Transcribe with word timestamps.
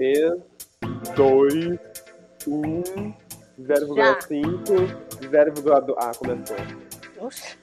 3, 0.00 0.32
2, 1.14 1.78
1, 2.48 2.82
0,5, 3.60 4.96
0,2. 5.20 5.94
Ah, 5.98 6.12
começou. 6.16 6.56
Oxe. 7.18 7.58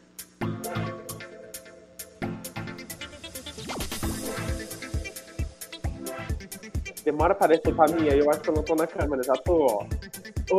Demora 7.03 7.33
pra 7.33 7.45
aparecer 7.45 7.73
pra 7.73 7.87
mim, 7.87 8.07
aí 8.07 8.19
eu 8.19 8.29
acho 8.29 8.41
que 8.41 8.49
eu 8.49 8.53
não 8.53 8.61
tô 8.61 8.75
na 8.75 8.85
câmera, 8.85 9.23
já 9.23 9.33
tô, 9.33 9.65
ó. 9.65 9.87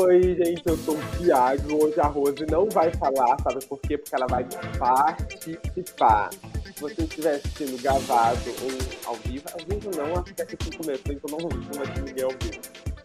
Oi, 0.02 0.34
gente, 0.34 0.62
eu 0.66 0.76
sou 0.78 0.96
o 0.96 1.18
Thiago. 1.18 1.84
Hoje 1.84 2.00
a 2.00 2.06
Rose 2.08 2.44
não 2.50 2.68
vai 2.68 2.92
falar, 2.94 3.36
sabe 3.40 3.64
por 3.66 3.78
quê? 3.82 3.96
Porque 3.96 4.16
ela 4.16 4.26
vai 4.26 4.44
participar. 4.76 6.30
Se 6.78 6.82
você 6.82 7.02
estiver 7.02 7.34
assistindo 7.34 7.82
gravado 7.82 8.38
ou 8.62 9.10
ao 9.10 9.16
vivo, 9.16 9.44
ao 9.52 9.66
vivo 9.66 9.90
não, 9.96 10.22
acho 10.22 10.32
que 10.32 10.42
é 10.42 10.46
que 10.46 10.76
começou, 10.76 11.12
então 11.12 11.30
não 11.36 11.48
costumo 11.48 11.82
aqui 11.82 12.00
ninguém 12.02 12.24
ao 12.24 12.30
vivo. 12.30 12.60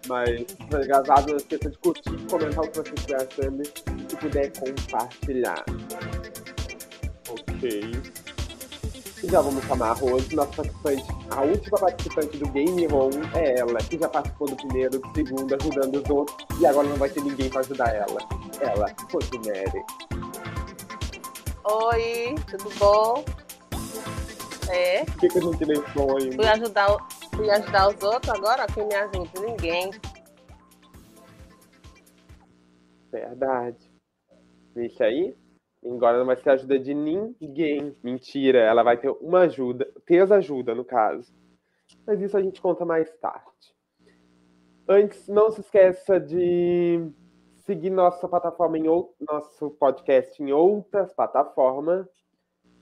Mas 0.08 0.42
se 0.42 0.88
gravado, 0.88 1.32
não 1.32 1.38
esqueça 1.38 1.72
de 1.72 1.78
curtir, 1.80 2.16
comentar 2.30 2.66
o 2.66 2.70
que 2.70 2.78
você 2.78 2.94
estiver 2.94 3.28
achando 3.28 3.64
e 3.64 4.12
se 4.12 4.16
puder 4.18 4.52
compartilhar. 4.60 5.66
Ok. 7.28 7.92
E 9.24 9.28
já 9.28 9.42
vamos 9.42 9.66
chamar 9.66 9.90
a 9.90 9.94
Rose, 9.94 10.36
nossa 10.36 10.52
participante, 10.52 11.06
a 11.32 11.42
última 11.42 11.78
participante 11.80 12.38
do 12.38 12.48
Game 12.50 12.88
Home 12.94 13.16
é 13.34 13.60
ela, 13.60 13.80
que 13.80 13.98
já 13.98 14.08
participou 14.08 14.50
do 14.50 14.56
primeiro, 14.56 15.00
do 15.00 15.14
segundo, 15.16 15.56
ajudando 15.56 15.96
os 15.96 16.10
outros, 16.12 16.38
e 16.60 16.66
agora 16.68 16.88
não 16.88 16.98
vai 16.98 17.10
ter 17.10 17.24
ninguém 17.24 17.50
para 17.50 17.62
ajudar 17.62 17.90
ela. 17.90 18.20
Ela, 18.62 18.96
Rosemary. 19.12 19.84
Oi, 21.64 22.36
tudo 22.52 22.70
bom? 22.78 23.26
É. 24.72 25.06
Por 25.06 25.20
que, 25.20 25.28
que 25.30 25.38
a 25.38 25.42
gente 25.42 25.66
nem 25.66 25.76
som 25.94 26.18
ainda? 26.18 26.36
Fui 26.36 26.48
ajudar, 26.48 27.08
fui 27.36 27.50
ajudar 27.50 27.88
os 27.90 28.04
outros 28.04 28.30
agora? 28.34 28.66
Quem 28.68 28.88
me 28.88 28.96
ajuda? 28.96 29.42
Ninguém. 29.42 29.92
Verdade. 33.12 33.92
Vixe 34.76 35.04
aí? 35.04 35.36
Agora 35.86 36.18
não 36.18 36.26
vai 36.26 36.36
ter 36.36 36.50
ajuda 36.50 36.80
de 36.80 36.94
ninguém. 36.94 37.96
Mentira, 38.02 38.60
ela 38.60 38.84
vai 38.84 38.98
ter 38.98 39.10
uma 39.22 39.42
ajuda. 39.42 39.92
Ter 40.06 40.32
ajuda, 40.32 40.74
no 40.74 40.86
caso. 40.86 41.34
Mas 42.08 42.22
isso 42.22 42.38
a 42.38 42.42
gente 42.42 42.62
conta 42.62 42.86
mais 42.86 43.12
tarde. 43.18 43.76
Antes, 44.88 45.28
não 45.28 45.52
se 45.52 45.62
esqueça 45.62 46.20
de 46.20 47.10
seguir 47.60 47.90
nossa 47.90 48.28
plataforma 48.28 48.78
em 48.78 48.88
ou... 48.88 49.16
nosso 49.20 49.72
podcast 49.72 50.42
em 50.42 50.52
outras 50.52 51.14
plataformas. 51.14 52.08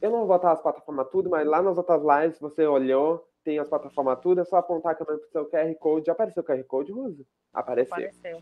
Eu 0.02 0.10
não 0.10 0.20
vou 0.20 0.28
botar 0.28 0.52
as 0.52 0.62
plataformas 0.62 1.08
tudo, 1.10 1.30
mas 1.30 1.48
lá 1.48 1.62
nas 1.62 1.78
outras 1.78 2.02
lives, 2.02 2.40
você 2.40 2.66
olhou, 2.66 3.24
tem 3.44 3.60
as 3.60 3.68
plataformas 3.68 4.20
tudo, 4.20 4.42
é 4.42 4.44
só 4.44 4.58
apontar 4.58 4.94
a 4.94 4.96
câmera 4.96 5.20
pro 5.20 5.30
seu 5.30 5.46
QR 5.46 5.76
Code. 5.76 6.08
Já 6.08 6.14
apareceu 6.14 6.42
o 6.42 6.46
QR 6.46 6.64
Code, 6.64 6.92
Rosa? 6.92 7.24
Apareceu. 7.54 7.94
Apareceu. 7.94 8.42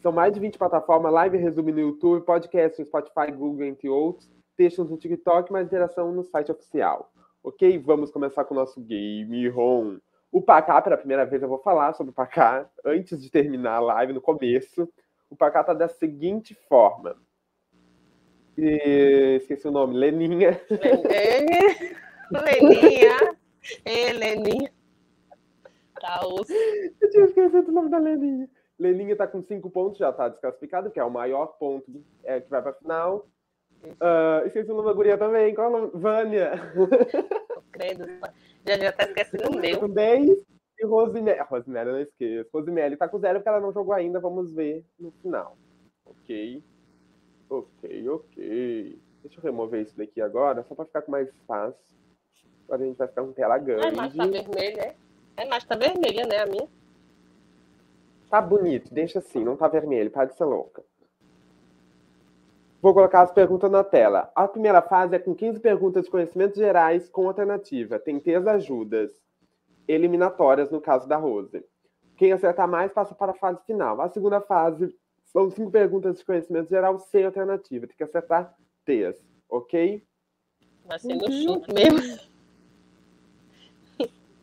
São 0.00 0.12
mais 0.12 0.32
de 0.32 0.40
20 0.40 0.58
plataformas, 0.58 1.12
live 1.12 1.36
resumo 1.36 1.70
no 1.70 1.80
YouTube, 1.80 2.24
podcast 2.24 2.80
no 2.80 2.86
Spotify, 2.86 3.30
Google, 3.32 3.66
entre 3.66 3.88
outros, 3.88 4.30
textos 4.56 4.90
no 4.90 4.96
TikTok, 4.96 5.52
mais 5.52 5.66
interação 5.66 6.12
no 6.12 6.22
site 6.24 6.50
oficial. 6.52 7.12
Ok? 7.42 7.78
Vamos 7.78 8.10
começar 8.10 8.44
com 8.44 8.54
o 8.54 8.56
nosso 8.56 8.80
Game 8.80 9.48
Home. 9.50 10.00
O 10.30 10.40
Pacá, 10.40 10.80
pela 10.80 10.96
primeira 10.96 11.26
vez 11.26 11.42
eu 11.42 11.48
vou 11.48 11.58
falar 11.58 11.92
sobre 11.92 12.10
o 12.10 12.14
Pacá, 12.14 12.68
antes 12.84 13.20
de 13.20 13.30
terminar 13.30 13.76
a 13.76 13.80
live, 13.80 14.12
no 14.12 14.20
começo. 14.20 14.88
O 15.28 15.36
Pacá 15.36 15.62
tá 15.64 15.74
da 15.74 15.88
seguinte 15.88 16.54
forma. 16.68 17.16
E... 18.56 19.36
Esqueci 19.40 19.68
o 19.68 19.70
nome, 19.70 19.96
Leninha. 19.96 20.60
Leninha. 20.70 21.76
Leninha. 22.30 23.36
Ei, 23.84 24.12
Leninha. 24.12 24.72
Tá 26.00 26.26
osso. 26.26 26.52
Eu 27.00 27.10
tinha 27.10 27.24
esquecido 27.24 27.68
o 27.68 27.72
nome 27.72 27.90
da 27.90 27.98
Leninha. 27.98 28.48
Leninha 28.78 29.16
tá 29.16 29.26
com 29.26 29.42
cinco 29.42 29.70
pontos, 29.70 29.98
já 29.98 30.12
tá 30.12 30.28
desclassificado, 30.28 30.90
que 30.90 30.98
é 30.98 31.04
o 31.04 31.10
maior 31.10 31.46
ponto 31.58 32.04
é, 32.24 32.40
que 32.40 32.50
vai 32.50 32.60
pra 32.60 32.72
final. 32.72 33.28
Uh, 33.84 34.46
esqueci 34.46 34.70
o 34.70 34.74
nome 34.74 34.88
da 34.88 34.94
guria 34.94 35.18
também. 35.18 35.54
Qual 35.54 35.66
é 35.66 35.70
o 35.70 35.80
nome? 35.80 35.90
Vânia. 35.94 36.52
Credo. 37.72 38.06
Já, 38.66 38.78
já 38.78 38.92
tá 38.92 39.04
esquecendo 39.04 39.50
o 39.50 39.60
meu. 39.60 39.80
Com 39.80 39.88
10. 39.88 40.28
E. 40.28 40.84
Rosemary, 40.84 41.38
eu 41.38 41.92
não 41.92 42.00
esqueço. 42.00 42.50
Rosemary 42.52 42.96
tá 42.96 43.08
com 43.08 43.18
zero 43.18 43.38
porque 43.38 43.48
ela 43.48 43.60
não 43.60 43.72
jogou 43.72 43.94
ainda. 43.94 44.18
Vamos 44.18 44.52
ver 44.52 44.84
no 44.98 45.12
final. 45.22 45.56
Ok. 46.04 46.62
Ok, 47.52 48.08
ok. 48.08 48.98
Deixa 49.22 49.38
eu 49.38 49.42
remover 49.42 49.82
isso 49.82 49.94
daqui 49.94 50.22
agora, 50.22 50.62
só 50.62 50.74
pra 50.74 50.86
ficar 50.86 51.02
com 51.02 51.10
mais 51.10 51.28
fácil. 51.46 51.94
Agora 52.64 52.82
a 52.82 52.86
gente 52.86 52.96
vai 52.96 53.06
ficar 53.06 53.22
com 53.22 53.32
tela 53.32 53.58
grande. 53.58 53.88
É, 53.88 53.90
mas 53.90 54.14
tá 54.14 54.26
vermelha, 54.26 54.80
é? 54.80 54.96
É, 55.36 55.44
mas 55.44 55.64
tá 55.64 55.76
vermelha, 55.76 56.26
né, 56.26 56.38
a 56.38 56.46
minha? 56.46 56.66
Tá 58.30 58.40
bonito, 58.40 58.92
deixa 58.94 59.18
assim, 59.18 59.44
não 59.44 59.54
tá 59.54 59.68
vermelho, 59.68 60.10
para 60.10 60.24
de 60.24 60.34
ser 60.34 60.44
louca. 60.44 60.82
Vou 62.80 62.94
colocar 62.94 63.20
as 63.20 63.30
perguntas 63.30 63.70
na 63.70 63.84
tela. 63.84 64.32
A 64.34 64.48
primeira 64.48 64.80
fase 64.80 65.14
é 65.14 65.18
com 65.18 65.34
15 65.34 65.60
perguntas 65.60 66.06
de 66.06 66.10
conhecimentos 66.10 66.56
gerais 66.56 67.06
com 67.10 67.28
alternativa. 67.28 67.98
Tem 67.98 68.18
três 68.18 68.46
ajudas 68.46 69.12
eliminatórias 69.86 70.70
no 70.70 70.80
caso 70.80 71.06
da 71.06 71.18
Rose. 71.18 71.62
Quem 72.16 72.32
acertar 72.32 72.66
mais 72.66 72.90
passa 72.90 73.14
para 73.14 73.32
a 73.32 73.34
fase 73.34 73.62
final. 73.66 74.00
A 74.00 74.08
segunda 74.08 74.40
fase 74.40 74.92
são 75.32 75.50
cinco 75.50 75.70
perguntas 75.70 76.18
de 76.18 76.24
conhecimento 76.24 76.68
geral 76.68 76.98
sem 76.98 77.24
alternativa. 77.24 77.86
Tem 77.86 77.96
que 77.96 78.04
acertar 78.04 78.54
três, 78.84 79.16
ok? 79.48 80.04
Vai 80.84 80.98
ser 80.98 81.14
no 81.14 81.32
chute 81.32 81.72
mesmo. 81.72 82.18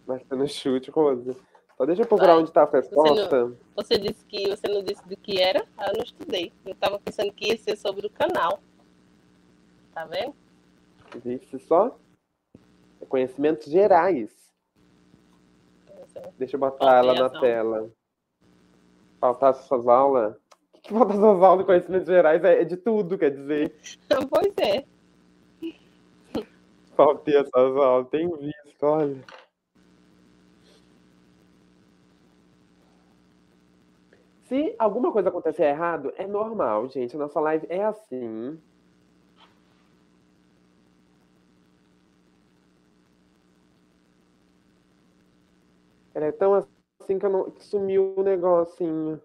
Vai 0.05 0.19
ser 0.19 0.35
no 0.35 0.47
chute, 0.47 0.89
Rose. 0.89 1.35
Só 1.77 1.85
deixa 1.85 2.01
eu 2.01 2.07
procurar 2.07 2.33
Vai. 2.33 2.39
onde 2.39 2.49
está 2.49 2.63
a 2.63 2.65
Você 2.65 2.77
resposta. 2.77 3.45
não, 3.45 3.57
você 3.75 3.97
disse 3.97 4.25
que 4.25 4.49
você 4.49 4.67
não 4.67 4.83
disse 4.83 5.07
do 5.07 5.15
que 5.15 5.39
era, 5.39 5.65
aí 5.77 5.89
eu 5.91 5.97
não 5.97 6.03
estudei. 6.03 6.51
Eu 6.65 6.75
tava 6.75 6.99
pensando 6.99 7.31
que 7.31 7.49
ia 7.49 7.57
ser 7.57 7.77
sobre 7.77 8.07
o 8.07 8.09
canal. 8.09 8.59
Tá 9.93 10.05
vendo? 10.05 10.35
Existe 11.15 11.59
só 11.59 11.97
conhecimentos 13.07 13.67
gerais. 13.67 14.29
Deixa 16.37 16.55
eu 16.55 16.59
botar 16.59 16.97
ela 16.97 17.13
na 17.13 17.29
tela. 17.29 17.89
Faltar 19.19 19.53
suas 19.53 19.87
aulas. 19.87 20.35
Falta 20.89 21.13
suas 21.13 21.41
aulas 21.43 21.59
de 21.59 21.65
conhecimentos 21.65 22.07
gerais? 22.07 22.43
É, 22.43 22.61
é 22.61 22.65
de 22.65 22.75
tudo, 22.75 23.17
quer 23.17 23.31
dizer. 23.31 23.75
pois 24.29 24.53
é. 24.57 24.85
Faltei 26.95 27.37
essas 27.37 27.53
aulas, 27.55 28.09
tem 28.09 28.27
visto, 28.37 28.83
olha. 28.83 29.23
Se 34.45 34.75
alguma 34.79 35.11
coisa 35.11 35.29
acontecer 35.29 35.65
errado, 35.65 36.11
é 36.17 36.25
normal, 36.25 36.89
gente. 36.89 37.15
A 37.15 37.19
nossa 37.19 37.39
live 37.39 37.67
é 37.69 37.85
assim. 37.85 38.59
Ela 46.15 46.25
é 46.25 46.31
tão 46.31 46.55
assim 46.55 47.19
que, 47.19 47.27
não... 47.29 47.51
que 47.51 47.63
sumiu 47.63 48.15
o 48.17 48.23
negocinho. 48.23 49.21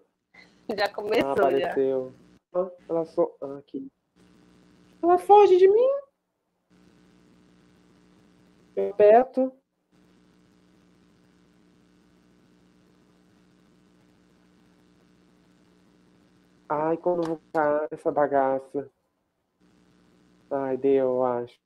Já 0.77 0.89
começou, 0.89 1.21
já. 1.21 1.31
apareceu. 1.31 2.13
Ah, 2.53 2.71
ela 2.89 3.05
só. 3.05 3.35
Ah, 3.41 3.57
aqui. 3.57 3.87
Ela 5.01 5.17
foge 5.17 5.57
de 5.57 5.67
mim. 5.67 5.89
Eu 8.75 8.89
aperto. 8.89 9.53
Ai, 16.67 16.97
quando 16.97 17.23
eu 17.23 17.27
vou 17.27 17.37
ficar 17.37 17.87
essa 17.91 18.11
bagaça. 18.11 18.89
Ai, 20.49 20.77
deu, 20.77 21.05
eu 21.05 21.25
acho. 21.25 21.59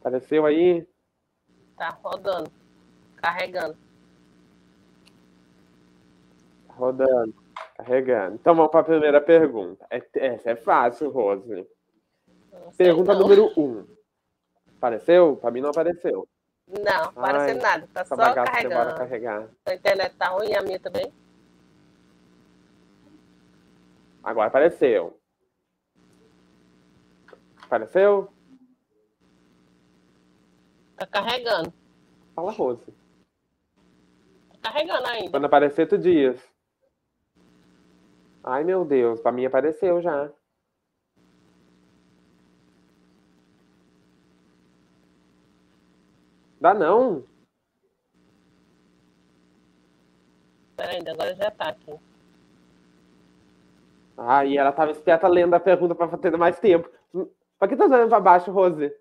Apareceu 0.00 0.46
aí? 0.46 0.86
Tá 1.76 1.90
rodando. 2.02 2.50
Carregando. 3.16 3.76
Rodando, 6.76 7.34
carregando. 7.76 8.34
Então 8.36 8.54
vamos 8.54 8.70
para 8.70 8.80
a 8.80 8.84
primeira 8.84 9.20
pergunta. 9.20 9.86
É- 9.90 10.02
Essa 10.14 10.50
é 10.50 10.56
fácil, 10.56 11.10
Rose. 11.10 11.66
Pergunta 12.76 13.12
não. 13.12 13.20
número 13.20 13.52
1. 13.56 13.62
Um. 13.62 13.86
Apareceu? 14.76 15.36
Para 15.36 15.50
mim 15.50 15.60
não 15.60 15.70
apareceu. 15.70 16.26
Não, 16.66 17.04
apareceu 17.04 17.54
Ai, 17.56 17.62
nada. 17.62 17.88
Tá 17.92 18.00
Essa 18.00 18.16
só 18.16 18.22
demora 18.24 18.42
a 18.42 18.44
carregando. 18.46 18.96
carregar. 18.96 19.48
A 19.66 19.74
internet 19.74 20.16
tá 20.16 20.28
ruim 20.28 20.48
e 20.48 20.54
a 20.56 20.62
minha 20.62 20.80
também. 20.80 21.12
Agora 24.22 24.46
apareceu. 24.48 25.18
Apareceu? 27.64 28.32
Tá 30.96 31.06
carregando. 31.06 31.72
Fala, 32.34 32.52
Rose. 32.52 32.92
Tá 34.60 34.70
carregando 34.70 35.06
ainda. 35.08 35.30
Quando 35.30 35.44
aparecer, 35.46 35.86
tu 35.88 35.98
diz. 35.98 36.51
Ai, 38.44 38.64
meu 38.64 38.84
Deus. 38.84 39.20
Pra 39.20 39.32
mim 39.32 39.44
apareceu 39.44 40.00
já. 40.00 40.30
Dá 46.60 46.72
não. 46.74 47.24
Peraí, 50.76 51.02
agora 51.08 51.34
já 51.34 51.50
tá 51.50 51.68
aqui. 51.68 51.92
Ah, 54.16 54.44
e 54.44 54.56
ela 54.56 54.70
tava 54.72 54.92
esperta 54.92 55.26
lendo 55.26 55.54
a 55.54 55.60
pergunta 55.60 55.94
para 55.94 56.16
ter 56.18 56.36
mais 56.36 56.58
tempo. 56.60 56.88
Pra 57.58 57.66
que 57.68 57.76
tá 57.76 57.84
olhando 57.84 58.08
pra 58.08 58.20
baixo, 58.20 58.50
Rose? 58.52 58.92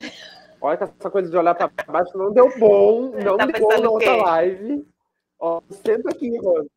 Olha, 0.60 0.78
essa 0.82 1.10
coisa 1.10 1.30
de 1.30 1.36
olhar 1.36 1.54
pra 1.54 1.70
baixo 1.86 2.16
não 2.16 2.32
deu 2.32 2.50
bom, 2.58 3.10
não 3.10 3.36
tá 3.36 3.46
deu 3.46 3.60
bom 3.60 3.80
na 3.80 3.90
outra 3.90 4.16
live. 4.16 4.88
Ó, 5.38 5.60
senta 5.70 6.10
aqui, 6.10 6.36
Rose. 6.38 6.70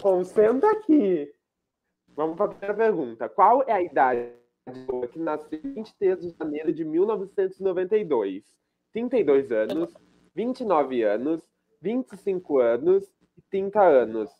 Concentra 0.00 0.70
aqui. 0.72 1.32
Vamos 2.16 2.36
para 2.36 2.46
a 2.46 2.48
primeira 2.48 2.74
pergunta. 2.74 3.28
Qual 3.28 3.62
é 3.66 3.72
a 3.72 3.82
idade 3.82 4.32
que 5.12 5.18
nasceu 5.18 5.58
em 5.62 5.74
23 5.74 6.20
de 6.20 6.30
janeiro 6.30 6.72
de 6.72 6.84
1992? 6.84 8.44
32 8.92 9.52
anos, 9.52 9.94
29 10.34 11.02
anos, 11.02 11.42
25 11.80 12.58
anos 12.58 13.04
e 13.36 13.42
30 13.50 13.80
anos. 13.80 14.30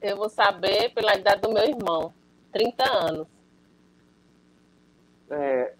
Eu 0.00 0.16
vou 0.16 0.28
saber 0.28 0.92
pela 0.94 1.14
idade 1.14 1.42
do 1.42 1.52
meu 1.52 1.62
irmão. 1.62 2.12
30 2.50 2.84
anos. 2.84 3.28
É, 5.30 5.74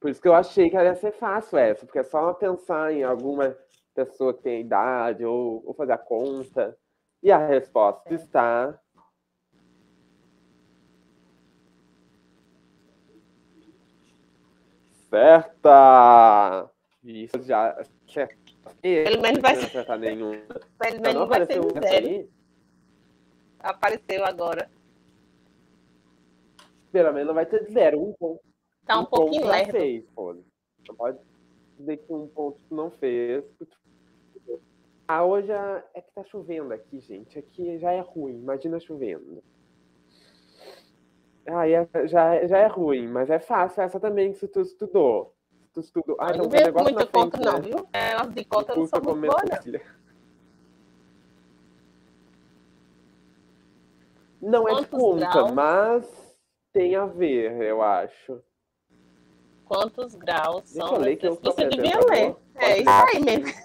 por 0.00 0.10
isso 0.10 0.20
que 0.20 0.28
eu 0.28 0.34
achei 0.34 0.70
que 0.70 0.76
ia 0.76 0.94
ser 0.94 1.12
fácil 1.12 1.58
essa, 1.58 1.84
porque 1.84 1.98
é 1.98 2.04
só 2.04 2.32
pensar 2.32 2.92
em 2.92 3.02
alguma 3.02 3.56
pessoa 3.94 4.32
que 4.32 4.42
tem 4.42 4.60
idade 4.60 5.24
ou, 5.24 5.62
ou 5.66 5.74
fazer 5.74 5.92
a 5.92 5.98
conta. 5.98 6.76
E 7.24 7.32
a 7.32 7.38
resposta 7.38 8.14
está. 8.14 8.78
Certa! 15.10 16.70
Isso 17.02 17.42
já. 17.42 17.76
Pelo 18.82 19.22
menos 19.22 19.40
vai 19.40 19.54
não 19.56 19.62
ser- 19.62 19.98
nenhum. 19.98 20.30
Pelo 20.78 20.94
Já 20.96 21.00
menos 21.00 21.14
não 21.14 21.26
vai 21.26 21.46
ser 21.46 21.60
um 21.60 21.70
zero. 21.70 22.28
Apareceu 23.60 24.24
agora. 24.24 24.70
Pelo 26.92 27.12
menos 27.12 27.26
não 27.28 27.34
vai 27.34 27.46
ter 27.46 27.64
zero. 27.70 28.02
Um 28.02 28.12
ponto. 28.12 28.40
Tá 28.86 29.00
um, 29.00 29.04
pouquinho 29.06 29.46
lerdo. 29.46 29.72
fez, 29.72 30.04
pô. 30.14 30.34
Não 30.88 30.94
pode 30.94 31.18
dizer 31.78 31.96
que 31.98 32.12
um 32.12 32.26
ponto 32.28 32.58
tu 32.68 32.74
não 32.74 32.90
fez. 32.90 33.44
Ah, 35.06 35.24
hoje 35.24 35.52
é 35.52 35.84
é 35.94 36.00
que 36.00 36.12
tá 36.12 36.24
chovendo 36.24 36.72
aqui, 36.72 36.98
gente. 37.00 37.38
Aqui 37.38 37.78
já 37.78 37.92
é 37.92 38.00
ruim. 38.00 38.38
Imagina 38.38 38.80
chovendo. 38.80 39.42
Ah, 41.46 41.68
é- 41.68 41.86
já, 42.06 42.46
já 42.46 42.58
é 42.58 42.66
ruim, 42.66 43.06
mas 43.06 43.28
é 43.28 43.38
fácil 43.38 43.82
essa 43.82 44.00
também 44.00 44.32
se 44.32 44.48
tu 44.48 44.60
estudou. 44.60 45.34
Se 45.60 45.68
tu 45.74 45.80
estudou. 45.80 46.16
Ah, 46.18 46.32
não 46.32 46.48
tem 46.48 46.60
vejo 46.60 46.64
negócio 46.64 46.94
na 46.94 47.06
conta, 47.06 47.38
não, 47.38 47.52
né? 47.52 47.60
viu? 47.60 47.88
É, 47.92 48.26
de 48.28 48.44
conta 48.46 48.74
não 48.74 48.86
sou 48.86 49.02
muito 49.02 49.26
boa, 49.26 49.42
não. 49.44 49.80
Não 54.40 54.68
é 54.68 54.74
de 54.80 54.86
conta, 54.86 55.52
mas 55.52 56.38
tem 56.72 56.96
a 56.96 57.06
ver, 57.06 57.52
eu 57.62 57.82
acho. 57.82 58.42
Quantos 59.66 60.14
graus 60.14 60.72
Deixa 60.72 60.86
são 60.86 60.96
eu 60.96 61.00
ler 61.00 61.16
que 61.16 61.26
eu 61.26 61.34
Você 61.42 61.66
devia 61.66 61.98
ler. 62.10 62.36
É 62.56 62.78
isso 62.78 62.90
aí 62.90 63.20
mesmo. 63.20 63.63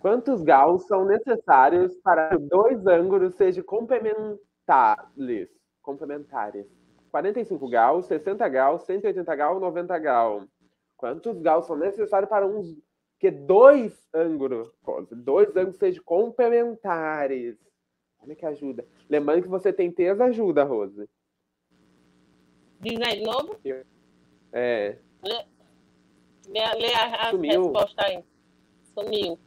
Quantos 0.00 0.42
graus 0.42 0.86
são 0.86 1.04
necessários 1.04 1.94
para 1.98 2.30
que 2.30 2.38
dois 2.38 2.86
ângulos 2.86 3.34
sejam 3.34 3.62
complementares? 3.62 4.40
Complementares. 5.82 6.66
45 7.10 7.68
graus, 7.68 8.06
60 8.06 8.48
graus, 8.48 8.82
180 8.84 9.36
graus, 9.36 9.60
90 9.60 9.98
graus. 9.98 10.48
Quantos 10.96 11.38
graus 11.42 11.66
são 11.66 11.76
necessários 11.76 12.30
para 12.30 12.46
uns 12.46 12.74
que 13.18 13.30
dois 13.30 14.08
ângulos, 14.14 14.72
dois 15.12 15.54
ângulos 15.54 15.76
sejam 15.76 16.02
complementares? 16.02 17.58
Olha 18.22 18.34
que 18.34 18.46
ajuda. 18.46 18.86
Lembrando 19.08 19.42
que 19.42 19.48
você 19.48 19.70
tem 19.70 19.92
três 19.92 20.18
ajuda, 20.18 20.64
Rose. 20.64 21.06
Diz 22.80 22.98
aí 23.02 23.18
de 23.18 23.24
novo. 23.24 23.56
É, 24.52 24.96
Lê, 25.22 26.74
lê 26.78 26.94
a, 26.94 27.28
a 27.28 27.30
Sumiu. 27.30 27.62
resposta 27.64 28.02
aí. 28.06 28.24
Sumiu. 28.94 29.38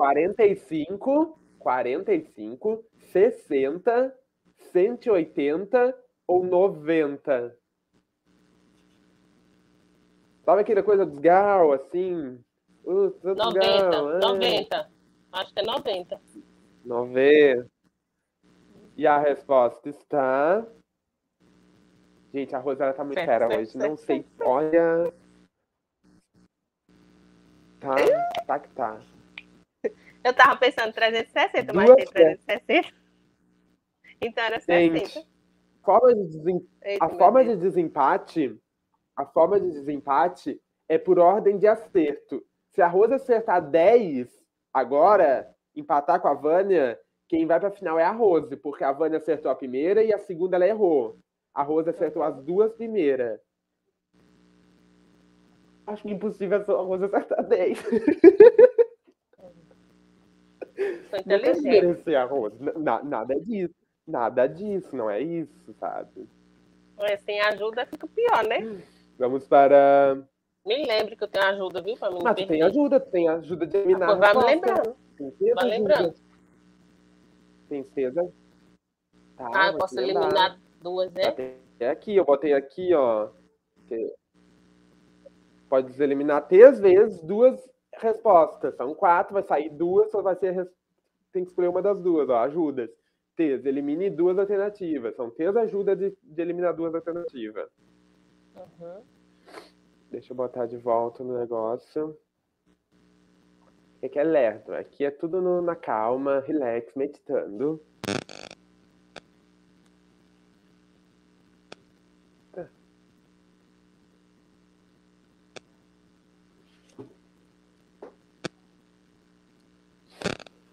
45, 0.00 1.38
45, 1.58 2.84
60, 3.12 4.16
180 4.72 5.98
ou 6.26 6.42
90? 6.42 7.54
Sabe 10.42 10.62
aquela 10.62 10.82
coisa 10.82 11.04
dos 11.04 11.18
gal, 11.18 11.74
assim? 11.74 12.42
Uh, 12.82 13.10
tantos 13.10 13.44
90. 13.44 13.90
gal, 13.90 14.10
é. 14.16 14.18
90. 14.20 14.90
Acho 15.32 15.52
que 15.52 15.60
é 15.60 15.62
90. 15.64 16.20
90. 16.82 17.70
E 18.96 19.06
a 19.06 19.18
resposta 19.18 19.90
está. 19.90 20.66
Gente, 22.32 22.56
a 22.56 22.58
Rosana 22.58 22.94
tá 22.94 23.04
muito 23.04 23.18
Certo, 23.18 23.28
fera 23.28 23.48
certo, 23.48 23.60
hoje. 23.60 23.70
certo, 23.72 23.86
Não 23.86 23.96
sei. 23.98 24.26
Olha. 24.40 25.12
Tá, 27.80 27.96
tá 28.46 28.58
que 28.58 28.68
tá. 28.70 28.98
Eu 30.22 30.34
tava 30.34 30.56
pensando 30.56 30.92
360, 30.92 31.72
mas 31.72 31.86
Duas 31.86 31.96
tem 31.96 32.36
360. 32.36 32.94
Então 34.20 34.44
era 34.44 34.60
60. 34.60 34.98
Gente, 34.98 35.28
forma 35.82 36.14
de 36.14 36.24
desem- 36.24 36.68
Eita, 36.82 37.04
a 37.04 37.08
forma 37.08 37.42
Deus. 37.44 37.56
de 37.58 37.62
desempate, 37.62 38.60
a 39.16 39.24
forma 39.26 39.58
de 39.58 39.70
desempate 39.70 40.60
é 40.88 40.98
por 40.98 41.18
ordem 41.18 41.56
de 41.58 41.66
acerto. 41.66 42.44
Se 42.70 42.82
a 42.82 42.86
Rosa 42.86 43.16
acertar 43.16 43.62
10 43.62 44.28
agora, 44.72 45.48
empatar 45.74 46.20
com 46.20 46.28
a 46.28 46.34
Vânia, 46.34 46.98
quem 47.28 47.46
vai 47.46 47.58
pra 47.58 47.70
final 47.70 47.98
é 47.98 48.04
a 48.04 48.12
Rose, 48.12 48.54
porque 48.56 48.84
a 48.84 48.92
Vânia 48.92 49.18
acertou 49.18 49.50
a 49.50 49.54
primeira 49.56 50.02
e 50.02 50.12
a 50.12 50.18
segunda 50.18 50.56
ela 50.56 50.66
errou. 50.66 51.18
A 51.54 51.62
Rosa 51.62 51.90
acertou 51.90 52.22
as 52.22 52.36
duas 52.42 52.72
primeiras. 52.74 53.40
Acho 55.86 56.02
que 56.02 56.10
impossível 56.12 56.58
a 56.60 56.82
Rosa 56.82 57.06
acertar 57.06 57.42
10. 57.44 57.78
Sou 61.10 61.18
Não 61.18 61.24
quer 61.24 61.36
inteligente. 61.36 61.62
desmerecer 61.62 62.18
a 62.18 62.24
Rosa. 62.24 62.56
Na- 62.78 63.02
nada 63.02 63.34
disso. 63.40 63.74
Nada 64.06 64.46
disso, 64.46 64.96
não 64.96 65.08
é 65.10 65.20
isso, 65.20 65.72
sabe? 65.78 66.28
Mas 66.98 67.20
sem 67.22 67.40
ajuda 67.40 67.86
fica 67.86 68.06
pior, 68.08 68.46
né? 68.48 68.80
Vamos 69.18 69.46
para. 69.46 70.22
Me 70.66 70.84
lembre 70.84 71.16
que 71.16 71.24
eu 71.24 71.28
tenho 71.28 71.44
ajuda, 71.46 71.80
viu? 71.82 71.96
Pra 71.96 72.08
mim 72.10 72.16
não 72.16 72.22
Mas 72.24 72.36
tu 72.36 72.46
tem 72.46 72.62
ajuda, 72.62 73.00
tu 73.00 73.10
tem 73.10 73.28
ajuda 73.28 73.66
de 73.66 73.76
eliminar. 73.76 74.08
Pois 74.08 74.20
a 74.22 74.32
vai 74.32 74.34
me 74.34 74.54
lembrando. 74.54 74.96
Certeza 75.16 75.54
Vai 75.54 75.64
lembrando. 75.68 76.14
Tem 77.68 77.82
certeza? 77.84 78.32
Tá, 79.36 79.50
Ah, 79.54 79.66
eu 79.68 79.78
posso 79.78 79.94
te 79.94 80.00
lembrar. 80.00 80.22
eliminar 80.22 80.60
duas, 80.82 81.12
né? 81.12 81.22
Até 81.28 81.88
aqui, 81.90 82.16
eu 82.16 82.24
botei 82.24 82.52
aqui, 82.52 82.92
ó. 82.94 83.28
Pode 85.68 86.02
eliminar 86.02 86.46
três 86.48 86.80
vezes 86.80 87.20
duas 87.22 87.58
respostas. 87.98 88.74
São 88.76 88.94
quatro, 88.94 89.34
vai 89.34 89.42
sair 89.42 89.70
duas, 89.70 90.10
só 90.10 90.20
vai 90.20 90.34
ser. 90.36 90.68
Tem 91.32 91.44
que 91.44 91.50
escolher 91.50 91.68
uma 91.68 91.82
das 91.82 92.00
duas, 92.00 92.28
ó. 92.28 92.38
Ajudas. 92.38 92.90
Três, 93.36 93.64
elimine 93.64 94.10
duas 94.10 94.38
alternativas. 94.38 95.14
São 95.16 95.30
três 95.30 95.56
ajudas 95.56 95.98
de, 95.98 96.16
de 96.22 96.42
eliminar 96.42 96.74
duas 96.74 96.94
alternativas. 96.94 97.68
Uhum. 98.56 99.02
Deixa 100.10 100.32
eu 100.32 100.36
botar 100.36 100.66
de 100.66 100.76
volta 100.76 101.22
no 101.22 101.38
negócio. 101.38 102.16
Aqui 104.02 104.18
é 104.18 104.24
lerdo. 104.24 104.74
Aqui 104.74 105.04
é 105.04 105.10
tudo 105.10 105.40
no- 105.40 105.62
na 105.62 105.76
calma, 105.76 106.40
relax, 106.40 106.92
meditando. 106.96 107.80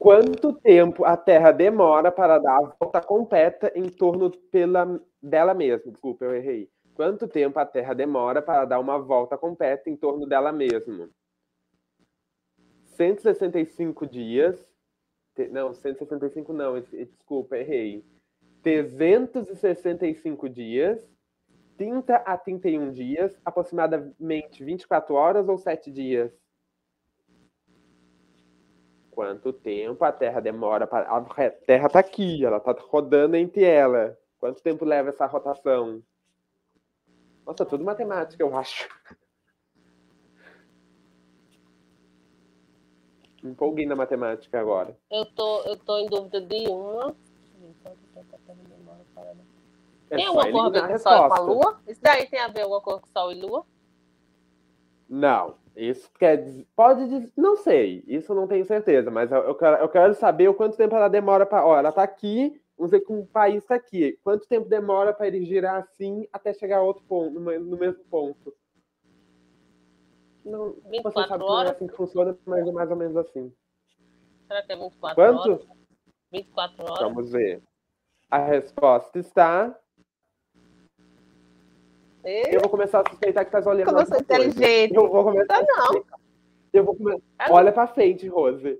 Quanto 0.08 0.54
tempo 0.54 1.04
a 1.04 1.18
Terra 1.18 1.52
demora 1.52 2.10
para 2.10 2.40
dar 2.40 2.56
a 2.60 2.74
volta 2.80 3.02
completa 3.02 3.70
em 3.76 3.90
torno 3.90 4.32
pela, 4.32 5.02
dela 5.22 5.54
mesma? 5.54 5.92
Desculpa, 5.92 6.24
eu 6.24 6.34
errei. 6.34 6.70
Quanto 6.96 7.28
tempo 7.28 7.60
a 7.60 7.66
Terra 7.66 7.94
demora 7.94 8.42
para 8.42 8.64
dar 8.64 8.80
uma 8.80 8.98
volta 8.98 9.38
completa 9.38 9.90
em 9.90 9.98
torno 9.98 10.26
dela 10.26 10.54
mesma? 10.54 11.10
165 12.86 14.08
dias. 14.08 14.66
Não, 15.52 15.74
165 15.74 16.54
não, 16.54 16.78
es- 16.78 16.90
desculpa, 16.90 17.58
errei. 17.58 18.06
365 18.64 20.48
dias, 20.48 21.06
30 21.76 22.16
a 22.16 22.38
31 22.38 22.94
dias, 22.94 23.38
aproximadamente 23.44 24.64
24 24.64 25.16
horas 25.16 25.50
ou 25.50 25.58
7 25.58 25.92
dias? 25.92 26.32
Quanto 29.18 29.52
tempo 29.52 30.06
a 30.06 30.12
Terra 30.12 30.40
demora 30.40 30.86
para. 30.86 31.10
A 31.10 31.20
Terra 31.66 31.88
está 31.88 31.98
aqui, 31.98 32.46
ela 32.46 32.58
está 32.58 32.72
rodando 32.72 33.36
entre 33.36 33.64
ela. 33.64 34.16
Quanto 34.40 34.62
tempo 34.62 34.86
leva 34.86 35.10
essa 35.10 35.26
rotação? 35.26 36.04
Nossa, 37.44 37.66
tudo 37.66 37.84
matemática, 37.84 38.44
eu 38.44 38.56
acho. 38.56 38.88
Me 43.42 43.50
empolguei 43.50 43.88
na 43.88 43.96
matemática 43.96 44.60
agora. 44.60 44.96
Eu 45.10 45.26
tô, 45.26 45.64
eu 45.64 45.76
tô 45.78 45.98
em 45.98 46.06
dúvida 46.06 46.40
de 46.40 46.70
uma. 46.70 47.16
É 50.12 50.16
tem 50.16 50.28
alguma 50.28 50.52
coisa 50.52 50.78
a 50.78 50.88
ver 50.88 50.94
com 50.94 51.00
Sol 51.00 51.26
e 51.26 51.28
com 51.28 51.34
a. 51.34 51.40
Lua? 51.40 51.82
Isso 51.88 52.02
daí 52.04 52.30
tem 52.30 52.40
a 52.40 52.50
ver 52.50 52.62
alguma 52.62 52.82
coisa 52.82 53.02
com 53.02 53.08
Sol 53.08 53.32
e 53.32 53.42
Lua? 53.42 53.66
Não, 55.10 55.56
isso 55.78 56.12
quer 56.18 56.38
dizer. 56.38 56.68
Pode 56.76 57.08
dizer. 57.08 57.32
Não 57.38 57.56
sei, 57.56 58.04
isso 58.08 58.32
eu 58.32 58.36
não 58.36 58.48
tenho 58.48 58.66
certeza, 58.66 59.12
mas 59.12 59.32
eu, 59.32 59.40
eu 59.44 59.56
quero, 59.56 59.78
eu 59.78 59.90
quero 59.90 60.14
saber 60.16 60.48
o 60.50 60.54
quanto 60.54 60.76
tempo 60.76 60.96
ela 60.96 61.08
demora 61.08 61.46
para. 61.46 61.66
Ó, 61.66 61.78
ela 61.78 61.92
tá 61.92 62.04
aqui, 62.04 62.60
vamos 62.78 62.92
ver 62.92 63.02
que 63.02 63.12
um 63.14 63.26
país 63.26 63.64
tá 63.66 63.76
aqui. 63.76 64.20
Quanto 64.24 64.48
tempo 64.48 64.68
demora 64.68 65.14
para 65.14 65.28
ele 65.28 65.46
girar 65.46 65.76
assim 65.82 66.28
até 66.34 66.54
chegar 66.54 66.78
a 66.78 66.82
outro 66.82 67.04
ponto, 67.06 67.32
no, 67.32 67.40
me- 67.42 67.60
no 67.60 67.78
mesmo 67.78 68.04
ponto? 68.06 68.54
Não, 70.44 70.74
você 70.84 70.90
24 70.90 71.28
sabe 71.28 71.44
é 71.44 71.48
horas? 71.48 71.72
assim 71.72 71.88
que 71.88 71.96
funciona, 71.96 72.38
mas 72.46 72.68
é 72.68 72.72
mais 72.72 72.90
ou 72.90 72.96
menos 72.96 73.18
assim. 73.18 73.54
Será 74.48 74.64
que 74.64 74.72
é 74.72 74.76
24 74.78 75.16
Quanto? 75.16 75.40
horas? 75.52 75.68
24 76.32 76.84
horas? 76.86 77.00
Vamos 77.00 77.32
ver. 77.32 77.62
A 78.32 78.38
resposta 78.40 79.20
está. 79.20 79.78
E? 82.30 82.56
Eu 82.56 82.60
vou 82.62 82.70
começar 82.70 83.00
a 83.02 83.10
suspeitar 83.10 83.46
que 83.46 83.52
tá 83.52 83.60
olhando. 83.60 83.86
Como 83.88 84.00
eu 84.02 84.06
sou 84.06 84.18
outra 84.18 84.36
coisa. 84.38 84.50
inteligente. 84.52 84.96
Eu 84.96 85.10
vou 85.10 85.24
começar. 85.24 85.46
Tá 85.48 85.66
não. 85.66 86.04
Eu 86.74 86.84
vou 86.84 86.96
começar. 86.96 87.22
Ah, 87.40 87.48
Olha 87.52 87.72
pra 87.72 87.88
frente, 87.88 88.28
Rose. 88.28 88.80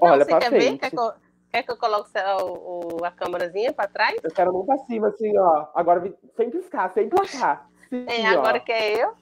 Não, 0.00 0.10
Olha 0.10 0.24
você 0.24 0.30
pra 0.30 0.38
quer 0.40 0.50
ver? 0.50 0.60
frente. 0.60 0.80
Quer 0.80 0.90
que 0.90 0.98
eu, 0.98 1.12
quer 1.52 1.62
que 1.62 1.70
eu 1.70 1.76
coloque 1.76 2.10
o, 2.42 2.98
o- 3.00 3.04
a 3.04 3.10
câmerazinha 3.12 3.72
pra 3.72 3.86
trás? 3.86 4.16
Eu 4.22 4.30
quero 4.30 4.52
mão 4.52 4.66
pra 4.66 4.78
cima, 4.78 5.08
assim, 5.08 5.36
ó. 5.38 5.66
Agora 5.74 6.12
sem 6.36 6.50
piscar, 6.50 6.92
sem 6.92 7.08
placar. 7.08 7.68
Sim, 7.88 8.04
É, 8.08 8.34
ó. 8.36 8.40
agora 8.40 8.58
que 8.58 8.72
é 8.72 9.04
eu. 9.04 9.12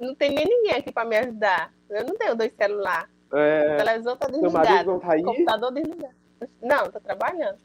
Não 0.00 0.14
tem 0.14 0.30
nem 0.30 0.46
ninguém 0.46 0.72
aqui 0.78 0.90
pra 0.92 1.04
me 1.04 1.16
ajudar. 1.16 1.72
Eu 1.90 2.04
não 2.06 2.14
tenho 2.16 2.34
dois 2.36 2.52
celulares. 2.54 3.10
O 3.30 3.36
É, 3.36 3.76
televisor 3.76 4.16
tá 4.16 4.26
desligado. 4.28 4.90
não 4.92 4.98
tá 5.00 5.12
aí? 5.12 5.20
O 5.22 5.24
computador 5.24 5.72
desligado. 5.72 6.14
Não, 6.62 6.90
tô 6.90 7.00
trabalhando. 7.00 7.58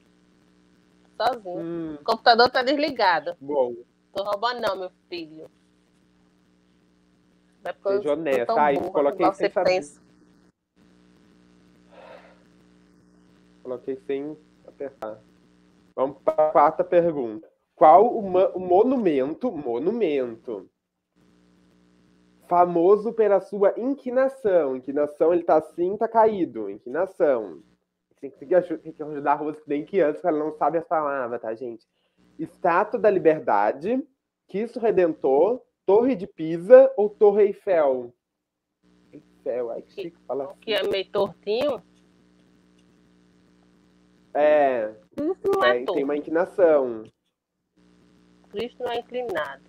Sozinho. 1.16 1.60
Hum, 1.60 1.98
O 2.00 2.04
computador 2.04 2.50
tá 2.50 2.62
desligado. 2.64 3.36
bom, 3.40 3.74
Tô 4.18 4.24
roubando 4.24 4.60
não, 4.60 4.76
meu 4.76 4.90
filho. 5.08 5.48
Não 7.64 7.70
é 7.70 7.74
porque 7.74 7.88
eu 7.90 7.98
seja 8.02 8.14
honesta. 8.14 8.46
tão 8.48 8.58
Ai, 8.58 8.74
burra, 8.76 8.92
coloquei 8.92 9.26
sem 9.28 9.36
você 9.36 9.50
saber. 9.52 9.70
pensa. 9.70 10.02
Coloquei 13.62 13.96
sem 14.08 14.36
apertar. 14.66 15.20
Vamos 15.96 16.18
para 16.24 16.48
a 16.48 16.52
quarta 16.52 16.84
pergunta. 16.84 17.48
Qual 17.76 18.08
o, 18.08 18.20
o 18.56 18.60
monumento, 18.60 19.52
monumento, 19.52 20.68
famoso 22.48 23.14
pela 23.14 23.40
sua 23.40 23.76
inclinação? 23.78 24.76
Inclinação, 24.76 25.32
ele 25.32 25.44
tá 25.44 25.58
assim, 25.58 25.96
tá 25.96 26.08
caído. 26.08 26.72
Inclinação. 26.72 27.62
Tem 28.20 28.32
que, 28.32 28.48
tem 28.48 28.92
que 28.92 29.04
ajudar 29.04 29.34
a 29.34 29.36
Rose 29.36 29.62
que 29.62 29.70
nem 29.70 29.86
criança, 29.86 30.28
ela 30.28 30.40
não 30.40 30.52
sabe 30.54 30.80
as 30.80 30.88
palavras, 30.88 31.40
tá, 31.40 31.54
gente? 31.54 31.86
Estátua 32.40 33.00
da 33.00 33.10
Liberdade, 33.10 34.04
Cristo 34.48 34.80
Redentor, 34.80 35.62
Torre 35.86 36.16
de 36.16 36.28
Pisa 36.28 36.92
ou 36.96 37.10
Torre 37.10 37.44
Eiffel? 37.44 38.14
Eiffel, 39.12 39.72
ai 39.72 39.82
que 39.82 39.92
chique 39.94 40.18
falar 40.28 40.54
Que 40.62 40.74
assim. 40.74 40.88
é 40.88 40.90
meio 40.92 41.10
tortinho. 41.10 41.82
É, 44.34 44.94
Cristo 45.16 45.52
não 45.52 45.64
é, 45.64 45.82
é, 45.82 45.86
tem 45.86 46.04
uma 46.04 46.16
inclinação. 46.16 47.04
Cristo 48.50 48.84
não 48.84 48.92
é 48.92 49.00
inclinado. 49.00 49.64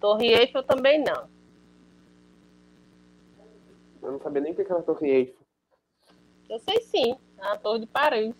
Torre 0.00 0.28
Eiffel 0.28 0.62
também 0.62 1.02
não. 1.02 1.28
Eu 4.02 4.12
não 4.12 4.20
sabia 4.20 4.40
nem 4.42 4.52
o 4.52 4.54
que 4.54 4.62
era 4.62 4.78
a 4.78 4.82
Torre 4.82 5.10
Eiffel. 5.10 5.42
Eu 6.48 6.58
sei 6.60 6.80
sim. 6.80 7.16
A 7.38 7.56
Torre 7.58 7.80
de 7.80 7.86
Paris. 7.86 8.34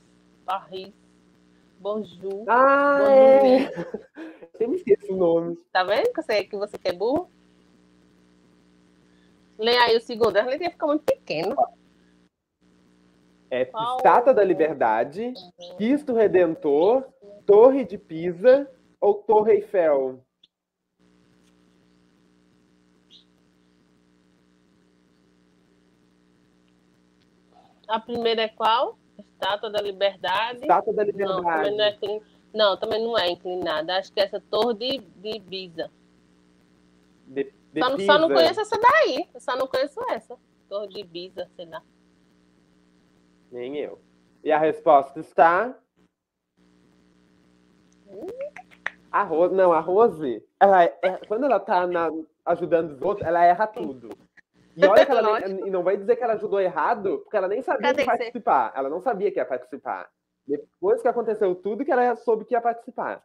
Paris. 0.45 0.93
Bonjour. 1.83 2.45
Ah, 2.49 2.99
Bonjour. 2.99 3.11
é! 3.11 3.73
Eu 4.41 4.51
sempre 4.57 4.77
esqueço 4.77 5.13
o 5.13 5.17
nome. 5.17 5.57
Tá 5.73 5.83
vendo 5.83 6.13
que 6.13 6.23
você, 6.23 6.45
que 6.45 6.57
você 6.57 6.77
é 6.85 6.93
burro? 6.93 7.29
Lê 9.59 9.77
aí 9.77 9.97
o 9.97 10.01
segundo. 10.01 10.37
A 10.37 10.45
letrinha 10.45 10.71
fica 10.71 10.87
muito 10.87 11.03
pequena. 11.03 11.57
É? 13.51 13.63
Estátua 13.63 14.33
da 14.33 14.45
Liberdade, 14.45 15.35
Cristo 15.77 16.15
Redentor, 16.15 17.05
Torre 17.45 17.85
de 17.85 17.99
Pisa 17.99 18.71
ou 19.01 19.15
Torre 19.15 19.55
Eiffel? 19.55 20.25
A 27.89 27.99
primeira 27.99 28.43
é 28.43 28.49
qual? 28.49 28.97
Estátua 29.43 29.71
da 29.71 29.81
Liberdade. 29.83 30.61
Estátua 30.61 30.93
da 30.93 31.05
Não, 31.05 31.13
também 31.13 31.27
Liberdade. 31.27 31.77
não 31.77 31.85
é, 31.85 31.91
inclin- 31.91 32.23
não, 32.55 32.77
também 32.77 33.03
não 33.05 33.19
é 33.19 33.31
inclinada. 33.31 33.97
Acho 33.99 34.13
que 34.13 34.21
essa 34.21 34.41
torre 34.41 34.75
de, 34.75 34.99
de 34.99 35.37
Ibiza. 35.37 35.91
De, 37.27 37.53
de 37.73 37.81
Só, 37.81 37.97
Pisa. 37.97 38.13
só 38.13 38.19
não 38.19 38.29
conheço 38.29 38.61
essa 38.61 38.79
daí. 38.79 39.29
Eu 39.35 39.41
só 39.41 39.57
não 39.57 39.67
conheço 39.67 40.01
essa. 40.11 40.37
Torre 40.69 40.89
de 40.89 41.01
Ibiza, 41.01 41.49
sei 41.57 41.67
lá. 41.67 41.83
Nem 43.51 43.77
eu. 43.79 43.99
E 44.45 44.53
a 44.53 44.59
resposta 44.59 45.19
está. 45.21 45.77
A 49.11 49.23
Rose. 49.25 49.55
Não, 49.55 49.73
a 49.73 49.81
Rose, 49.81 50.43
ela 50.61 50.85
é- 50.85 50.99
é- 51.03 51.17
quando 51.27 51.45
ela 51.45 51.61
tá 51.61 51.87
na- 51.87 52.11
ajudando 52.47 52.93
os 52.93 53.03
outros, 53.03 53.27
ela 53.27 53.45
erra 53.45 53.67
tudo. 53.67 54.09
E 54.77 54.87
olha 54.87 55.05
que 55.05 55.13
ela 55.13 55.41
nem, 55.41 55.67
e 55.67 55.71
não 55.71 55.83
vai 55.83 55.97
dizer 55.97 56.17
que 56.17 56.23
ela 56.23 56.33
ajudou 56.35 56.61
errado, 56.61 57.19
porque 57.21 57.37
ela 57.37 57.49
nem 57.49 57.61
sabia 57.63 57.89
Cadê 57.89 58.05
que 58.05 58.11
ia 58.11 58.17
participar. 58.17 58.73
Ela 58.75 58.89
não 58.89 59.01
sabia 59.01 59.31
que 59.31 59.39
ia 59.39 59.45
participar. 59.45 60.11
Depois 60.47 61.03
que 61.03 61.09
aconteceu 61.09 61.55
tudo, 61.55 61.85
que 61.85 61.93
ela 61.93 62.17
soube 62.17 62.45
que 62.45 62.55
ia 62.55 62.61
participar. 62.61 63.23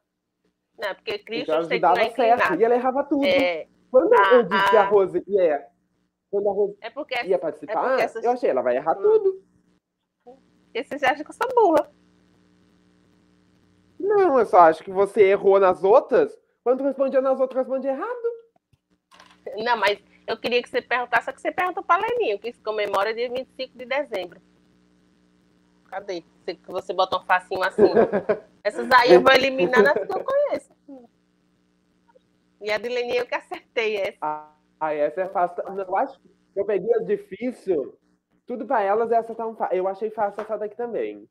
Não, 0.77 0.93
porque 0.95 1.19
Cristo 1.19 1.51
Então 1.51 1.59
ajudava 1.59 2.01
é 2.01 2.09
certo. 2.11 2.53
E 2.55 2.63
ela 2.63 2.75
errava 2.75 3.03
tudo. 3.03 3.25
É, 3.25 3.67
Quando 3.89 4.13
Ah, 4.13 4.33
eu 4.33 4.43
disse 4.43 4.69
que 4.69 4.77
a 4.77 4.81
ah. 4.81 4.85
Rose 4.85 5.23
ia. 5.27 5.65
Quando 6.29 6.49
a 6.49 6.51
Rose 6.51 6.77
é 6.81 6.89
porque, 6.89 7.15
ia 7.23 7.39
participar, 7.39 7.87
porque 7.87 8.03
essas- 8.03 8.23
eu 8.23 8.31
achei, 8.31 8.49
ela 8.49 8.61
vai 8.61 8.75
errar 8.75 8.97
Hum. 8.97 9.01
tudo. 9.01 9.43
porque 10.65 10.83
vocês 10.83 11.01
acham 11.03 11.23
que 11.23 11.31
eu 11.31 11.33
sou 11.33 11.55
burra. 11.55 11.89
Não, 13.99 14.37
eu 14.37 14.45
só 14.45 14.59
acho 14.59 14.83
que 14.83 14.91
você 14.91 15.23
errou 15.23 15.59
nas 15.59 15.83
outras. 15.83 16.37
Quando 16.63 16.83
respondia 16.83 17.21
nas 17.21 17.39
outras, 17.39 17.65
respondia 17.65 17.91
errado. 17.91 18.27
Não, 19.55 19.77
mas 19.77 19.99
eu 20.27 20.37
queria 20.37 20.61
que 20.61 20.69
você 20.69 20.81
perguntasse, 20.81 21.25
só 21.25 21.31
que 21.31 21.41
você 21.41 21.51
perguntou 21.51 21.83
para 21.83 22.05
Leninho, 22.05 22.37
que 22.37 22.51
se 22.51 22.61
comemora 22.61 23.13
dia 23.13 23.29
25 23.29 23.77
de 23.77 23.85
dezembro. 23.85 24.41
Cadê? 25.89 26.23
Você, 26.43 26.55
que 26.55 26.71
você 26.71 26.93
bota 26.93 27.17
um 27.17 27.25
facinho 27.25 27.63
assim. 27.63 27.83
Essas 28.63 28.89
aí 28.91 29.13
eu 29.13 29.21
vou 29.21 29.31
eliminando 29.31 29.87
as 29.87 29.93
que 29.93 30.13
eu 30.13 30.23
conheço. 30.23 30.71
E 32.61 32.69
a 32.69 32.77
de 32.77 32.89
Leninho 32.89 33.19
eu 33.19 33.25
que 33.25 33.35
acertei 33.35 33.95
essa. 33.97 34.17
Ah, 34.21 34.51
ah, 34.79 34.93
essa 34.93 35.21
é 35.21 35.29
fácil. 35.29 35.63
Eu 35.63 35.95
acho 35.95 36.19
que 36.19 36.29
eu 36.59 36.65
peguei 36.65 36.93
a 36.95 36.99
difícil. 36.99 37.97
Tudo 38.45 38.65
pra 38.65 38.81
elas, 38.81 39.11
essa 39.11 39.33
tá 39.33 39.47
um 39.47 39.55
fa... 39.55 39.69
Eu 39.71 39.87
achei 39.87 40.09
fácil 40.09 40.41
essa 40.41 40.57
daqui 40.57 40.75
também. 40.75 41.27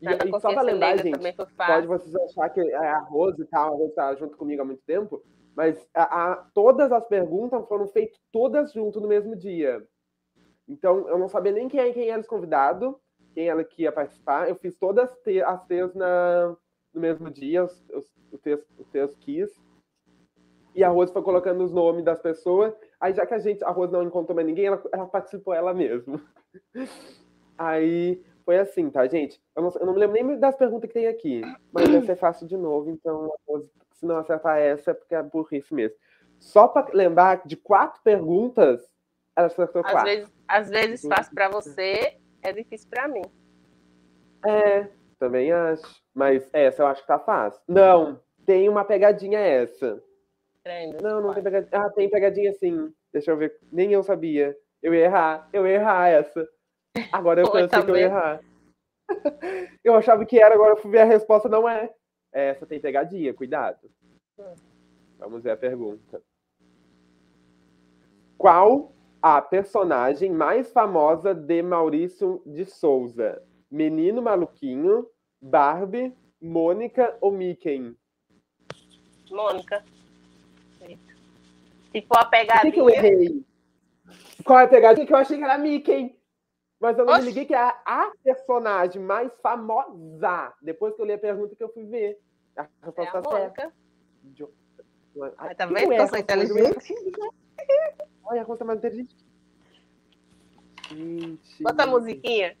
E, 0.00 0.06
e 0.06 0.18
só 0.18 0.30
consciência 0.30 0.62
lembrar, 0.62 0.96
gente, 0.96 1.18
pode 1.56 1.86
vocês 1.86 2.14
achar 2.16 2.48
que 2.48 2.60
é 2.60 2.76
a 2.76 3.00
Rose 3.00 3.42
e 3.42 3.46
tal, 3.46 3.74
a 3.74 3.76
Rose 3.76 3.94
tá 3.94 4.14
junto 4.14 4.36
comigo 4.36 4.62
há 4.62 4.64
muito 4.64 4.82
tempo, 4.86 5.22
mas 5.56 5.88
a, 5.94 6.32
a- 6.32 6.36
todas 6.54 6.92
as 6.92 7.06
perguntas 7.06 7.66
foram 7.68 7.86
feitas 7.88 8.18
todas 8.32 8.72
junto 8.72 9.00
no 9.00 9.08
mesmo 9.08 9.36
dia. 9.36 9.86
Então, 10.68 11.08
eu 11.08 11.18
não 11.18 11.28
sabia 11.28 11.52
nem 11.52 11.68
quem, 11.68 11.92
quem 11.92 12.08
era 12.10 12.20
os 12.20 12.28
quem 13.34 13.48
era 13.48 13.64
que 13.64 13.82
ia 13.82 13.92
participar. 13.92 14.48
Eu 14.48 14.56
fiz 14.56 14.76
todas 14.76 15.10
as 15.44 15.64
três 15.64 15.94
na, 15.94 16.56
no 16.94 17.00
mesmo 17.00 17.30
dia, 17.30 17.64
os, 17.64 17.84
os, 18.32 18.40
três, 18.40 18.60
os 18.78 18.86
três 18.88 19.14
quis. 19.16 19.50
E 20.74 20.84
a 20.84 20.88
Rose 20.88 21.12
foi 21.12 21.22
colocando 21.22 21.64
os 21.64 21.72
nomes 21.72 22.04
das 22.04 22.20
pessoas. 22.20 22.72
Aí, 23.00 23.12
já 23.12 23.26
que 23.26 23.34
a 23.34 23.38
gente, 23.38 23.64
a 23.64 23.70
Rose 23.70 23.92
não 23.92 24.04
encontrou 24.04 24.34
mais 24.36 24.46
ninguém, 24.46 24.66
ela, 24.66 24.82
ela 24.92 25.06
participou 25.06 25.52
ela 25.52 25.74
mesma. 25.74 26.20
Aí 27.58 28.22
foi 28.44 28.58
assim, 28.58 28.90
tá, 28.90 29.06
gente? 29.06 29.40
Eu 29.54 29.62
não, 29.62 29.70
eu 29.80 29.86
não 29.86 29.92
me 29.92 29.98
lembro 30.00 30.14
nem 30.14 30.38
das 30.38 30.56
perguntas 30.56 30.88
que 30.88 30.94
tem 30.94 31.06
aqui, 31.06 31.42
mas 31.72 31.88
vai 31.88 32.02
ser 32.02 32.16
fácil 32.16 32.46
de 32.46 32.56
novo, 32.56 32.90
então 32.90 33.26
a 33.26 33.36
Rose, 33.46 33.70
se 34.00 34.06
não 34.06 34.16
acertar 34.16 34.58
essa, 34.58 34.90
é 34.90 34.94
porque 34.94 35.14
é 35.14 35.22
burrice 35.22 35.72
mesmo. 35.72 35.96
Só 36.38 36.66
para 36.66 36.90
lembrar 36.94 37.42
de 37.44 37.54
quatro 37.54 38.00
perguntas, 38.02 38.80
ela 39.36 39.46
acertou 39.46 39.82
Às 39.84 39.92
quatro. 39.92 40.10
vezes, 40.10 40.32
às 40.48 40.70
vezes 40.70 41.02
fácil 41.06 41.34
para 41.34 41.50
você, 41.50 42.16
é 42.42 42.52
difícil 42.52 42.88
para 42.88 43.06
mim. 43.06 43.22
É, 44.46 44.88
também 45.18 45.52
acho. 45.52 46.02
Mas 46.14 46.48
essa 46.52 46.82
eu 46.82 46.86
acho 46.86 47.02
que 47.02 47.06
tá 47.06 47.18
fácil. 47.18 47.60
Não, 47.68 48.18
tem 48.46 48.68
uma 48.68 48.84
pegadinha 48.84 49.38
essa. 49.38 50.02
Crendo. 50.64 50.96
Não, 51.02 51.20
não 51.20 51.34
tem 51.34 51.42
pegadinha. 51.42 51.70
Ah, 51.72 51.90
tem 51.90 52.08
pegadinha 52.08 52.52
sim. 52.54 52.92
Deixa 53.12 53.30
eu 53.30 53.36
ver. 53.36 53.56
Nem 53.70 53.92
eu 53.92 54.02
sabia. 54.02 54.56
Eu 54.82 54.94
ia 54.94 55.04
errar. 55.04 55.48
Eu 55.52 55.66
ia 55.66 55.74
errar 55.74 56.08
essa. 56.08 56.48
Agora 57.12 57.40
eu 57.40 57.50
pensei 57.52 57.68
tá 57.68 57.82
que 57.82 57.90
eu 57.90 57.96
ia 57.96 58.06
errar. 58.06 58.40
Eu 59.82 59.96
achava 59.96 60.24
que 60.24 60.38
era, 60.38 60.54
agora 60.54 60.74
eu 60.74 60.76
fui 60.76 60.88
ver 60.88 61.00
a 61.00 61.04
resposta, 61.04 61.48
não 61.48 61.68
é. 61.68 61.92
Essa 62.32 62.66
tem 62.66 62.80
pegadinha, 62.80 63.34
cuidado. 63.34 63.90
Vamos 65.18 65.42
ver 65.42 65.50
a 65.50 65.56
pergunta. 65.56 66.22
Qual 68.38 68.92
a 69.20 69.42
personagem 69.42 70.30
mais 70.30 70.72
famosa 70.72 71.34
de 71.34 71.62
Maurício 71.62 72.42
de 72.46 72.64
Souza? 72.64 73.42
Menino 73.70 74.22
Maluquinho, 74.22 75.06
Barbie, 75.40 76.14
Mônica 76.40 77.16
ou 77.20 77.30
Mickey? 77.30 77.94
Mônica. 79.30 79.84
Se 81.92 82.02
for 82.02 82.18
a 82.18 82.24
Por 82.24 82.30
pegadinha. 82.30 82.62
que, 82.62 82.72
que 82.72 82.80
eu 82.80 82.88
errei? 82.88 83.44
Qual 84.44 84.58
é 84.58 84.64
a 84.64 84.68
pegadinha 84.68 85.06
que 85.06 85.12
eu 85.12 85.16
achei 85.18 85.36
que 85.36 85.44
era 85.44 85.58
Mickey? 85.58 86.18
Mas 86.80 86.98
eu 86.98 87.04
não 87.04 87.12
Oxi. 87.12 87.22
me 87.22 87.28
liguei 87.28 87.44
que 87.44 87.54
é 87.54 87.58
a 87.84 88.10
personagem 88.24 89.02
mais 89.02 89.30
famosa. 89.42 90.52
Depois 90.62 90.94
que 90.96 91.02
eu 91.02 91.06
li 91.06 91.12
a 91.12 91.18
pergunta 91.18 91.54
que 91.54 91.62
eu 91.62 91.68
fui 91.72 91.84
ver. 91.84 92.18
A 92.56 92.62
É 92.62 92.68
resposta 92.86 93.18
a 93.18 93.22
tá 93.22 93.30
certa. 93.30 93.62
Mônica. 93.62 93.72
Jo- 94.34 94.50
Mas 95.14 95.56
tá 95.56 95.66
vendo? 95.66 95.78
erro 95.92 95.92
Eu 95.94 96.08
sou 96.08 96.18
inteligente. 96.18 96.92
Olha, 98.24 98.42
a 98.42 98.44
conta 98.44 98.64
mais 98.64 98.78
inteligente. 98.78 99.14
Gente. 100.90 101.62
Bota 101.62 101.82
a 101.84 101.86
musiquinha. 101.86 102.56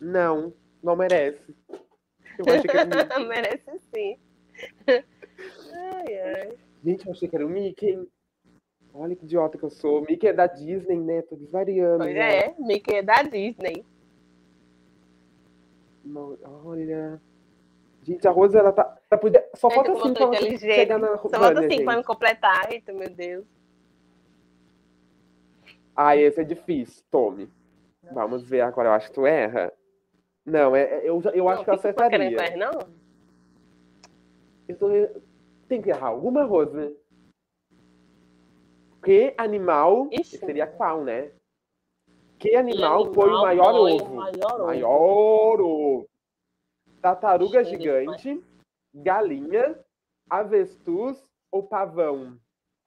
Não, 0.00 0.52
não 0.82 0.94
merece. 0.96 1.54
Eu 2.38 2.44
achei 2.54 2.62
que 2.62 2.76
era 2.76 3.20
o. 3.20 3.26
Merece 3.26 3.78
sim. 3.94 4.18
Ai, 5.74 6.18
ai. 6.18 6.58
Gente, 6.84 7.06
eu 7.06 7.12
achei 7.12 7.28
que 7.28 7.34
era 7.36 7.46
o 7.46 7.48
Mickey. 7.48 8.08
Olha 8.94 9.16
que 9.16 9.24
idiota 9.24 9.56
que 9.56 9.64
eu 9.64 9.70
sou. 9.70 10.02
Mickey 10.02 10.28
é 10.28 10.32
da 10.32 10.46
Disney, 10.46 10.98
né? 11.00 11.22
Tô 11.22 11.34
desvariando. 11.36 12.04
Pois 12.04 12.14
já. 12.14 12.24
é, 12.24 12.54
Mickey 12.58 12.94
é 12.96 13.02
da 13.02 13.22
Disney. 13.22 13.84
Não, 16.04 16.36
olha. 16.64 17.20
Gente, 18.02 18.26
a 18.26 18.30
Rosa, 18.30 18.58
ela 18.58 18.72
tá. 18.72 18.98
Ela 19.10 19.20
podia... 19.20 19.48
Só 19.54 19.68
Gente, 19.70 19.76
falta 19.76 19.92
assim 19.92 20.12
pra 20.14 20.26
você 20.26 20.58
chegar 20.58 20.98
na 20.98 21.16
Só 21.18 21.28
falta 21.30 21.60
assim 21.60 21.70
gente. 21.70 21.84
pra 21.84 21.96
me 21.96 22.04
completar. 22.04 22.72
Eita, 22.72 22.92
meu 22.92 23.08
Deus. 23.08 23.46
Ah, 25.94 26.16
esse 26.16 26.40
é 26.40 26.44
difícil. 26.44 27.04
Tome. 27.10 27.48
Vamos 28.12 28.42
ver 28.42 28.62
agora. 28.62 28.88
Eu 28.88 28.92
acho 28.92 29.08
que 29.08 29.14
tu 29.14 29.24
erra. 29.26 29.72
Não, 30.44 30.74
é, 30.74 30.82
é- 30.82 31.08
eu, 31.08 31.22
eu 31.32 31.48
acho 31.48 31.58
Não, 31.58 31.64
que 31.64 31.70
eu 31.70 31.74
acertaria. 31.74 32.36
fazer, 32.38 32.56
não? 32.56 32.72
Eu 34.68 34.76
tô- 34.76 34.88
Tem 35.68 35.80
que 35.80 35.90
errar 35.90 36.08
alguma, 36.08 36.42
Rosa. 36.44 36.92
Que 39.02 39.34
animal. 39.36 40.08
Ixi, 40.12 40.38
seria 40.38 40.66
qual, 40.66 41.02
né? 41.02 41.32
Que 42.38 42.56
animal, 42.56 43.08
Que 43.08 43.14
foi 43.14 43.30
o 43.30 43.44
animal 43.44 43.46
maior 43.46 43.72
foi 43.72 43.92
o 43.92 43.94
ovo? 43.94 44.14
maior 44.14 44.54
ovo? 44.54 44.66
Maior 44.66 45.60
ovo. 45.60 46.08
Tartaruga 47.00 47.62
Ixi, 47.62 47.70
gigante, 47.70 48.44
galinha, 48.94 49.78
avestruz 50.30 51.22
ou 51.50 51.62
pavão? 51.64 52.38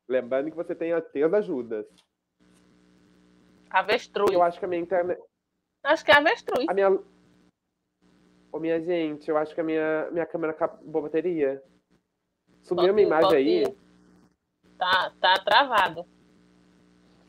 Lembrando 0.08 0.50
que 0.50 0.56
você 0.56 0.74
tem 0.74 0.94
as 0.94 1.06
três 1.10 1.34
ajudas. 1.34 1.86
Avestruz. 3.70 4.32
Eu 4.32 4.42
acho 4.42 4.58
que 4.60 4.66
a 4.66 4.68
minha 4.68 4.82
internet. 4.82 5.22
Acho 5.84 6.06
que 6.06 6.12
é 6.12 6.16
avestruz. 6.16 6.66
A 6.70 6.74
minha. 6.74 6.98
Ô, 8.52 8.60
minha 8.60 8.80
gente, 8.80 9.30
eu 9.30 9.38
acho 9.38 9.54
que 9.54 9.60
a 9.60 9.64
minha, 9.64 10.10
minha 10.12 10.26
câmera 10.26 10.54
acabou 10.54 11.00
a 11.00 11.04
bateria. 11.04 11.62
Sumiu 12.62 12.92
uma 12.92 13.02
imagem 13.02 13.36
aí. 13.38 13.78
Tá, 14.78 15.12
tá 15.20 15.40
travado. 15.40 16.06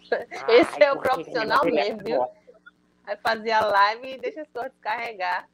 Ai, 0.12 0.60
Esse 0.60 0.82
é 0.82 0.92
o 0.92 1.00
profissional 1.00 1.64
mesmo, 1.64 1.98
viu? 2.04 2.22
Aí 3.04 3.16
fazia 3.18 3.60
live 3.60 4.14
e 4.14 4.18
deixa 4.18 4.42
as 4.42 4.48
coisas 4.48 4.72
descarregar. 4.72 5.48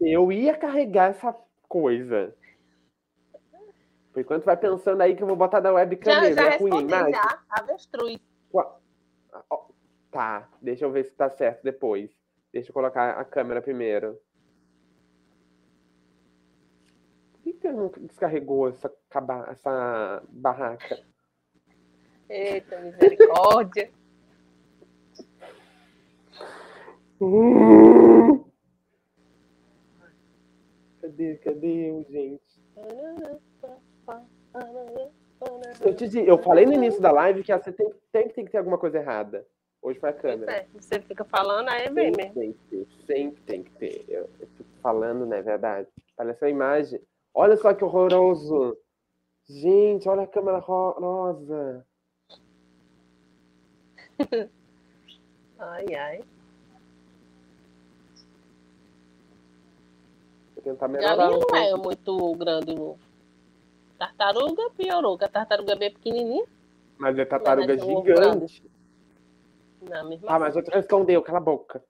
Eu 0.00 0.30
ia 0.30 0.56
carregar 0.56 1.10
essa 1.10 1.34
coisa. 1.68 2.34
Por 4.12 4.20
enquanto 4.20 4.44
vai 4.44 4.56
pensando 4.56 5.00
aí 5.00 5.14
que 5.16 5.22
eu 5.22 5.26
vou 5.26 5.36
botar 5.36 5.60
da 5.60 5.72
webcam 5.72 6.12
Já, 6.12 6.20
mesmo. 6.20 6.36
já 6.36 6.42
é 6.42 6.56
ruim 6.56 6.70
a 6.70 6.74
respondi, 6.74 6.94
imagem? 6.94 7.14
já. 7.14 7.42
Avestruz. 7.50 8.20
Tá, 10.10 10.48
deixa 10.62 10.84
eu 10.84 10.90
ver 10.90 11.04
se 11.04 11.12
tá 11.12 11.28
certo 11.28 11.62
depois. 11.62 12.10
Deixa 12.52 12.70
eu 12.70 12.74
colocar 12.74 13.10
a 13.10 13.24
câmera 13.24 13.60
primeiro. 13.60 14.18
Por 17.32 17.40
que, 17.42 17.52
que 17.52 17.70
não 17.70 17.88
descarregou 17.88 18.68
essa, 18.68 18.90
essa 19.50 20.22
barraca? 20.28 20.98
Eita, 22.28 22.78
misericórdia. 22.80 23.90
Cadê, 31.00 31.36
cadê, 31.36 32.04
gente? 32.10 32.60
Eu, 35.84 35.94
te 35.94 36.08
di- 36.08 36.26
eu 36.26 36.38
falei 36.38 36.66
no 36.66 36.72
início 36.72 37.00
da 37.00 37.12
live 37.12 37.42
que 37.42 37.56
você 37.56 37.72
tem, 37.72 37.92
tem, 38.12 38.28
tem 38.28 38.44
que 38.44 38.50
ter 38.50 38.58
alguma 38.58 38.78
coisa 38.78 38.98
errada. 38.98 39.46
Hoje 39.80 39.98
foi 40.00 40.08
a 40.10 40.12
câmera. 40.12 40.52
é, 40.52 40.66
você 40.74 41.00
fica 41.00 41.24
falando, 41.24 41.68
aí 41.68 41.88
vem 41.88 42.06
Sempre 42.12 42.24
mesmo. 42.24 42.34
tem 42.40 42.52
que 42.52 42.58
ter, 42.68 42.86
sempre 43.06 43.42
tem 43.42 43.62
que 43.62 43.70
ter. 43.72 44.04
Eu, 44.08 44.28
eu 44.40 44.46
fico 44.56 44.68
falando, 44.82 45.24
né? 45.24 45.40
Verdade. 45.40 45.86
Parece 46.16 46.44
a 46.44 46.50
imagem. 46.50 47.00
Olha 47.32 47.56
só 47.56 47.72
que 47.72 47.84
horroroso. 47.84 48.76
Gente, 49.48 50.08
olha 50.08 50.22
a 50.22 50.26
câmera 50.26 50.58
horrorosa. 50.58 51.86
Ai, 55.58 55.94
ai. 55.94 56.20
Vou 60.54 60.62
tentar 60.64 60.88
melhorar. 60.88 61.16
Galinha 61.16 61.38
um 61.38 61.40
não 61.50 61.56
é 61.56 61.74
muito 61.76 62.34
grande. 62.34 62.72
o- 62.72 62.98
Tartaruga 63.98 64.70
piorou, 64.76 65.18
que 65.18 65.24
a 65.24 65.28
tartaruga 65.28 65.72
é 65.72 65.76
bem 65.76 65.92
pequenininha. 65.92 66.44
Mas 66.98 67.18
é 67.18 67.24
tartaruga 67.24 67.74
Mas 67.74 67.82
é 67.82 67.84
ovo 67.84 68.06
gigante. 68.06 68.62
Na 69.82 70.04
mesma 70.04 70.28
Ah, 70.30 70.38
mas 70.38 70.54
outro 70.56 70.72
respondeu, 70.74 71.22
cala 71.22 71.38
a 71.38 71.40
boca. 71.40 71.82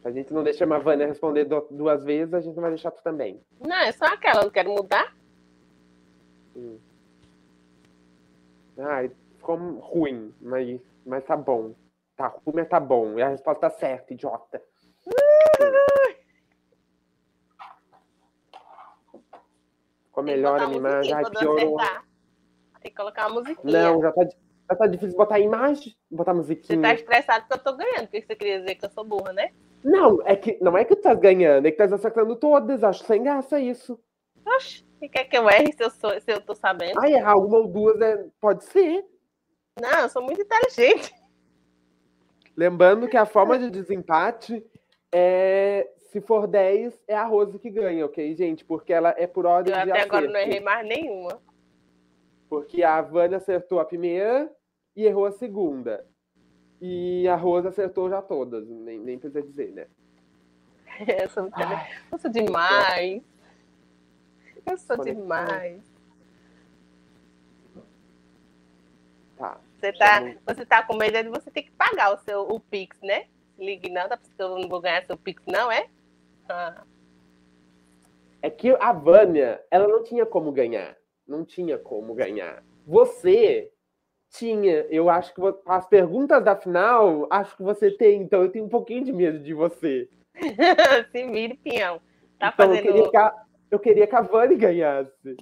Se 0.00 0.08
a 0.08 0.10
gente 0.10 0.32
não 0.32 0.42
deixa 0.42 0.64
a 0.64 0.78
Vânia 0.78 1.06
responder 1.06 1.44
du- 1.44 1.66
duas 1.70 2.04
vezes, 2.04 2.32
a 2.34 2.40
gente 2.40 2.54
não 2.54 2.62
vai 2.62 2.70
deixar 2.70 2.90
tu 2.90 3.02
também. 3.02 3.40
Não, 3.58 3.76
é 3.76 3.92
só 3.92 4.04
aquela, 4.06 4.42
não 4.42 4.50
quero 4.50 4.70
mudar. 4.70 5.14
Ai, 8.78 9.10
ficou 9.36 9.56
ruim, 9.56 10.34
mas, 10.40 10.80
mas 11.04 11.24
tá 11.24 11.36
bom. 11.36 11.74
Tá 12.16 12.28
ruim, 12.28 12.54
mas 12.54 12.68
tá 12.68 12.80
bom. 12.80 13.18
E 13.18 13.22
a 13.22 13.28
resposta 13.28 13.60
tá 13.60 13.70
certa, 13.70 14.12
idiota. 14.12 14.62
Ficou 20.06 20.24
que 20.24 20.30
melhor 20.30 20.60
a 20.60 20.66
minha 20.66 20.78
imagem. 20.78 21.12
Ai, 21.12 21.24
piorou. 21.30 21.76
Tem 22.80 22.90
que 22.90 22.96
colocar 22.96 23.26
uma 23.28 23.40
musiquinha. 23.40 23.92
Não, 23.92 24.00
já 24.00 24.12
tá, 24.12 24.28
já 24.70 24.76
tá 24.76 24.86
difícil 24.86 25.16
botar 25.16 25.38
imagem, 25.38 25.96
botar 26.10 26.32
Você 26.32 26.38
musiquinha. 26.38 26.82
tá 26.82 26.94
estressado 26.94 27.46
porque 27.46 27.54
eu 27.54 27.72
tô 27.72 27.76
ganhando, 27.76 28.08
porque 28.08 28.22
você 28.22 28.36
queria 28.36 28.60
dizer 28.60 28.74
que 28.74 28.84
eu 28.84 28.90
sou 28.90 29.04
burra, 29.04 29.32
né? 29.32 29.50
Não, 29.82 30.20
é 30.24 30.36
que, 30.36 30.58
não 30.60 30.76
é 30.76 30.84
que 30.84 30.96
tu 30.96 31.02
tá 31.02 31.14
ganhando, 31.14 31.66
é 31.66 31.70
que 31.70 31.76
tu 31.76 31.88
tá 31.88 31.94
acertando 31.94 32.36
todas. 32.36 32.84
Acho 32.84 33.04
sem 33.04 33.22
graça 33.22 33.58
isso. 33.58 33.98
Oxe, 34.46 34.84
e 35.04 35.08
quer 35.08 35.24
que 35.24 35.36
eu 35.36 35.48
erre 35.48 35.72
se 35.72 35.82
eu, 35.82 35.90
sou, 35.90 36.18
se 36.20 36.32
eu 36.32 36.40
tô 36.40 36.54
sabendo? 36.54 36.98
Ai, 37.00 37.12
errar 37.12 37.36
uma 37.36 37.58
ou 37.58 37.68
duas 37.68 38.00
é, 38.00 38.26
pode 38.40 38.64
ser. 38.64 39.04
Não, 39.80 40.00
eu 40.00 40.08
sou 40.08 40.22
muito 40.22 40.40
inteligente. 40.40 41.12
Lembrando 42.56 43.08
que 43.08 43.16
a 43.16 43.26
forma 43.26 43.58
de 43.58 43.70
desempate 43.70 44.64
é. 45.12 45.90
Se 46.10 46.20
for 46.20 46.46
10, 46.46 47.02
é 47.08 47.16
a 47.16 47.24
Rose 47.24 47.58
que 47.58 47.68
ganha, 47.68 48.06
ok, 48.06 48.36
gente? 48.36 48.64
Porque 48.64 48.92
ela 48.92 49.12
é 49.18 49.26
por 49.26 49.46
ordem 49.46 49.74
Eu 49.74 49.84
de 49.84 49.90
até 49.90 50.02
agora 50.02 50.28
não 50.28 50.34
acerto. 50.36 50.48
errei 50.48 50.60
mais 50.60 50.86
nenhuma. 50.86 51.42
Porque 52.48 52.84
a 52.84 53.02
Vânia 53.02 53.38
acertou 53.38 53.80
a 53.80 53.84
primeira 53.84 54.48
e 54.94 55.04
errou 55.06 55.26
a 55.26 55.32
segunda. 55.32 56.06
E 56.80 57.26
a 57.26 57.34
Rose 57.34 57.66
acertou 57.66 58.08
já 58.08 58.22
todas, 58.22 58.64
nem, 58.68 59.00
nem 59.00 59.18
precisa 59.18 59.42
dizer, 59.42 59.72
né? 59.72 59.88
Inteligente. 61.00 61.90
eu 62.12 62.18
sou 62.20 62.30
demais. 62.30 63.20
Eu 64.66 64.76
sou 64.78 64.96
Conexão. 64.96 65.22
demais. 65.22 65.82
Tá. 69.36 69.60
Você 69.78 69.92
tá, 69.92 70.20
você 70.46 70.64
tá 70.66 70.82
com 70.82 70.96
medo 70.96 71.22
de 71.22 71.28
você 71.28 71.50
ter 71.50 71.62
que 71.62 71.70
pagar 71.72 72.14
o 72.14 72.18
seu 72.18 72.42
o 72.42 72.58
Pix, 72.60 72.98
né? 73.02 73.26
Ligue 73.58 73.90
não, 73.90 74.08
tá 74.08 74.16
porque 74.16 74.42
eu 74.42 74.58
não 74.58 74.68
vou 74.68 74.80
ganhar 74.80 75.04
seu 75.04 75.16
Pix, 75.16 75.42
não, 75.46 75.70
é? 75.70 75.88
Ah, 76.48 76.82
É 78.42 78.50
que 78.50 78.70
a 78.80 78.92
Vânia, 78.92 79.62
ela 79.70 79.86
não 79.88 80.02
tinha 80.02 80.24
como 80.26 80.52
ganhar. 80.52 80.96
Não 81.26 81.44
tinha 81.44 81.78
como 81.78 82.14
ganhar. 82.14 82.62
Você 82.86 83.70
tinha. 84.30 84.86
Eu 84.90 85.08
acho 85.08 85.34
que 85.34 85.40
as 85.66 85.86
perguntas 85.86 86.42
da 86.44 86.56
final, 86.56 87.26
acho 87.30 87.56
que 87.56 87.62
você 87.62 87.90
tem. 87.90 88.22
Então 88.22 88.42
eu 88.42 88.50
tenho 88.50 88.64
um 88.64 88.68
pouquinho 88.68 89.04
de 89.04 89.12
medo 89.12 89.38
de 89.38 89.54
você. 89.54 90.08
se 91.12 91.26
vire, 91.26 91.56
peão. 91.56 92.00
Tá 92.38 92.50
então 92.52 92.66
eu 92.66 92.76
fazendo. 92.76 92.92
queria, 92.92 93.10
que 93.10 93.16
a, 93.16 93.43
eu 93.74 93.78
queria 93.78 94.06
que 94.06 94.14
a 94.14 94.20
Vânia 94.22 94.56
ganhasse. 94.56 95.36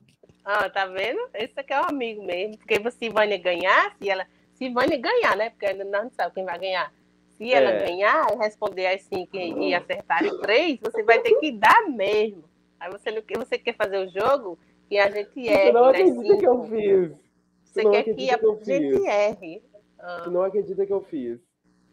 Ah, 0.45 0.69
tá 0.69 0.87
vendo? 0.87 1.21
Esse 1.35 1.59
aqui 1.61 1.73
é 1.73 1.81
um 1.81 1.85
amigo 1.85 2.25
mesmo. 2.25 2.57
Porque 2.59 2.91
se 2.91 3.09
Vânia 3.09 3.39
ganhar, 3.39 3.95
se 3.97 4.09
ela. 4.09 4.27
Se 4.55 4.69
Vânia 4.71 4.99
ganhar, 4.99 5.37
né? 5.37 5.51
Porque 5.51 5.67
ainda 5.67 5.85
não 5.85 6.11
sabe 6.11 6.35
quem 6.35 6.45
vai 6.45 6.59
ganhar. 6.59 6.93
Se 7.37 7.53
ela 7.53 7.71
É. 7.71 7.87
ganhar 7.87 8.27
e 8.33 8.37
responder 8.37 8.87
as 8.87 9.03
cinco 9.03 9.37
e, 9.37 9.69
e 9.71 9.75
acertar 9.75 10.25
em 10.25 10.37
três, 10.41 10.79
você 10.81 11.03
vai 11.03 11.21
ter 11.21 11.35
que 11.39 11.53
dar 11.53 11.89
mesmo. 11.89 12.45
Aí 12.81 12.91
você, 12.91 13.11
você 13.37 13.59
quer 13.59 13.77
fazer 13.77 13.99
o 13.99 14.11
jogo 14.11 14.59
e 14.91 14.99
a 14.99 15.09
gente 15.11 15.47
eu 15.47 15.73
não 15.73 15.87
nas 15.87 15.95
acredito 15.95 16.39
que 16.39 16.47
eu 16.47 16.65
fiz. 16.65 17.13
Você 17.65 17.83
quer 17.83 18.05
que 18.05 18.31
acredita 18.31 18.51
a 18.51 18.57
que 18.57 18.65
gente 18.65 19.07
erre. 19.07 19.63
Ah, 19.99 20.29
não 20.29 20.43
acredita 20.43 20.85
que 20.87 20.93
eu 20.93 21.03
fiz. 21.03 21.39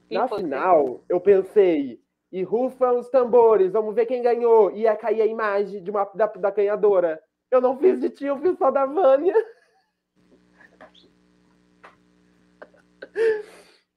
que 0.08 0.16
Na 0.16 0.28
que 0.28 0.36
final, 0.36 1.04
eu 1.08 1.20
pensei, 1.22 2.00
e 2.32 2.44
rufam 2.44 3.00
os 3.00 3.10
tambores, 3.10 3.72
vamos 3.72 3.96
ver 3.96 4.06
quem 4.06 4.22
ganhou. 4.22 4.72
Ia 4.72 4.96
cair 4.96 5.22
a 5.22 5.26
imagem 5.26 5.84
de 5.84 5.90
uma, 5.90 6.06
da, 6.14 6.28
da 6.28 6.52
ganhadora. 6.52 7.22
Eu 7.50 7.60
não 7.60 7.78
fiz 7.78 8.00
de 8.00 8.10
ti, 8.10 8.26
eu 8.26 8.38
fiz 8.38 8.58
só 8.58 8.70
da 8.70 8.86
Vânia. 8.86 9.34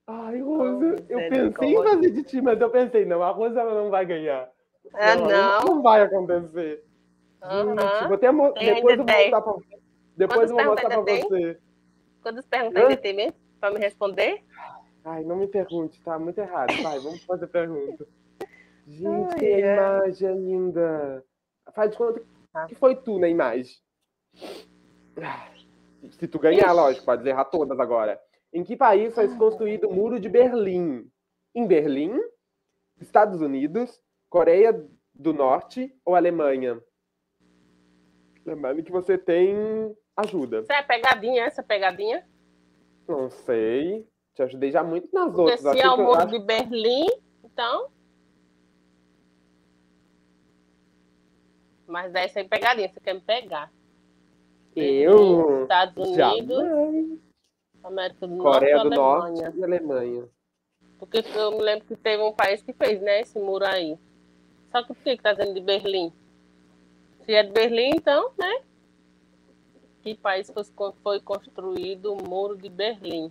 Ai, 0.07 0.41
Rosa, 0.41 0.97
eu 1.09 1.29
pensei 1.29 1.69
em 1.69 1.83
fazer 1.83 2.11
de 2.11 2.25
ti, 2.25 2.41
mas 2.41 2.61
eu 2.61 2.71
pensei, 2.71 3.05
não, 3.05 3.23
a 3.23 3.31
Rosa 3.31 3.61
ela 3.61 3.75
não 3.75 3.89
vai 3.89 4.05
ganhar. 4.05 4.51
Ah, 4.95 5.17
não, 5.17 5.29
não. 5.29 5.61
não 5.61 5.83
vai 5.83 6.03
acontecer. 6.03 6.85
Gente, 7.45 7.79
Aham. 7.79 8.07
vou 8.07 8.15
até 8.15 8.31
Tem 8.31 8.75
depois 8.75 8.99
eu 8.99 9.05
vou 9.05 9.17
mostrar 9.17 9.43
pra, 9.43 9.55
depois 10.17 10.51
eu 10.51 10.57
vou 10.57 10.67
mostrar 10.67 10.89
pra 10.89 11.01
você. 11.01 11.59
Quantas 12.23 12.47
perguntas 12.47 12.83
ainda 12.83 12.97
tem 12.97 13.15
mesmo? 13.15 13.35
Pra 13.61 13.71
me 13.71 13.79
responder? 13.79 14.43
Ai, 15.05 15.25
não 15.25 15.37
me 15.37 15.47
pergunte, 15.47 16.01
tá 16.03 16.19
muito 16.19 16.39
errado. 16.39 16.83
Vai, 16.83 16.99
vamos 17.01 17.23
fazer 17.25 17.47
pergunta. 17.47 18.07
Gente, 18.87 19.35
Ai, 19.45 19.63
a 19.63 19.67
é. 19.67 19.75
imagem 19.77 20.29
ainda. 20.29 21.25
Faz 21.75 21.91
de 21.91 21.97
conta 21.97 22.23
Tá. 22.53 22.67
que 22.67 22.75
foi 22.75 22.95
tu 22.97 23.19
na 23.19 23.29
imagem. 23.29 23.77
Se 26.11 26.27
tu 26.29 26.39
ganhar, 26.39 26.67
Ixi. 26.67 26.75
lógico, 26.75 27.05
pode 27.07 27.29
errar 27.29 27.45
todas 27.47 27.79
agora. 27.79 28.21
Em 28.53 28.63
que 28.65 28.77
país 28.77 29.15
foi 29.15 29.29
construído 29.37 29.89
o 29.89 29.93
Muro 29.95 30.19
de 30.21 30.29
Berlim? 30.29 31.09
Em 31.55 31.67
Berlim, 31.67 32.13
Estados 33.01 33.41
Unidos, 33.41 34.03
Coreia 34.29 34.73
do 35.15 35.33
Norte 35.33 35.95
ou 36.05 36.15
Alemanha? 36.15 36.83
Lembrando 38.45 38.83
que 38.83 38.91
você 38.91 39.17
tem 39.17 39.55
ajuda. 40.17 40.61
Isso 40.61 40.73
é 40.73 40.83
pegadinha, 40.83 41.45
essa 41.45 41.63
pegadinha? 41.63 42.27
Não 43.07 43.31
sei. 43.31 44.07
Te 44.35 44.43
ajudei 44.43 44.71
já 44.71 44.83
muito 44.83 45.09
nas 45.13 45.27
Porque 45.27 45.41
outras. 45.53 45.61
se 45.61 45.81
é 45.81 45.89
o 45.91 45.95
que 45.95 46.01
eu- 46.01 46.05
muro 46.05 46.27
de 46.27 46.39
Berlim, 46.41 47.07
então. 47.45 47.92
Mas 51.93 52.11
dessa 52.11 52.41
aí 52.41 52.49
pegadinha, 52.49 52.89
você 52.89 52.99
quer 53.01 53.13
me 53.13 53.21
pegar. 53.21 53.71
Eu? 54.75 55.65
Estados 55.65 56.09
Unidos, 56.09 56.57
Jamais. 56.57 57.19
América 57.85 58.27
do 58.27 58.39
Coreia 58.39 58.77
Norte 58.77 58.89
do 58.89 58.97
Norte 58.97 59.45
Alemanha. 59.45 59.53
e 59.55 59.65
Alemanha. 59.65 60.29
Porque 60.99 61.23
eu 61.35 61.53
me 61.53 61.61
lembro 61.61 61.85
que 61.85 61.95
teve 61.95 62.23
um 62.23 62.33
país 62.33 62.63
que 62.63 62.73
fez, 62.73 62.99
né, 63.03 63.21
esse 63.21 63.39
muro 63.39 63.67
aí. 63.67 63.99
Só 64.71 64.81
que 64.81 64.95
por 64.95 65.03
que 65.03 65.19
que 65.19 65.23
tá 65.23 65.35
dizendo 65.35 65.53
de 65.53 65.61
Berlim? 65.61 66.11
Se 67.27 67.35
é 67.35 67.43
de 67.43 67.53
Berlim, 67.53 67.91
então, 67.95 68.33
né? 68.39 68.63
Que 70.01 70.15
país 70.15 70.51
foi, 71.03 71.21
construído 71.21 72.15
o 72.15 72.27
muro 72.27 72.57
de 72.57 72.71
Berlim? 72.71 73.31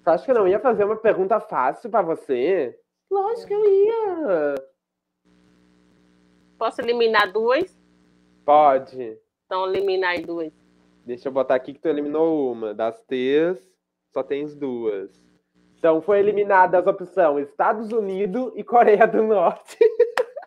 Você 0.00 0.10
acha 0.10 0.24
que 0.24 0.30
eu 0.30 0.36
não 0.36 0.46
ia 0.46 0.60
fazer 0.60 0.84
uma 0.84 0.96
pergunta 0.96 1.40
fácil 1.40 1.90
pra 1.90 2.02
você? 2.02 2.78
Lógico 3.10 3.48
que 3.48 3.54
eu 3.54 3.64
ia. 3.64 4.54
Posso 6.56 6.80
eliminar 6.80 7.32
duas? 7.32 7.75
Pode. 8.46 9.18
Então 9.44 9.68
elimina 9.68 10.08
aí 10.08 10.22
duas. 10.22 10.50
Deixa 11.04 11.28
eu 11.28 11.32
botar 11.32 11.56
aqui 11.56 11.74
que 11.74 11.80
tu 11.80 11.88
eliminou 11.88 12.50
uma. 12.52 12.72
Das 12.72 13.02
três, 13.02 13.58
só 14.12 14.22
tens 14.22 14.54
duas. 14.54 15.10
Então 15.78 16.00
foi 16.00 16.18
eliminada 16.20 16.78
as 16.78 16.86
opções 16.86 17.48
Estados 17.48 17.92
Unidos 17.92 18.52
e 18.56 18.64
Coreia 18.64 19.06
do 19.06 19.22
Norte. 19.22 19.76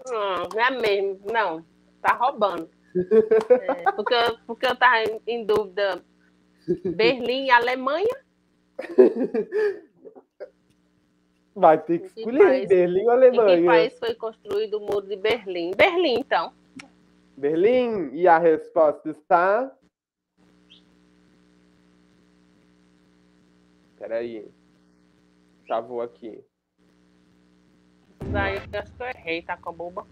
Não, 0.10 0.48
não 0.56 0.60
é 0.62 0.72
mesmo. 0.72 1.20
Não, 1.32 1.64
tá 2.02 2.14
roubando. 2.16 2.68
É, 2.96 3.92
porque, 3.92 4.14
eu- 4.16 4.38
porque 4.48 4.66
eu 4.66 4.76
tava 4.76 5.04
em, 5.04 5.22
em 5.28 5.46
dúvida. 5.46 6.02
Berlim 6.96 7.46
e 7.46 7.52
Alemanha? 7.52 8.16
Vai 11.56 11.78
ter 11.84 12.00
que 12.00 12.06
escolher 12.20 12.40
país? 12.40 12.68
Berlim 12.70 13.08
ou 13.08 13.24
Em 13.24 13.32
que 13.32 13.40
Alemanha. 13.40 13.66
país 13.66 14.00
foi 14.00 14.14
construído 14.16 14.76
o 14.78 14.80
muro 14.82 15.06
de 15.08 15.16
Berlim? 15.16 15.72
Berlim, 15.76 16.16
então. 16.20 16.54
Berlim. 17.40 18.10
E 18.14 18.28
a 18.28 18.38
resposta 18.38 19.10
está. 19.10 19.72
Peraí. 23.98 24.52
Já 25.66 25.80
vou 25.80 26.02
aqui. 26.02 26.44
Daí 28.32 28.56
eu 28.56 28.80
acho 28.80 28.94
que 28.94 29.02
eu 29.04 29.08
errei, 29.08 29.42
tá 29.42 29.56
com 29.56 29.70
a 29.70 29.72
boba. 29.72 30.06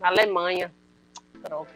Alemanha. 0.00 0.72
Pronto. 1.42 1.70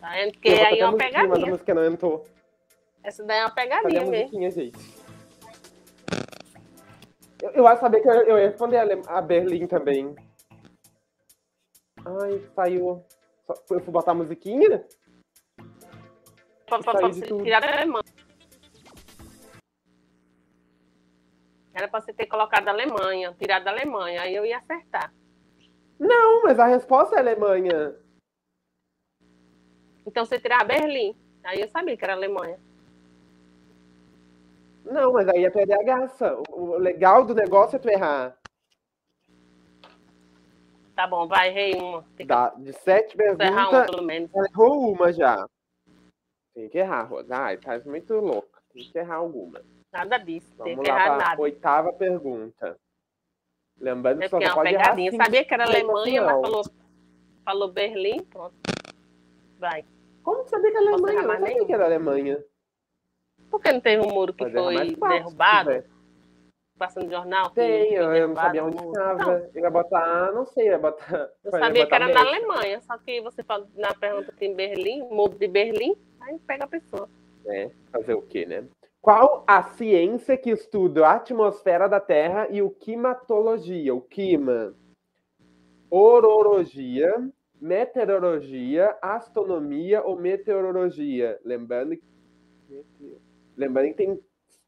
Tá 0.00 0.10
vendo? 0.12 0.32
Porque 0.32 0.48
Eu 0.48 0.56
vou 0.56 0.66
aí 0.66 0.78
é 0.80 0.88
uma 0.88 0.98
pegadinha. 0.98 1.46
música 1.46 1.74
não 1.74 1.84
entrou. 1.86 2.26
Essa 3.02 3.24
daí 3.24 3.38
é 3.38 3.44
uma 3.44 3.50
pegadinha 3.54 4.04
mesmo. 4.04 4.50
gente? 4.50 4.97
Eu, 7.42 7.50
eu 7.50 7.62
saber 7.76 8.00
que 8.00 8.08
eu, 8.08 8.12
eu 8.12 8.38
ia 8.38 8.48
responder 8.48 8.78
a, 8.78 9.18
a 9.18 9.22
Berlim 9.22 9.66
também. 9.66 10.14
Ai, 12.04 12.40
saiu. 12.54 13.04
Só- 13.44 13.54
Eu 13.70 13.80
fui 13.80 13.92
botar 13.92 14.12
a 14.12 14.14
musiquinha? 14.14 14.86
Tirar 17.44 17.60
da 17.60 17.72
Alemanha. 17.72 18.04
Era 21.74 21.86
pra 21.88 22.00
você 22.00 22.12
ter 22.12 22.26
colocado 22.26 22.66
a 22.68 22.72
Alemanha, 22.72 23.34
tirado 23.38 23.64
da 23.64 23.70
Alemanha, 23.70 24.22
aí 24.22 24.34
eu 24.34 24.44
ia 24.44 24.58
acertar. 24.58 25.14
Não, 25.98 26.42
mas 26.42 26.58
a 26.58 26.66
resposta 26.66 27.16
é 27.16 27.20
Alemanha. 27.20 27.94
Então 30.04 30.24
você 30.24 30.40
tirar 30.40 30.64
Berlim. 30.64 31.16
Aí 31.44 31.60
eu 31.60 31.68
sabia 31.68 31.96
que 31.96 32.04
era 32.04 32.14
Alemanha. 32.14 32.58
Não, 34.90 35.12
mas 35.12 35.28
aí 35.28 35.44
é 35.44 35.50
perder 35.50 35.74
a 35.74 35.82
graça. 35.82 36.40
O, 36.50 36.76
legal 36.76 37.24
do 37.24 37.34
negócio 37.34 37.76
é 37.76 37.78
tu 37.78 37.88
errar. 37.88 38.36
Tá 40.94 41.06
bom, 41.06 41.28
vai, 41.28 41.48
errei 41.48 41.74
uma. 41.74 42.02
Tem 42.16 42.26
que 42.26 42.32
Da, 42.32 42.50
de 42.50 42.72
sete 42.72 43.16
errar 43.20 43.36
perguntas, 43.36 43.90
pelo 43.90 44.02
menos. 44.02 44.30
ela 44.34 44.46
errou 44.46 44.92
uma 44.92 45.12
já. 45.12 45.46
Tem 46.54 46.68
que 46.68 46.78
errar, 46.78 47.04
Rosa. 47.04 47.36
Ai, 47.36 47.56
tá 47.56 47.78
muito 47.84 48.14
louca. 48.14 48.60
Tem 48.72 48.82
que 48.90 48.98
errar 48.98 49.16
alguma. 49.16 49.62
Nada 49.92 50.18
disso. 50.18 50.50
Tem 50.64 50.74
Vamos 50.74 50.84
que 50.84 50.90
lá 50.90 51.04
errar 51.06 51.18
nada. 51.18 51.40
oitava 51.42 51.92
pergunta. 51.92 52.76
Lembrando 53.80 54.18
que 54.20 54.28
só 54.28 54.40
não 54.40 54.46
uma 54.46 54.54
pode 54.56 54.74
errar 54.74 54.82
pegadinha. 54.84 55.10
cinco. 55.12 55.24
Sabia 55.24 55.44
que 55.44 55.54
era 55.54 55.64
Alemanha, 55.64 56.22
mas 56.22 56.40
falou, 56.40 56.62
falou 57.44 57.72
Berlim, 57.72 58.24
pronto. 58.24 58.54
Vai. 59.58 59.84
Como 60.24 60.42
que 60.44 60.50
sabia 60.50 60.70
que 60.72 60.76
era 60.76 60.90
Alemanha? 60.90 61.14
Eu 61.18 61.22
errar 61.22 61.38
não 61.40 61.46
sabia 61.46 61.66
que 61.66 61.72
era 61.72 61.84
Alemanha. 61.84 62.44
Por 63.50 63.60
que 63.60 63.72
não 63.72 63.80
teve 63.80 64.02
um 64.04 64.12
muro 64.12 64.32
que 64.32 64.48
foi 64.50 64.88
se 64.90 64.96
derrubado? 64.96 65.84
Passando 66.78 67.10
jornal? 67.10 67.48
que 67.48 67.56
Tem, 67.56 67.92
eu, 67.92 68.14
eu 68.14 68.28
não 68.28 68.36
sabia 68.36 68.64
onde. 68.64 68.76
Não, 68.76 69.32
Eu 69.52 69.62
ia 69.62 69.70
botar, 69.70 70.32
não 70.32 70.46
sei, 70.46 70.68
eu 70.68 70.72
ia 70.72 70.78
botar. 70.78 71.12
eu 71.42 71.50
eu 71.50 71.58
ia 71.58 71.58
sabia 71.58 71.86
que 71.86 71.90
botar 71.90 71.96
era 71.96 72.14
na 72.14 72.24
México. 72.24 72.52
Alemanha, 72.52 72.80
só 72.82 72.98
que 72.98 73.20
você 73.20 73.42
fala 73.42 73.66
na 73.74 73.92
pergunta 73.94 74.32
tem 74.38 74.54
Berlim, 74.54 75.02
muro 75.10 75.36
de 75.36 75.48
Berlim, 75.48 75.96
aí 76.20 76.38
pega 76.46 76.64
a 76.64 76.68
pessoa. 76.68 77.08
É, 77.46 77.70
fazer 77.90 78.14
o 78.14 78.22
quê, 78.22 78.46
né? 78.46 78.64
Qual 79.00 79.44
a 79.46 79.62
ciência 79.62 80.36
que 80.36 80.50
estuda 80.50 81.06
a 81.06 81.14
atmosfera 81.14 81.88
da 81.88 81.98
Terra 82.00 82.48
e 82.50 82.60
o 82.60 82.70
climatologia? 82.70 83.94
O 83.94 84.00
clima. 84.00 84.74
Orologia, 85.90 87.10
meteorologia, 87.60 88.96
astronomia 89.00 90.02
ou 90.02 90.16
meteorologia? 90.16 91.40
Lembrando 91.44 91.96
que, 91.96 92.04
lembrando 93.58 93.88
que 93.88 93.94
tem 93.94 94.20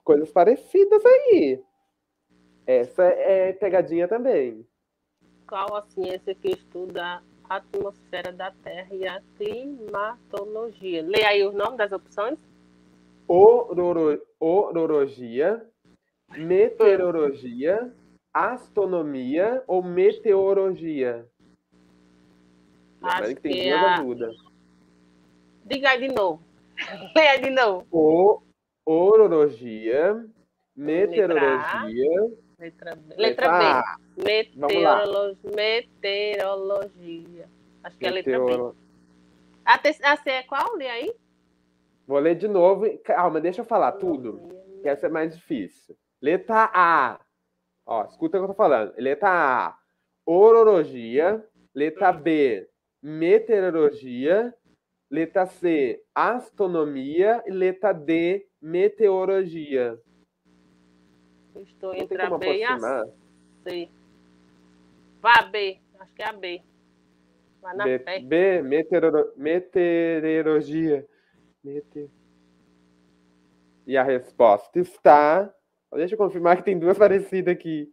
coisas 0.05 0.31
parecidas 0.31 1.03
aí. 1.07 1.63
Essa 2.67 3.05
é 3.05 3.53
pegadinha 3.53 4.07
também. 4.07 4.67
Qual 5.49 5.75
a 5.77 5.83
ciência 5.83 6.35
que 6.35 6.49
estuda 6.49 7.23
a 7.49 7.57
atmosfera 7.57 8.33
da 8.33 8.51
Terra 8.63 8.95
e 8.95 9.07
a 9.07 9.21
climatologia? 9.37 11.03
Lê 11.03 11.25
aí 11.25 11.45
o 11.45 11.53
nome 11.53 11.77
das 11.77 11.91
opções. 11.93 12.39
Ororo, 13.27 14.21
orologia, 14.39 15.65
meteorologia, 16.37 17.93
astronomia 18.33 19.63
ou 19.67 19.83
meteorologia? 19.83 21.27
Acho 23.03 23.35
que 23.35 23.41
tem 23.41 23.53
que 23.53 23.69
duas 23.71 23.83
a- 23.83 23.95
ajudas. 23.95 24.37
Diga 25.65 25.91
aí 25.91 26.09
de 26.09 26.15
novo. 26.15 26.43
Lê 27.17 27.29
aí 27.29 27.41
de 27.41 27.51
novo. 27.51 27.87
O, 27.91 28.43
orologia, 28.91 30.25
meteorologia, 30.75 32.09
Letra 32.59 32.95
B. 32.97 33.15
letra 33.17 33.49
Letra 33.49 33.59
B. 33.59 33.65
A, 33.65 33.97
Vamos 34.57 34.83
lá. 34.83 35.07
Meteorologia. 35.57 37.49
Acho 37.85 37.97
que 37.97 38.05
é 38.05 38.09
a 38.09 38.13
letra 38.13 38.39
B. 38.45 38.73
A, 39.65 39.79
te- 39.79 40.03
a 40.03 40.17
C 40.17 40.31
é 40.31 40.43
qual? 40.43 40.75
Lê 40.77 40.89
aí. 40.89 41.15
Vou 42.07 42.19
ler 42.19 42.35
de 42.35 42.49
novo. 42.49 42.87
Calma, 43.05 43.41
deixa 43.41 43.61
eu 43.61 43.65
falar 43.65 43.93
tudo. 43.93 44.41
que 44.83 44.89
essa 44.89 45.07
é 45.07 45.11
mais 45.11 45.35
difícil. 45.37 45.97
Letra 46.21 46.71
A. 46.75 47.21
Ó, 47.87 48.05
escuta 48.07 48.37
o 48.37 48.41
que 48.41 48.45
eu 48.45 48.49
tô 48.49 48.55
falando. 48.55 48.93
Letra 48.97 49.29
A, 49.31 49.77
orologia. 50.27 51.45
Letra 51.75 52.13
B, 52.13 52.69
meteorologia. 53.03 54.53
Letra 55.11 55.47
C, 55.47 56.03
astronomia. 56.15 57.43
E 57.47 57.51
letra 57.51 57.93
D, 57.93 58.47
meteorologia. 58.61 59.99
Estou 61.57 61.95
entre 61.95 62.21
a 62.21 62.39
B 62.39 62.59
e 62.59 62.65
a. 62.65 62.79
C. 63.63 63.89
Vá 65.21 65.43
B. 65.43 65.79
Acho 65.99 66.15
que 66.15 66.23
é 66.23 66.27
a 66.27 66.33
B. 66.33 66.63
Vai 67.61 67.77
na 67.77 67.85
B, 67.85 67.99
fé. 67.99 68.21
B 68.21 68.63
meteoro, 68.63 69.33
meteorologia. 69.37 71.07
Mete... 71.63 72.11
E 73.87 73.97
a 73.97 74.03
resposta 74.03 74.79
está. 74.79 75.53
Deixa 75.93 76.15
eu 76.15 76.19
confirmar 76.19 76.57
que 76.57 76.63
tem 76.63 76.79
duas 76.79 76.97
parecidas 76.97 77.53
aqui. 77.53 77.93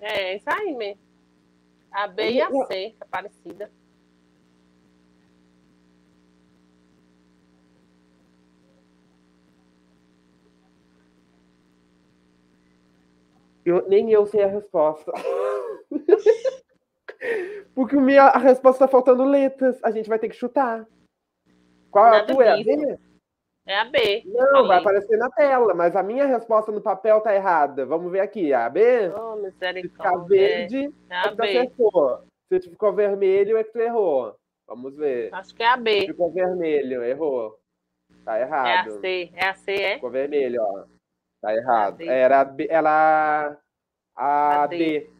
É, 0.00 0.36
isso 0.36 0.48
aí 0.48 0.74
mesmo. 0.74 1.00
A 1.90 2.06
B 2.08 2.30
e 2.30 2.40
a 2.40 2.50
C, 2.66 2.94
é 2.98 3.04
parecida. 3.10 3.70
Eu, 13.64 13.88
nem 13.88 14.10
eu 14.10 14.26
sei 14.26 14.42
a 14.42 14.48
resposta. 14.48 15.12
Porque 17.74 17.96
meu, 17.96 18.22
a 18.22 18.38
resposta 18.38 18.84
está 18.84 18.88
faltando 18.88 19.24
letras. 19.24 19.82
A 19.82 19.90
gente 19.90 20.08
vai 20.08 20.18
ter 20.18 20.28
que 20.28 20.34
chutar. 20.36 20.86
Qual 21.90 22.04
é 22.06 22.08
a 22.08 22.12
Nada 22.12 22.34
tua? 22.34 22.44
É 22.44 22.50
a. 22.50 22.56
B? 22.56 22.98
É 23.64 23.78
a 23.78 23.84
B. 23.84 24.22
Não, 24.26 24.66
vai 24.66 24.78
aparecer 24.78 25.16
na 25.16 25.30
tela, 25.30 25.72
mas 25.72 25.94
a 25.94 26.02
minha 26.02 26.26
resposta 26.26 26.72
no 26.72 26.80
papel 26.80 27.20
tá 27.20 27.34
errada. 27.34 27.86
Vamos 27.86 28.10
ver 28.10 28.20
aqui. 28.20 28.52
A 28.52 28.68
B? 28.68 29.08
Oh, 29.10 29.36
Se 29.50 29.82
ficar 29.82 30.16
verde, 30.24 30.92
É 31.08 31.16
a 31.16 31.22
é 31.26 31.34
B. 31.34 31.58
acertou. 31.58 32.24
Se 32.52 32.60
ficou 32.68 32.92
vermelho, 32.92 33.56
é 33.56 33.64
que 33.64 33.72
tu 33.72 33.78
errou. 33.78 34.34
Vamos 34.66 34.96
ver. 34.96 35.32
Acho 35.32 35.54
que 35.54 35.62
é 35.62 35.68
a 35.68 35.76
B. 35.76 36.06
Ficou 36.06 36.32
vermelho, 36.32 37.02
errou. 37.04 37.58
Tá 38.24 38.36
É 38.36 38.42
a 38.42 38.46
errado. 38.46 39.00
C. 39.00 39.30
É 39.34 39.46
a 39.46 39.54
C, 39.54 39.72
é? 39.72 39.94
Ficou 39.94 40.10
vermelho, 40.10 40.60
ó. 40.60 40.84
Tá 41.42 41.54
errado. 41.54 41.96
D. 41.98 42.06
Era 42.06 42.40
a 42.40 42.44
B- 42.44 42.68
ela 42.70 43.58
a 44.16 44.62
A 44.62 44.66
D. 44.68 44.78
D. 44.78 45.10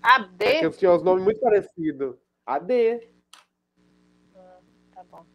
A 0.00 0.20
É 0.20 0.22
que 0.22 0.34
D? 0.36 0.44
eles 0.64 0.78
tinham 0.78 0.94
os 0.96 1.02
nomes 1.02 1.24
muito 1.24 1.40
parecidos. 1.40 2.16
A 2.46 2.58
D. 2.60 3.08
Tá 4.94 5.04
bom. 5.10 5.26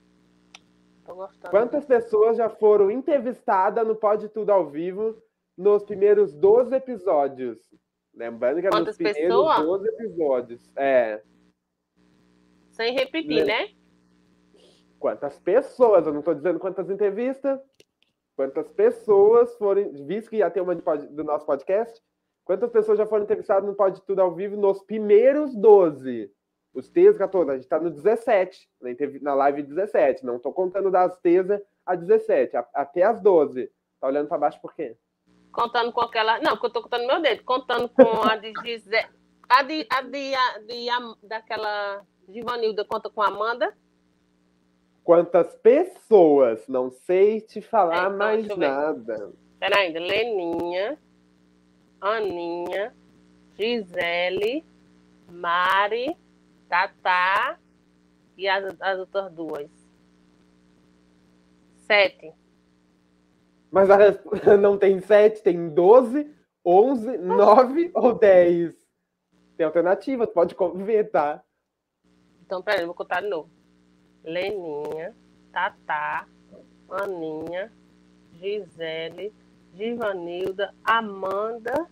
Tô 1.05 1.15
gostando. 1.15 1.51
Quantas 1.51 1.85
pessoas 1.85 2.37
já 2.37 2.49
foram 2.49 2.89
entrevistadas 2.89 3.85
no 3.85 3.93
Pode 3.95 4.29
Tudo 4.29 4.51
ao 4.51 4.69
vivo 4.69 5.21
nos 5.57 5.83
primeiros 5.83 6.33
12 6.33 6.73
episódios? 6.73 7.59
Lembrando 8.15 8.61
que 8.61 8.67
é 8.67 8.69
nos 8.69 8.95
primeiros 8.95 9.21
pessoas? 9.21 9.59
12 9.65 9.87
episódios. 9.89 10.71
É. 10.77 11.21
Sem 12.71 12.93
repetir, 12.93 13.45
né? 13.45 13.69
Quantas 14.97 15.37
pessoas? 15.39 16.05
Eu 16.07 16.13
não 16.13 16.19
estou 16.19 16.33
dizendo 16.33 16.57
quantas 16.59 16.89
entrevistas. 16.89 17.59
Quantas 18.35 18.67
pessoas 18.71 19.55
foram. 19.57 19.91
Visto 20.05 20.29
que 20.29 20.37
já 20.39 20.49
tem 20.49 20.61
uma 20.63 20.75
do 20.75 21.23
nosso 21.23 21.45
podcast. 21.45 22.01
Quantas 22.45 22.69
pessoas 22.71 22.97
já 22.97 23.05
foram 23.05 23.23
entrevistadas 23.23 23.63
no 23.67 23.75
Pode 23.75 24.01
Tudo 24.01 24.21
ao 24.21 24.33
vivo 24.33 24.57
nos 24.57 24.81
primeiros 24.83 25.55
12? 25.55 26.31
Os 26.73 26.89
T's 26.89 27.17
14. 27.17 27.49
A 27.51 27.53
gente 27.53 27.63
está 27.63 27.79
no 27.79 27.91
17. 27.91 28.67
Na, 29.21 29.33
live 29.35 29.61
17. 29.63 30.25
Não 30.25 30.37
estou 30.37 30.51
contando 30.51 30.89
das 30.89 31.17
T's 31.19 31.45
a 31.85 31.95
17. 31.95 32.57
a- 32.57 32.67
até 32.73 33.03
as 33.03 33.21
12. 33.21 33.71
Tá 34.01 34.07
olhando 34.07 34.27
para 34.27 34.37
baixo 34.39 34.59
por 34.61 34.73
quê? 34.73 34.97
Contando 35.51 35.91
com 35.93 36.01
aquela. 36.01 36.39
Não, 36.41 36.53
porque 36.53 36.65
eu 36.65 36.71
tô 36.71 36.81
contando 36.81 37.05
meu 37.05 37.21
dedo. 37.21 37.43
Contando 37.43 37.87
com 37.89 38.27
a 38.27 38.35
de 38.35 38.51
Gisele. 38.65 39.07
A 39.47 39.61
de. 39.61 39.85
A 39.89 40.01
de, 40.01 40.33
a 40.35 40.57
de 40.59 40.89
a- 40.89 41.15
daquela. 41.23 42.01
Givanilda 42.27 42.83
conta 42.85 43.09
com 43.09 43.21
a 43.21 43.27
Amanda. 43.27 43.77
Quantas 45.03 45.53
pessoas? 45.55 46.67
Não 46.67 46.89
sei 46.89 47.41
te 47.41 47.61
falar 47.61 47.95
É, 47.95 48.07
então, 48.07 48.17
mais 48.17 48.47
nada. 48.57 49.33
Pera 49.59 49.77
ainda. 49.77 49.99
Leninha. 49.99 50.97
Aninha. 51.99 52.93
Gisele. 53.57 54.63
Mari. 55.29 56.15
Tatá. 56.69 57.59
E 58.37 58.47
as, 58.47 58.75
as 58.79 58.99
outras 58.99 59.31
duas. 59.33 59.69
Sete. 61.85 62.33
Mas 63.69 63.89
a 63.89 63.97
não 64.57 64.77
tem 64.77 64.99
7, 64.99 65.41
tem 65.41 65.69
12, 65.69 66.31
11, 66.63 67.17
9 67.17 67.91
ou 67.93 68.13
10. 68.13 68.73
Tem 69.57 69.65
alternativa, 69.65 70.27
tu 70.27 70.33
pode 70.33 70.55
ver, 70.83 71.09
tá? 71.09 71.43
Então, 72.45 72.61
peraí, 72.61 72.81
eu 72.81 72.87
vou 72.87 72.95
contar 72.95 73.21
de 73.21 73.29
novo. 73.29 73.49
Leninha, 74.23 75.15
Tatá, 75.51 76.25
Aninha, 76.89 77.71
Gisele, 78.33 79.33
Givanilda, 79.75 80.73
Amanda. 80.83 81.87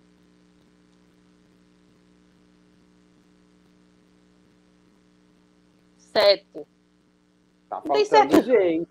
Sete. 5.97 6.67
Tá 7.69 7.81
Não 7.85 7.93
tem 7.93 8.05
faltando 8.05 8.43
gente. 8.43 8.89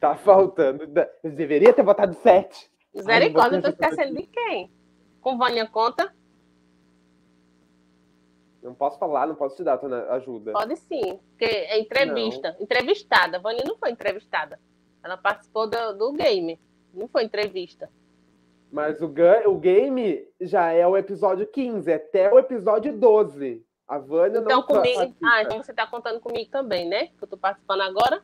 Tá 0.00 0.16
faltando. 0.16 0.84
Eu 1.22 1.30
deveria 1.30 1.72
ter 1.72 1.82
botado 1.82 2.14
7. 2.14 2.70
Misericórdia, 2.94 3.58
eu 3.58 3.62
tô 3.62 3.68
esquecendo 3.68 4.14
de 4.14 4.26
quem? 4.26 4.70
Com 5.20 5.36
Vânia 5.36 5.66
conta? 5.68 6.12
Não 8.62 8.74
posso 8.74 8.98
falar, 8.98 9.26
não 9.26 9.34
posso 9.34 9.56
te 9.56 9.64
dar 9.64 9.78
ajuda. 10.10 10.52
Pode 10.52 10.76
sim, 10.76 11.18
porque 11.30 11.44
é 11.44 11.78
entrevista. 11.78 12.56
Entrevistada. 12.60 13.38
Vânia 13.38 13.62
não 13.66 13.76
foi 13.76 13.90
entrevistada. 13.90 14.58
Ela 15.02 15.16
participou 15.16 15.68
do, 15.68 15.92
do 15.92 16.12
game. 16.12 16.58
Não 16.92 17.06
foi 17.08 17.24
entrevista. 17.24 17.88
Mas 18.70 19.00
o, 19.00 19.10
o 19.46 19.54
game 19.58 20.28
já 20.40 20.72
é 20.72 20.86
o 20.86 20.96
episódio 20.96 21.46
15, 21.46 21.92
até 21.92 22.32
o 22.32 22.38
episódio 22.38 22.96
12. 22.96 23.64
A 23.86 23.98
Vânia 23.98 24.40
Então, 24.40 24.56
não 24.56 24.62
comigo. 24.62 24.96
participa. 24.98 25.26
Ah, 25.26 25.42
então 25.42 25.62
você 25.62 25.72
tá 25.72 25.86
contando 25.86 26.20
comigo 26.20 26.50
também, 26.50 26.86
né? 26.86 27.06
Que 27.06 27.22
eu 27.22 27.28
tô 27.28 27.38
participando 27.38 27.80
agora. 27.80 28.22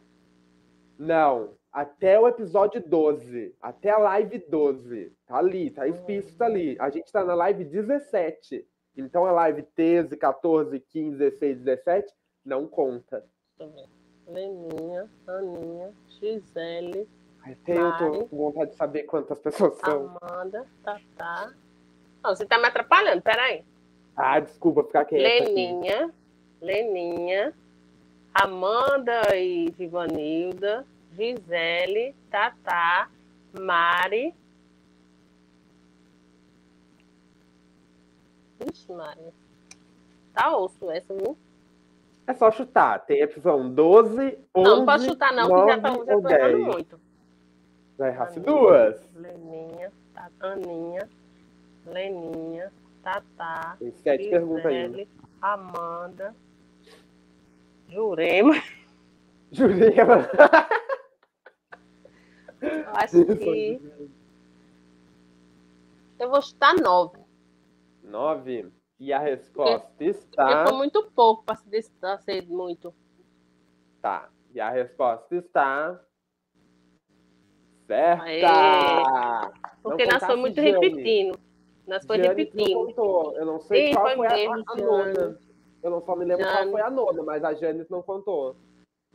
Não, 0.99 1.55
até 1.73 2.21
o 2.21 2.29
episódio 2.29 2.83
12. 2.87 3.55
Até 3.63 3.91
a 3.91 3.99
live 3.99 4.39
12. 4.49 5.13
Tá 5.27 5.39
ali, 5.39 5.71
tá 5.71 5.89
explícito 5.89 6.43
ali. 6.45 6.77
A 6.79 6.91
gente 6.91 7.11
tá 7.11 7.25
na 7.25 7.35
live 7.35 7.65
17. 7.65 8.67
Então 8.97 9.27
a 9.27 9.33
live 9.33 9.63
13, 9.63 10.17
14, 10.17 10.81
15, 10.81 11.17
16, 11.19 11.59
17 11.59 12.15
não 12.45 12.67
conta. 12.67 13.25
Ver. 13.59 13.89
Leninha, 14.27 15.09
Aninha, 15.27 15.93
Gisele, 16.09 17.09
Até 17.43 17.77
eu 17.77 17.97
tô 17.99 18.27
com 18.27 18.37
vontade 18.37 18.71
de 18.71 18.77
saber 18.77 19.03
quantas 19.05 19.39
pessoas 19.39 19.75
são. 19.79 20.17
Amanda, 20.23 20.67
Tatá. 20.83 21.53
Não, 22.23 22.35
você 22.35 22.47
tá 22.47 22.59
me 22.59 22.67
atrapalhando, 22.67 23.21
peraí. 23.21 23.63
Ah, 24.17 24.41
desculpa 24.41 24.85
ficar 24.85 25.05
quieto 25.05 25.43
aqui. 25.43 25.53
Leninha, 25.53 26.11
Leninha, 26.61 27.53
Amanda 28.33 29.37
e 29.37 29.73
Givanilda, 29.77 30.87
Gisele, 31.13 32.15
Tatá, 32.31 33.11
Mari. 33.61 34.35
Mari. 38.89 39.21
Tá 40.33 40.57
osso 40.57 40.91
essa, 40.91 41.15
viu? 41.15 41.37
É 42.27 42.35
só 42.35 42.51
chutar. 42.51 43.01
Tem 43.01 43.23
opção 43.25 43.71
12, 43.71 44.21
11, 44.23 44.39
não, 44.55 44.63
não 44.79 44.87
pode 44.87 45.05
chutar 45.05 45.33
não, 45.33 45.49
porque 45.49 45.73
já, 45.73 45.81
tá, 45.81 45.91
9 45.91 46.07
já 46.07 46.15
ou 46.17 46.23
tô 46.23 46.29
errando 46.29 46.57
10. 46.57 46.75
muito. 46.75 47.01
Já 47.99 48.09
errasse 48.09 48.41
duas. 48.41 49.11
Leninha, 49.15 49.93
Tatá, 50.15 50.49
Aninha, 50.49 51.09
Leninha, 51.87 52.73
Tatá, 53.03 53.77
Tem 53.79 53.93
sete 53.93 54.31
perguntas 54.31 54.67
ainda. 54.67 54.89
Gisele, 54.89 55.09
Amanda, 55.41 56.35
Jurema. 57.89 58.55
Jurema. 59.53 60.29
Eu 62.61 62.89
acho 62.95 63.25
que 63.37 63.81
eu 66.19 66.31
vou 66.31 66.43
chutar 66.43 66.75
nove. 66.75 67.24
9. 68.05 68.71
E 69.01 69.13
a 69.13 69.19
resposta 69.19 69.81
Porque 69.89 70.05
está. 70.05 70.67
foi 70.69 70.77
muito 70.77 71.03
pouco 71.11 71.43
para 71.45 71.57
se 71.57 71.83
ser 72.25 72.47
muito. 72.47 72.95
Tá. 74.01 74.31
E 74.53 74.61
a 74.61 74.71
resposta 74.71 75.35
está. 75.35 76.01
Certa! 77.87 78.23
Aê! 78.25 78.41
Porque 79.83 80.07
nós 80.07 80.25
foi 80.25 80.37
muito 80.37 80.61
repetindo. 80.61 81.39
Nós 81.87 82.07
foi 82.07 82.19
repetindo. 82.19 82.95
Não. 82.97 83.37
Eu 83.37 83.45
não 83.47 83.61
sei 83.61 83.89
Sim, 83.89 83.95
qual 83.95 84.07
foi 84.07 84.17
foi, 84.17 84.27
a- 84.27 84.31
mesmo, 84.31 84.65
a, 84.69 84.77
nona. 84.77 85.39
Eu 85.83 85.91
não 85.91 86.01
só 86.01 86.17
me 86.17 86.25
lembro 86.25 86.47
qual 86.47 86.71
foi 86.71 86.81
a 86.81 86.91
nona, 86.91 87.23
mas 87.23 87.45
a 87.45 87.53
Jane 87.53 87.85
não 87.91 88.03
contou. 88.03 88.57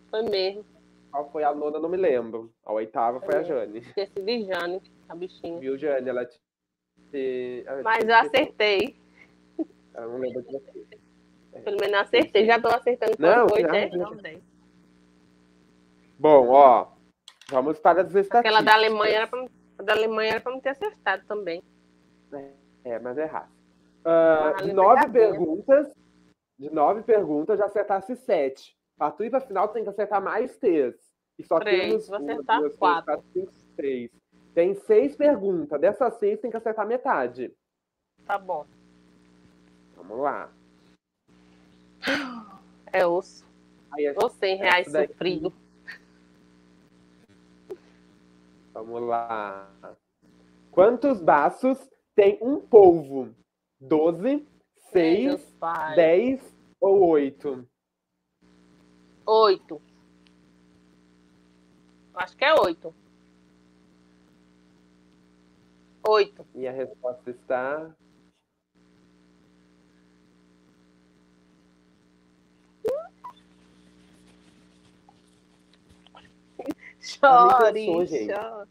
Foi 0.09 0.21
mesmo. 0.23 0.63
Qual 1.09 1.31
foi 1.31 1.43
a 1.43 1.53
nona, 1.55 1.79
não 1.79 1.89
me 1.89 1.97
lembro. 1.97 2.53
A 2.63 2.71
oitava 2.73 3.19
foi 3.21 3.35
a 3.35 3.39
É. 3.39 3.43
Jane. 3.43 3.79
Esqueci 3.79 4.21
de 4.21 4.43
Jane, 4.45 4.81
a 5.07 5.15
bichinha. 5.15 5.59
Viu, 5.59 5.77
Jane? 5.77 6.07
Ela 6.09 6.25
Mas 7.83 8.07
eu 8.07 8.15
acertei. 8.15 8.95
Eu 9.95 10.09
não 10.09 10.17
lembro 10.19 10.41
de 10.41 10.51
você. 10.51 10.85
Pelo 11.63 11.77
menos 11.77 11.93
eu 11.93 11.99
acertei. 11.99 12.45
Já 12.45 12.61
tô 12.61 12.67
acertando 12.67 13.13
Não, 13.19 13.49
foi, 13.49 13.63
não, 13.63 13.71
né? 13.71 13.89
não. 13.89 14.11
Não. 14.11 14.41
Bom, 16.17 16.49
ó, 16.49 16.87
vamos 17.49 17.79
para 17.79 18.01
as 18.01 18.07
estatísticas. 18.07 18.39
Aquela 18.39 18.61
da 18.61 18.73
Alemanha 18.73 19.15
era 19.15 19.27
pra, 19.27 19.45
da 19.83 19.93
Alemanha 19.93 20.31
era 20.31 20.41
para 20.41 20.51
não 20.51 20.59
ter 20.59 20.69
acertado 20.69 21.23
também. 21.25 21.63
É, 22.83 22.99
mas 22.99 23.17
é 23.17 23.23
errado. 23.23 23.49
Uh, 23.99 24.63
de 24.63 24.73
nove 24.73 25.09
perguntas, 25.09 25.93
de 26.57 26.69
nove 26.69 27.03
perguntas, 27.03 27.57
já 27.57 27.65
acertasse 27.65 28.15
sete. 28.15 28.75
Para 28.97 29.11
tu 29.11 29.23
ir 29.23 29.29
para 29.29 29.39
final, 29.39 29.69
tem 29.69 29.83
que 29.83 29.89
acertar 29.89 30.21
mais 30.21 30.57
três. 30.57 30.95
E 31.37 31.43
só 31.43 31.59
três, 31.59 31.81
temos 31.81 32.07
vou 32.07 32.19
uma, 32.19 32.31
acertar 32.33 32.59
duas, 32.59 32.75
quatro. 32.75 33.05
três, 33.05 33.17
quatro, 33.17 33.31
cinco, 33.33 33.53
seis. 33.75 34.11
Tem 34.53 34.75
seis 34.75 35.15
perguntas. 35.15 35.79
Dessas 35.79 36.13
seis, 36.15 36.39
tem 36.39 36.49
que 36.51 36.57
acertar 36.57 36.87
metade. 36.87 37.53
Tá 38.25 38.37
bom. 38.37 38.65
Vamos 39.95 40.19
lá. 40.19 40.49
É 42.91 43.05
osso. 43.05 43.45
Aí, 43.91 44.13
Ou 44.15 44.29
100 44.29 44.57
reais 44.57 44.91
sofrido. 44.91 45.53
Vamos 48.73 49.01
lá. 49.01 49.69
Quantos 50.71 51.21
baços 51.21 51.77
tem 52.15 52.37
um 52.41 52.59
polvo? 52.59 53.33
Doze, 53.79 54.47
seis, 54.91 55.41
dez 55.95 56.41
ou 56.79 57.07
oito? 57.09 57.67
Oito. 59.25 59.81
Acho 62.13 62.35
que 62.35 62.45
é 62.45 62.53
oito. 62.53 62.93
Oito. 66.09 66.43
E 66.55 66.67
a 66.67 66.71
resposta 66.71 67.29
está. 67.29 67.95
Chore, 76.99 77.73
pensou, 77.73 78.05
gente. 78.07 78.33
chore. 78.33 78.69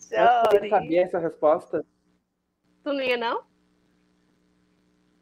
Chore. 0.00 0.68
sabia 0.68 1.02
essa 1.02 1.18
resposta? 1.20 1.86
Tu 2.82 2.92
não 2.92 3.00
ia, 3.00 3.16
não? 3.16 3.44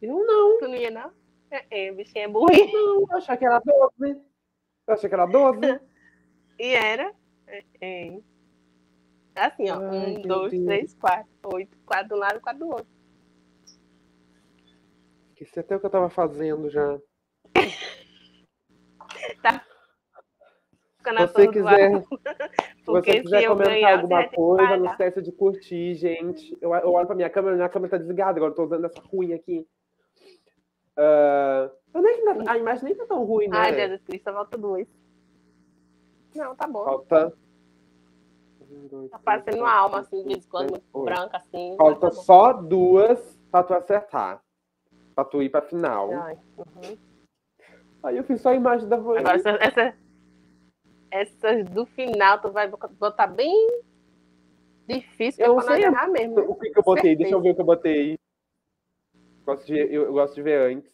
Eu 0.01 0.25
não. 0.25 0.59
Tu 0.61 0.69
não 0.69 0.75
ia, 0.75 0.91
não? 0.91 1.13
É, 1.51 1.89
é, 1.89 1.93
bichinho 1.93 2.25
é. 2.25 2.29
Não, 2.73 3.01
eu 3.01 3.09
achei 3.13 3.37
que 3.37 3.45
era 3.45 3.61
12. 3.61 4.23
Eu 4.87 4.95
achei 4.95 5.09
que 5.09 5.15
era 5.15 5.27
12. 5.27 5.61
E 6.59 6.75
era. 6.75 7.15
É, 7.47 7.65
é. 7.81 8.21
Assim, 9.39 9.71
ó. 9.71 9.79
Ai, 9.81 10.17
um, 10.19 10.23
dois, 10.23 10.53
Deus. 10.53 10.65
três, 10.65 10.95
quatro. 10.95 11.29
Oito. 11.55 11.79
Quatro 11.87 12.09
do 12.09 12.17
lado, 12.17 12.41
quatro 12.41 12.61
do 12.61 12.69
outro. 12.69 12.87
Esqueci 15.31 15.61
até 15.61 15.77
o 15.77 15.81
que 15.81 15.87
eu 15.87 15.91
tava 15.91 16.11
fazendo 16.11 16.69
já. 16.69 16.99
Fica 20.99 21.13
na 21.13 21.27
Se 21.27 21.33
você 21.33 21.49
quiser. 21.53 22.03
Se 22.03 22.87
você 22.87 23.21
quiser 23.21 23.45
eu 23.45 23.53
comentar 23.53 23.75
ganhar, 23.75 24.01
alguma 24.01 24.29
coisa, 24.29 24.77
não 24.77 24.87
esquece 24.87 25.23
de 25.23 25.33
curtir, 25.33 25.95
gente. 25.95 26.57
Eu, 26.61 26.75
eu 26.75 26.93
olho 26.93 27.07
pra 27.07 27.17
minha 27.17 27.31
câmera, 27.31 27.57
minha 27.57 27.69
câmera 27.69 27.93
tá 27.93 27.99
desligada, 27.99 28.39
agora 28.39 28.53
eu 28.53 28.57
tô 28.57 28.65
usando 28.65 28.85
essa 28.85 29.01
ruim 29.01 29.33
aqui. 29.33 29.67
Eu 31.95 32.03
nem, 32.03 32.49
a 32.49 32.59
imagem 32.59 32.85
nem 32.85 32.95
tá 32.95 33.07
tão 33.07 33.25
ruim, 33.25 33.49
né? 33.49 33.57
Ai, 33.57 33.75
Jesus 33.75 34.03
Cristo, 34.03 34.33
volta 34.33 34.59
duas. 34.59 34.89
Não, 36.35 36.55
tá 36.55 36.67
bom. 36.67 36.85
Falta. 36.85 37.33
Dois, 38.69 39.11
Tá 39.11 39.21
uma 39.57 39.73
alma, 39.73 40.01
assim, 40.01 40.23
de 40.23 40.29
vez 40.29 40.45
em 40.45 40.49
quando, 40.49 40.83
branca, 40.93 41.39
assim. 41.39 41.75
Falta 41.79 42.01
tá 42.01 42.11
só 42.11 42.53
duas 42.53 43.39
pra 43.51 43.63
tu 43.63 43.73
acertar. 43.73 44.43
Pra 45.15 45.25
tu 45.25 45.43
ir 45.43 45.49
pra 45.49 45.63
final. 45.63 46.13
Ai, 46.13 46.39
uhum. 46.59 46.99
Aí 48.03 48.17
eu 48.17 48.25
fiz 48.25 48.41
só 48.41 48.51
a 48.51 48.55
imagem 48.55 48.89
da 48.89 48.97
voz. 48.97 49.19
Agora, 49.19 49.37
essa, 49.37 49.51
essa- 49.51 49.97
essas 51.11 51.65
do 51.71 51.87
final, 51.87 52.41
tu 52.41 52.51
vai 52.53 52.69
botar 52.69 53.27
bem 53.27 53.83
difícil, 54.87 55.45
Eu 55.45 55.55
não 55.55 55.63
sei 55.63 55.85
errar 55.85 56.09
mesmo. 56.09 56.39
O 56.41 56.55
que, 56.55 56.71
que 56.71 56.79
eu 56.79 56.83
botei? 56.83 57.17
Deixa 57.17 57.35
eu 57.35 57.39
Certeza. 57.39 57.43
ver 57.43 57.51
o 57.51 57.55
que 57.55 57.61
eu 57.61 57.65
botei. 57.65 58.19
Gosto 59.45 59.67
de, 59.67 59.79
eu, 59.79 60.03
eu 60.05 60.13
gosto 60.13 60.35
de 60.35 60.43
ver 60.43 60.61
antes. 60.77 60.93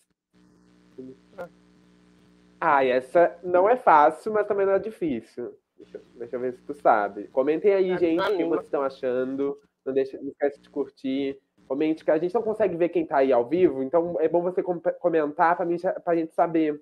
Ah, 2.61 2.85
e 2.85 2.91
essa 2.91 3.37
não 3.43 3.69
é 3.69 3.77
fácil, 3.77 4.33
mas 4.33 4.47
também 4.47 4.65
não 4.65 4.75
é 4.75 4.79
difícil. 4.79 5.55
Deixa, 5.77 5.99
eu- 5.99 6.03
deixa 6.17 6.37
eu 6.37 6.41
ver 6.41 6.53
se 6.55 6.63
tu 6.63 6.75
sabe. 6.75 7.29
Comentem 7.29 7.73
aí, 7.73 7.97
gente, 7.99 8.21
o 8.21 8.37
que 8.37 8.45
vocês 8.45 8.65
estão 8.65 8.83
achando. 8.83 9.59
Não, 9.85 9.93
deixa, 9.93 10.19
não 10.21 10.29
esquece 10.29 10.61
de 10.61 10.71
curtir. 10.71 11.39
Comente, 11.67 12.05
que 12.05 12.11
a 12.11 12.19
gente 12.19 12.35
não 12.35 12.43
consegue 12.43 12.77
ver 12.77 12.91
quem 12.91 13.07
tá 13.07 13.19
aí 13.19 13.33
ao 13.33 13.47
vivo, 13.49 13.83
então 13.83 14.17
é 14.21 14.29
bom 14.29 14.43
você 14.43 14.63
com- 14.63 14.79
comentar 15.01 15.57
pra, 15.57 15.65
mim, 15.65 15.77
pra 16.05 16.15
gente 16.15 16.35
saber. 16.35 16.81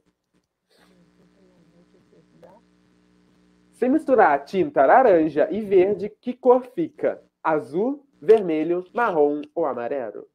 Se 3.73 3.89
misturar 3.89 4.45
tinta 4.45 4.85
laranja 4.87 5.49
e 5.51 5.61
verde, 5.61 6.09
que 6.21 6.33
cor 6.33 6.63
fica? 6.67 7.23
Azul, 7.43 8.07
vermelho, 8.21 8.85
marrom 8.93 9.43
ou 9.55 9.65
amarelo? 9.67 10.29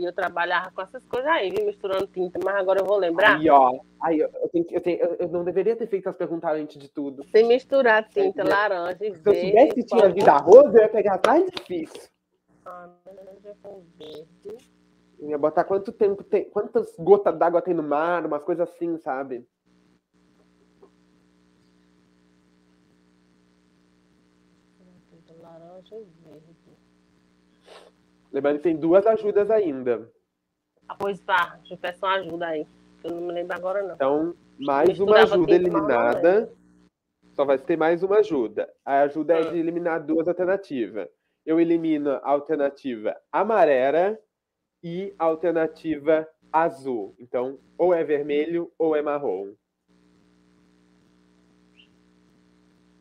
E 0.00 0.04
eu 0.04 0.14
trabalhava 0.14 0.70
com 0.70 0.80
essas 0.80 1.04
coisas 1.04 1.28
aí, 1.30 1.52
misturando 1.62 2.06
tinta, 2.06 2.38
mas 2.42 2.56
agora 2.56 2.80
eu 2.80 2.86
vou 2.86 2.96
lembrar. 2.96 3.36
Aí, 3.36 3.50
ó. 3.50 3.78
Aí, 4.02 4.18
eu, 4.18 4.30
eu 4.32 4.48
tenho, 4.48 4.66
eu, 4.70 4.80
tenho- 4.80 4.98
eu- 4.98 5.16
eu 5.16 5.28
não 5.28 5.44
deveria 5.44 5.76
ter 5.76 5.86
feito 5.86 6.08
as 6.08 6.16
perguntas 6.16 6.50
antes 6.50 6.78
de 6.78 6.88
tudo. 6.88 7.22
Se 7.24 7.42
misturar 7.42 8.08
tinta 8.08 8.40
É, 8.40 8.44
laranja 8.44 9.04
e 9.04 9.14
Se 9.14 9.18
eu 9.18 9.22
verde. 9.22 9.40
soubesse 9.42 9.74
que 9.74 9.84
tinha 9.84 10.08
vida 10.08 10.32
rosa, 10.38 10.78
eu 10.78 10.82
ia 10.84 10.88
pegar 10.88 11.20
mais 11.26 11.50
difícil. 11.50 12.08
Laranja 12.64 13.54
com 13.62 13.82
verde. 13.98 14.70
Eu 15.18 15.28
ia 15.28 15.36
botar 15.36 15.64
quanto 15.64 15.92
tempo 15.92 16.24
tem, 16.24 16.48
quantas 16.48 16.96
gotas 16.98 17.38
d'água 17.38 17.60
tem 17.60 17.74
no 17.74 17.82
mar, 17.82 18.24
umas 18.24 18.42
coisas 18.42 18.66
assim, 18.70 18.96
sabe? 18.96 19.46
Laranja 25.42 25.96
e 25.96 26.04
verde. 26.24 26.49
Lembrando 28.32 28.56
que 28.58 28.62
tem 28.62 28.76
duas 28.76 29.06
ajudas 29.06 29.50
ainda. 29.50 30.10
Ah, 30.88 30.94
pois 30.94 31.20
vá, 31.22 31.58
eu 31.70 31.76
peço 31.76 32.04
uma 32.04 32.14
ajuda 32.14 32.46
aí. 32.46 32.66
Eu 33.02 33.10
não 33.12 33.22
me 33.22 33.32
lembro 33.32 33.56
agora, 33.56 33.82
não. 33.82 33.94
Então, 33.94 34.34
mais 34.58 34.98
uma 35.00 35.18
ajuda 35.18 35.52
eliminada. 35.52 36.52
Só 37.32 37.44
vai 37.44 37.58
ter 37.58 37.76
mais 37.76 38.02
uma 38.02 38.18
ajuda. 38.18 38.68
A 38.84 39.02
ajuda 39.02 39.34
é 39.34 39.38
Ah. 39.40 39.50
de 39.50 39.58
eliminar 39.58 40.04
duas 40.04 40.28
alternativas. 40.28 41.08
Eu 41.46 41.58
elimino 41.58 42.10
a 42.10 42.28
alternativa 42.28 43.16
amarela 43.32 44.18
e 44.82 45.14
a 45.18 45.24
alternativa 45.24 46.28
azul. 46.52 47.14
Então, 47.18 47.58
ou 47.78 47.94
é 47.94 48.04
vermelho 48.04 48.70
ou 48.78 48.94
é 48.94 49.00
marrom. 49.00 49.54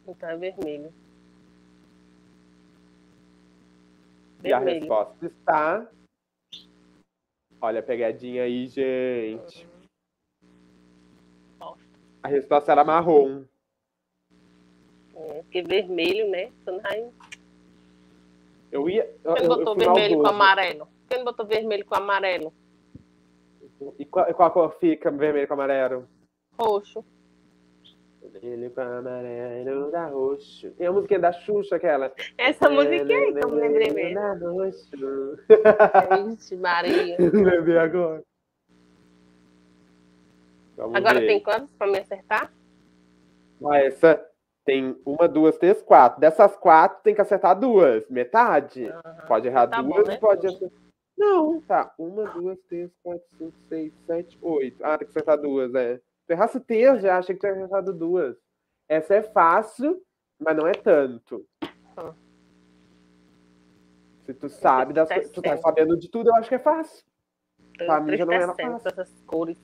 Então 0.07 0.29
é 0.29 0.37
vermelho. 0.37 0.93
E 4.43 4.53
a 4.53 4.59
resposta 4.59 5.25
está. 5.25 5.87
Olha 7.61 7.79
a 7.79 7.83
pegadinha 7.83 8.43
aí, 8.43 8.67
gente. 8.67 9.67
A 12.23 12.27
resposta 12.27 12.71
era 12.71 12.83
marrom. 12.83 13.43
É, 15.15 15.41
porque 15.43 15.61
vermelho, 15.61 16.29
né? 16.29 16.51
Eu 18.71 18.89
ia. 18.89 19.13
Eu, 19.23 19.33
Quem 19.35 19.47
botou 19.47 19.75
vermelho 19.75 20.19
com 20.19 20.27
amarelo? 20.27 20.87
Quem 21.09 21.23
botou 21.23 21.45
vermelho 21.45 21.85
com 21.85 21.95
amarelo? 21.95 22.53
E 23.97 24.05
qual, 24.05 24.33
qual 24.33 24.51
cor 24.51 24.77
fica 24.79 25.09
vermelho 25.11 25.47
com 25.47 25.53
amarelo? 25.53 26.07
Roxo. 26.57 27.03
Vermelho 28.21 28.69
com 28.71 28.81
amarelo 28.81 29.91
da 29.91 30.07
roxo. 30.07 30.71
Tem 30.71 30.87
a 30.87 30.91
musiquinha 30.91 31.19
da 31.19 31.31
Xuxa, 31.31 31.77
aquela. 31.77 32.13
Essa 32.37 32.69
musiquinha 32.69 33.17
aí 33.17 33.33
que 33.33 33.43
eu 33.43 33.49
me 33.49 33.61
lembrei 33.61 33.91
mesmo. 33.91 34.15
Da 34.15 34.33
roxo. 34.49 35.37
Vixe, 36.27 36.55
Maria. 36.57 37.15
Lembrei 37.19 37.77
agora. 37.77 38.23
Vamos 40.75 40.95
Agora 40.95 41.19
ver. 41.19 41.27
tem 41.27 41.39
quantos 41.41 41.73
pra 41.73 41.87
me 41.87 41.97
acertar? 41.99 42.51
Ah, 43.65 43.77
essa 43.79 44.25
tem 44.65 44.95
uma, 45.05 45.27
duas, 45.27 45.57
três, 45.57 45.81
quatro. 45.81 46.19
Dessas 46.21 46.55
quatro, 46.55 47.01
tem 47.03 47.13
que 47.15 47.21
acertar 47.21 47.57
duas. 47.59 48.07
Metade. 48.09 48.87
Aham. 48.87 49.15
Pode 49.27 49.47
errar 49.47 49.67
Tá 49.67 49.81
bom, 49.81 49.95
duas 49.95 50.07
né? 50.07 50.13
e 50.13 50.17
pode 50.19 50.47
acertar. 50.47 50.79
Não, 51.17 51.61
tá. 51.61 51.93
Uma, 51.97 52.25
duas, 52.27 52.57
três, 52.69 52.89
quatro, 53.03 53.25
cinco, 53.37 53.53
seis, 53.67 53.91
sete, 54.05 54.37
oito. 54.41 54.81
Ah, 54.85 54.97
tem 54.97 55.05
que 55.05 55.11
acertar 55.11 55.37
duas, 55.37 55.73
é. 55.75 55.99
Se 56.29 56.33
errasse 56.33 56.63
já 57.01 57.17
achei 57.17 57.33
que 57.33 57.41
tinha 57.41 57.53
acertado 57.53 57.91
duas. 57.91 58.37
Essa 58.87 59.15
é 59.15 59.23
fácil, 59.23 59.99
mas 60.37 60.55
não 60.55 60.67
é 60.67 60.73
tanto. 60.73 61.43
Ah. 61.97 62.13
Se 64.27 64.35
tu 64.35 64.47
sabe, 64.47 64.93
das, 64.93 65.09
Tá 65.09 65.19
tu 65.33 65.41
tá 65.41 65.57
sabendo 65.57 65.97
de 65.97 66.07
tudo, 66.07 66.29
eu 66.29 66.35
acho 66.35 66.47
que 66.47 66.53
é 66.53 66.59
fácil. 66.59 67.03
Tô 67.79 67.85
Pra 67.85 67.99
mim 67.99 68.15
já 68.15 68.27
não 68.27 68.33
era 68.33 68.43
entristecendo 68.43 68.79
fácil. 68.79 69.01
essas 69.01 69.23
cores. 69.25 69.57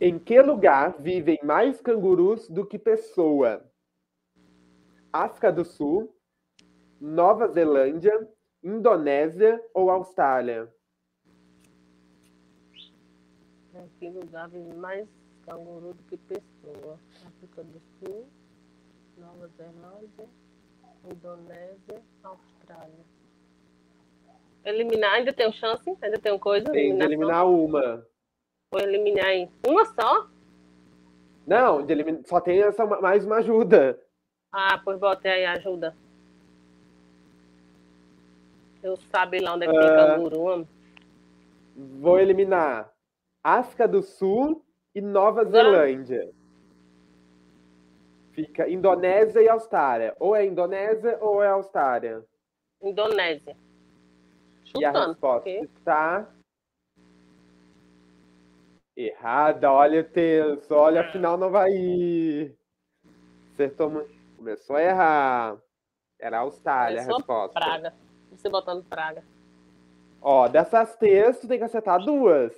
Em 0.00 0.18
que 0.18 0.42
lugar 0.42 0.96
vivem 0.98 1.38
mais 1.44 1.80
cangurus 1.80 2.48
do 2.48 2.66
que 2.66 2.76
pessoa? 2.76 3.64
África 5.12 5.52
do 5.52 5.64
Sul, 5.64 6.12
Nova 7.00 7.46
Zelândia, 7.46 8.28
Indonésia 8.64 9.64
ou 9.72 9.90
Austrália? 9.90 10.68
Em 13.80 13.88
que 13.98 14.10
lugar 14.10 14.46
vive 14.48 14.74
mais 14.74 15.08
canguru 15.46 15.94
do 15.94 16.02
que 16.02 16.16
pessoa? 16.18 16.98
África 17.26 17.64
do 17.64 17.80
Sul, 17.98 18.26
Nova 19.16 19.48
Zelândia, 19.56 20.28
Indonésia, 21.10 22.02
Austrália. 22.22 23.04
Eliminar, 24.64 25.14
ainda 25.14 25.32
tem 25.32 25.50
chance? 25.52 25.96
Ainda 26.02 26.18
tem 26.18 26.38
coisa? 26.38 26.70
Tem 26.70 26.94
de 26.94 27.02
eliminar 27.02 27.46
uma. 27.46 28.06
Vou 28.70 28.82
eliminar 28.82 29.24
aí. 29.26 29.48
Uma 29.66 29.86
só? 29.86 30.28
Não, 31.46 31.84
de 31.84 31.92
eliminar... 31.92 32.20
só 32.26 32.38
tem 32.38 32.62
essa 32.62 32.84
mais 32.84 33.24
uma 33.24 33.36
ajuda. 33.36 33.98
Ah, 34.52 34.78
pois 34.84 34.98
botei 34.98 35.30
aí 35.30 35.46
ajuda. 35.46 35.96
Eu 38.82 38.96
sabe 39.10 39.40
lá 39.40 39.54
onde 39.54 39.64
é 39.64 39.70
que 39.70 39.78
tem 39.78 39.88
Ah. 39.88 40.16
canguru, 40.16 40.40
homem. 40.42 40.68
Vou 41.74 42.18
eliminar 42.18 42.89
África 43.42 43.86
do 43.88 44.02
Sul 44.02 44.64
e 44.94 45.00
Nova 45.00 45.44
Zelândia. 45.44 46.30
Fica 48.32 48.68
Indonésia 48.68 49.40
e 49.40 49.48
Austrália. 49.48 50.14
Ou 50.18 50.34
é 50.36 50.44
Indonésia 50.46 51.18
ou 51.20 51.42
é 51.42 51.48
Austrália. 51.48 52.24
Indonésia. 52.82 53.56
E 54.76 54.84
a 54.84 54.90
Chutando. 54.90 55.08
resposta 55.12 55.40
porque- 55.50 55.68
está 55.76 56.28
errada. 58.96 59.70
Olha 59.72 60.00
o 60.00 60.04
texto. 60.04 60.72
Olha, 60.72 61.00
afinal 61.02 61.36
não 61.36 61.50
vai 61.50 61.70
ir. 61.70 62.56
Acertou 63.52 63.90
muito. 63.90 64.10
Começou 64.36 64.76
a 64.76 64.82
errar. 64.82 65.56
Era 66.18 66.38
Austrália 66.40 67.00
a 67.00 67.04
Começou 67.04 67.18
resposta. 67.18 67.60
Praga. 67.60 67.94
Você 68.30 68.48
botando 68.48 68.84
praga. 68.84 69.24
Ó, 70.22 70.48
dessas 70.48 70.96
textos 70.96 71.48
tem 71.48 71.58
que 71.58 71.64
acertar 71.64 71.98
duas. 72.04 72.52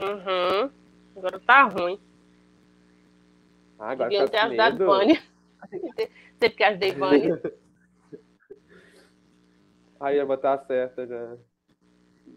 Uhum. 0.00 0.70
Agora 1.16 1.40
tá 1.40 1.62
ruim. 1.64 2.00
Ah, 3.78 3.90
agora 3.90 4.08
Deviam 4.08 4.26
fica 4.26 4.38
ter 4.40 4.46
ajudado. 4.46 4.86
Vânia. 4.86 5.22
Sempre 6.40 6.56
que 6.56 6.64
ajudei 6.64 6.92
Vânia. 6.92 7.40
Aí 10.00 10.16
ia 10.16 10.24
botar 10.24 10.58
certa 10.66 11.06
já. 11.06 11.36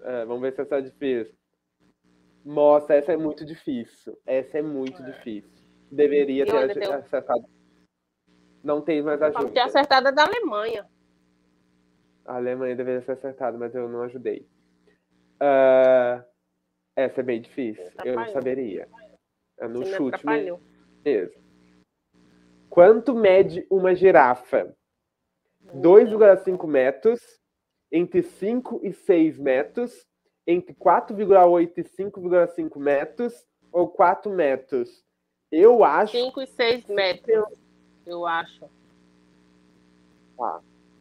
É, 0.01 0.25
vamos 0.25 0.41
ver 0.41 0.53
se 0.53 0.61
essa 0.61 0.77
é 0.77 0.81
difícil. 0.81 1.33
Nossa, 2.43 2.93
essa 2.93 3.13
é 3.13 3.17
muito 3.17 3.45
difícil. 3.45 4.17
Essa 4.25 4.57
é 4.57 4.61
muito 4.61 5.01
difícil. 5.01 5.49
Deveria 5.89 6.45
ter 6.45 6.73
deu- 6.73 6.93
acertado. 6.93 7.45
Não 8.61 8.81
tem 8.81 9.01
mais 9.01 9.19
Vamos 9.19 9.35
ter 9.35 9.59
ajuda. 9.59 9.63
acertado 9.65 10.07
a 10.09 10.11
da 10.11 10.23
Alemanha. 10.25 10.85
A 12.25 12.35
Alemanha 12.35 12.75
deveria 12.75 13.01
ser 13.01 13.13
acertada, 13.13 13.57
mas 13.57 13.73
eu 13.75 13.87
não 13.87 14.01
ajudei. 14.01 14.45
Ah, 15.39 16.23
essa 16.95 17.21
é 17.21 17.23
bem 17.23 17.41
difícil. 17.41 17.83
Eu 18.03 18.15
não 18.15 18.27
saberia. 18.27 18.87
É 19.59 19.67
no 19.67 19.79
Você 19.79 19.91
me 19.91 19.95
chute 19.95 20.15
atrapalhou. 20.15 20.59
mesmo. 21.03 21.43
Quanto 22.69 23.13
mede 23.13 23.65
uma 23.69 23.95
girafa? 23.95 24.75
2,5 25.75 26.67
metros, 26.67 27.19
entre 27.91 28.21
5 28.21 28.81
e 28.83 28.91
6 28.91 29.37
metros, 29.37 30.05
entre 30.45 30.73
4,8 30.73 31.77
e 31.77 31.83
5,5 31.83 32.79
metros, 32.79 33.45
ou 33.71 33.87
4 33.87 34.31
metros? 34.31 35.03
Eu 35.51 35.83
acho, 35.83 36.11
5 36.17 36.41
e 36.41 36.47
6 36.47 36.87
metros, 36.87 37.45
eu 38.05 38.25
acho. 38.25 38.69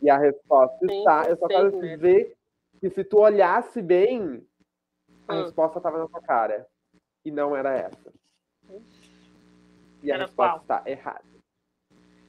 e 0.00 0.10
a 0.10 0.18
resposta 0.18 0.78
Cinco 0.78 0.92
está, 0.92 1.24
eu 1.28 1.36
só 1.36 1.48
quero 1.48 1.80
dizer 1.80 2.36
que 2.80 2.90
se 2.90 3.02
tu 3.04 3.18
olhasse 3.18 3.80
bem, 3.80 4.46
a 5.32 5.36
Hum. 5.40 5.42
resposta 5.44 5.78
estava 5.78 5.98
na 5.98 6.08
tua 6.08 6.20
cara. 6.20 6.66
E 7.24 7.30
não 7.30 7.56
era 7.56 7.72
essa. 7.72 8.12
E 10.02 10.10
a 10.10 10.14
Era 10.14 10.24
resposta 10.24 10.52
qual? 10.52 10.60
está 10.62 10.82
errada. 10.90 11.24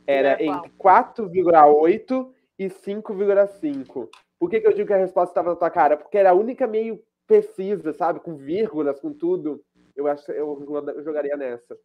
Era 0.05 0.29
Era 0.29 0.43
entre 0.43 0.71
4,8 0.77 2.33
e 2.59 2.69
5,5. 2.69 4.09
Por 4.39 4.49
que, 4.49 4.59
que 4.61 4.67
eu 4.67 4.73
digo 4.73 4.87
que 4.87 4.93
a 4.93 4.97
resposta 4.97 5.31
estava 5.31 5.51
na 5.51 5.55
tua 5.55 5.69
cara? 5.71 5.97
Porque 5.97 6.17
era 6.17 6.31
a 6.31 6.33
única 6.33 6.67
meio 6.67 7.03
precisa, 7.25 7.93
sabe? 7.93 8.19
Com 8.19 8.35
vírgulas, 8.35 8.99
com 8.99 9.13
tudo. 9.13 9.63
Eu 9.95 10.07
acho 10.07 10.25
que 10.25 10.31
eu 10.31 10.61
eu 10.95 11.03
jogaria 11.03 11.37
nessa. 11.37 11.77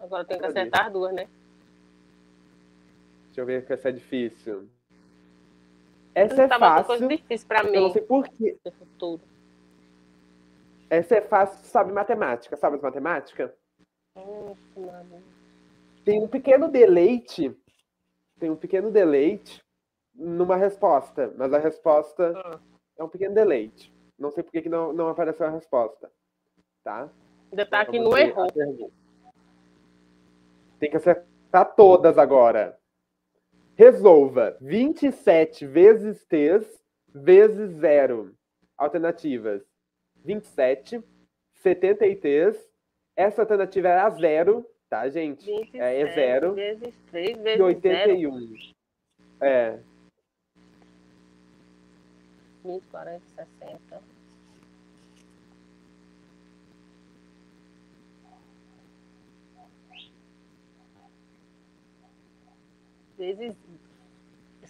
Agora 0.00 0.24
tem 0.24 0.38
que 0.38 0.46
acertar 0.46 0.86
as 0.86 0.92
duas, 0.92 1.12
né? 1.14 1.28
deixa 3.26 3.40
eu 3.40 3.46
ver 3.46 3.70
essa 3.70 3.88
é 3.90 3.92
difícil. 3.92 4.68
Essa 6.18 6.42
é 6.42 6.48
tá 6.48 6.58
botando 6.58 6.86
coisa 6.86 7.02
fácil. 7.04 7.08
difícil 7.08 7.48
pra 7.48 7.60
Eu 7.64 7.72
não 7.72 7.86
mim. 7.88 7.92
sei 7.92 8.02
por 8.02 8.28
quê. 8.28 8.58
futuro. 8.78 9.22
Essa 10.90 11.16
é 11.16 11.20
fácil, 11.20 11.64
sabe 11.66 11.92
matemática. 11.92 12.56
Sabe 12.56 12.76
as 12.76 12.82
matemática? 12.82 13.54
Hum. 14.16 14.54
Tem 16.04 16.22
um 16.22 16.28
pequeno 16.28 16.68
deleite. 16.68 17.54
Tem 18.40 18.50
um 18.50 18.56
pequeno 18.56 18.90
deleite 18.90 19.62
numa 20.14 20.56
resposta. 20.56 21.32
Mas 21.36 21.52
a 21.52 21.58
resposta 21.58 22.32
Hum. 22.32 22.58
é 22.98 23.04
um 23.04 23.08
pequeno 23.08 23.34
deleite. 23.34 23.92
Não 24.18 24.30
sei 24.30 24.42
por 24.42 24.50
que 24.50 24.62
que 24.62 24.68
não, 24.68 24.92
não 24.92 25.08
apareceu 25.08 25.46
a 25.46 25.50
resposta. 25.50 26.10
Tá? 26.82 27.08
Ainda 27.52 27.66
tá 27.66 27.80
aqui 27.80 27.98
Vamos 27.98 28.10
no 28.12 28.18
erro. 28.18 28.46
Tem 30.80 30.90
que 30.90 30.96
acertar 30.96 31.74
todas 31.76 32.16
agora. 32.18 32.77
Resolva 33.78 34.56
27 34.60 35.64
vezes 35.64 36.24
3 36.24 36.66
vezes 37.14 37.70
0. 37.76 38.34
Alternativas: 38.76 39.62
27, 40.24 41.00
73. 41.62 42.56
Essa 43.14 43.42
alternativa 43.42 43.86
era 43.86 44.10
zero, 44.10 44.66
tá, 44.90 45.08
gente? 45.08 45.46
27 45.46 45.78
É, 45.80 46.00
é 46.00 46.12
zero. 46.12 46.54
vezes 46.54 46.92
3 47.12 47.28
E 47.28 47.34
vezes 47.40 47.58
0. 47.58 47.64
81. 47.66 48.56
É. 49.40 49.78
20, 52.64 52.82
40, 52.90 53.22
60. 53.36 54.02
Vezes. 63.16 63.67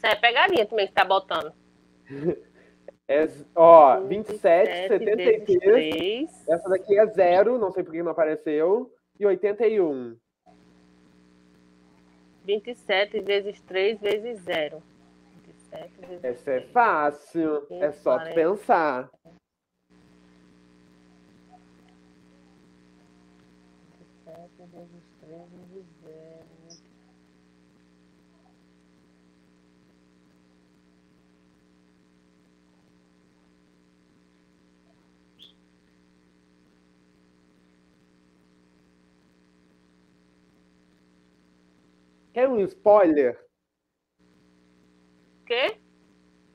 É 0.09 0.15
pegadinha 0.15 0.65
também 0.65 0.87
que 0.87 0.95
tá 0.95 1.05
botando. 1.05 1.53
é 3.07 3.29
ó, 3.55 4.01
27, 4.01 4.89
27 4.89 5.05
vezes 5.05 5.47
73. 5.47 5.61
3. 5.61 6.49
Essa 6.49 6.69
daqui 6.71 6.99
é 6.99 7.07
zero, 7.09 7.59
não 7.59 7.71
sei 7.71 7.85
por 7.85 7.93
que 7.93 8.03
não 8.03 8.13
apareceu. 8.13 8.91
E 9.21 9.27
81. 9.27 10.17
27 12.45 13.21
vezes 13.21 13.61
3 13.61 14.01
vezes 14.01 14.41
0. 14.41 14.83
27 15.45 16.01
vezes 16.01 16.25
Essa 16.25 16.51
é 16.53 16.61
3. 16.61 16.73
fácil. 16.73 17.67
É 17.71 17.93
só 17.93 18.19
tu 18.19 18.33
40. 18.33 18.35
pensar. 18.35 19.11
Quer 42.39 42.49
um 42.49 42.61
spoiler? 42.61 43.37
O 45.43 45.45
quê? 45.45 45.77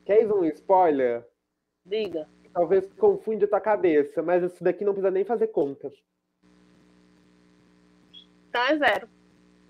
Quer 0.05 0.33
um 0.33 0.45
spoiler? 0.45 1.27
Diga. 1.85 2.25
Talvez 2.53 2.87
confunde 2.93 3.43
a 3.43 3.49
tua 3.49 3.59
cabeça, 3.59 4.23
mas 4.23 4.43
isso 4.43 4.63
daqui 4.63 4.85
não 4.85 4.93
precisa 4.93 5.11
nem 5.11 5.25
fazer 5.25 5.47
conta. 5.47 5.91
Então 8.47 8.63
é 8.63 8.77
zero. 8.77 9.09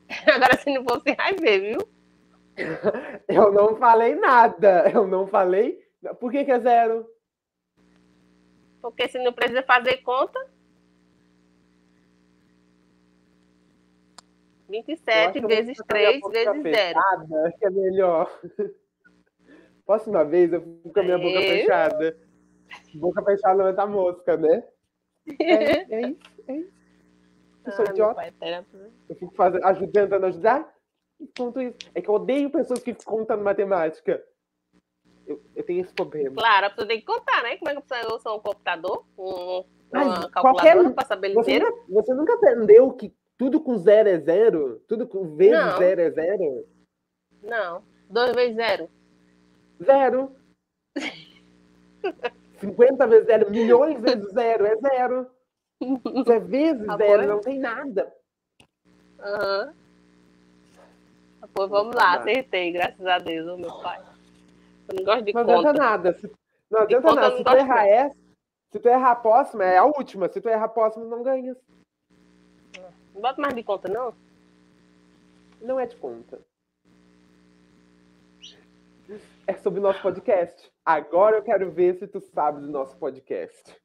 Agora, 0.31 0.55
se 0.55 0.71
não 0.71 0.83
fosse, 0.83 1.15
vai 1.15 1.33
ver, 1.33 1.61
viu? 1.61 1.79
Eu 3.27 3.51
não 3.51 3.75
falei 3.75 4.13
nada. 4.13 4.87
Eu 4.93 5.07
não 5.07 5.25
falei. 5.25 5.83
Por 6.19 6.31
que, 6.31 6.45
que 6.45 6.51
é 6.51 6.59
zero? 6.59 7.09
Porque 8.79 9.07
se 9.07 9.17
não 9.17 9.33
precisa 9.33 9.63
fazer 9.63 9.97
conta. 10.03 10.37
Eu 10.39 10.45
acho 14.61 14.62
27 14.81 15.31
que 15.33 15.37
eu 15.37 15.41
vou 15.43 15.49
vezes 15.49 15.77
ficar 15.77 15.87
com 15.87 15.95
a 15.95 15.99
minha 15.99 16.09
3 16.11 16.21
boca 16.21 16.33
vezes 16.33 16.63
0. 16.63 16.99
fechada, 16.99 17.47
Acho 17.47 17.57
que 17.57 17.65
é 17.65 17.69
melhor. 17.69 18.39
Próxima 19.85 20.23
vez 20.25 20.53
eu 20.53 20.61
fico 20.61 20.93
com 20.93 20.99
a 20.99 21.03
minha 21.03 21.17
boca 21.17 21.39
É. 21.39 21.41
fechada. 21.41 22.17
Boca 22.95 23.23
fechada 23.23 23.55
não 23.55 23.67
é 23.67 23.73
da 23.73 23.85
mosca, 23.85 24.37
né? 24.37 24.63
É, 25.39 25.95
é 25.95 26.01
isso, 26.09 26.19
é 26.47 26.55
isso. 26.57 26.73
Eu 27.65 27.71
sou 27.71 27.85
idiota. 27.85 28.21
Eu 29.09 29.15
fico 29.15 29.33
fazendo, 29.35 29.63
aju- 29.65 29.87
tentando 29.87 30.25
ajudar 30.25 30.73
e 31.19 31.27
conto 31.37 31.61
isso. 31.61 31.77
É 31.95 32.01
que 32.01 32.09
eu 32.09 32.15
odeio 32.15 32.49
pessoas 32.49 32.79
que 32.79 32.93
ficam 32.93 33.19
contando 33.19 33.41
matemática. 33.43 34.21
Eu, 35.25 35.41
eu 35.55 35.63
tenho 35.63 35.79
esse 35.81 35.93
problema. 35.93 36.35
Claro, 36.35 36.65
a 36.65 36.69
pessoa 36.69 36.87
tem 36.87 36.99
que 36.99 37.05
contar, 37.05 37.41
né? 37.43 37.55
Como 37.55 37.69
é 37.71 37.75
que 37.75 37.81
pessoa 37.81 38.15
usa 38.15 38.31
um 38.33 38.39
computador, 38.39 39.05
um, 39.17 39.63
Mas 39.89 40.07
uma 40.07 40.29
qualquer- 40.29 40.31
calculadora 40.73 40.91
para 40.91 41.07
saber 41.07 41.33
Você, 41.33 41.51
inteiro? 41.55 41.71
nunca- 41.73 41.85
você 42.01 42.13
nunca 42.13 42.33
aprendeu 42.33 42.91
que 42.91 43.13
tudo 43.37 43.59
com 43.61 43.77
zero 43.77 44.09
é 44.09 44.19
zero? 44.19 44.79
Tudo 44.87 45.07
com 45.07 45.35
vezes 45.35 45.57
Não. 45.59 45.77
zero 45.77 46.01
é 46.01 46.11
zero? 46.11 46.67
Não. 47.41 47.83
2 48.09 48.35
vezes 48.35 48.55
0. 48.55 48.89
Zero. 49.83 50.35
50 52.59 53.07
vezes 53.07 53.25
zero, 53.25 53.49
milhões 53.51 53.99
vezes 53.99 54.31
zero, 54.31 54.65
é 54.65 54.75
zero. 54.77 55.29
Isso 55.81 56.31
é 56.31 56.39
vezes 56.39 56.85
Tá 56.85 56.97
zero, 56.97 57.27
não 57.27 57.39
tem 57.41 57.59
nada. 57.59 58.13
Aham. 59.19 59.73
Pô, 61.53 61.67
vamos 61.67 61.93
lá, 61.95 62.13
Nada. 62.17 62.21
acertei, 62.31 62.71
graças 62.71 63.05
a 63.05 63.19
Deus, 63.19 63.59
meu 63.59 63.71
pai. 63.81 64.01
Eu 64.89 64.95
não 64.95 65.03
gosto 65.03 65.23
de 65.25 65.33
Não 65.33 65.41
adianta 65.41 65.67
conta. 65.67 65.73
nada. 65.73 66.13
Se- 66.13 66.31
não 66.71 66.79
adianta 66.81 67.13
nada. 67.13 67.29
não 67.29 67.37
Se 67.37 67.43
tu 67.43 67.51
errar 67.55 67.87
essa, 67.87 68.15
se 68.71 68.79
tu 68.79 68.87
errar 68.89 69.11
a 69.11 69.15
próxima, 69.15 69.63
é 69.65 69.77
a 69.77 69.83
última. 69.85 70.29
Se 70.29 70.39
tu 70.41 70.49
errar 70.49 70.65
a 70.65 70.69
próxima, 70.69 71.05
não 71.05 71.21
ganha. 71.21 71.55
Não 73.13 73.21
bota 73.21 73.41
mais 73.41 73.53
de 73.55 73.63
conta, 73.63 73.87
não? 73.87 74.13
Não 75.61 75.79
é 75.79 75.85
de 75.85 75.95
conta. 75.95 76.39
É 79.45 79.53
sobre 79.55 79.79
o 79.79 79.83
nosso 79.83 80.01
podcast. 80.01 80.71
Agora 80.85 81.37
eu 81.37 81.43
quero 81.43 81.69
ver 81.71 81.95
se 81.95 82.07
tu 82.07 82.19
sabe 82.19 82.61
do 82.61 82.67
nosso 82.67 82.95
podcast. 82.97 83.75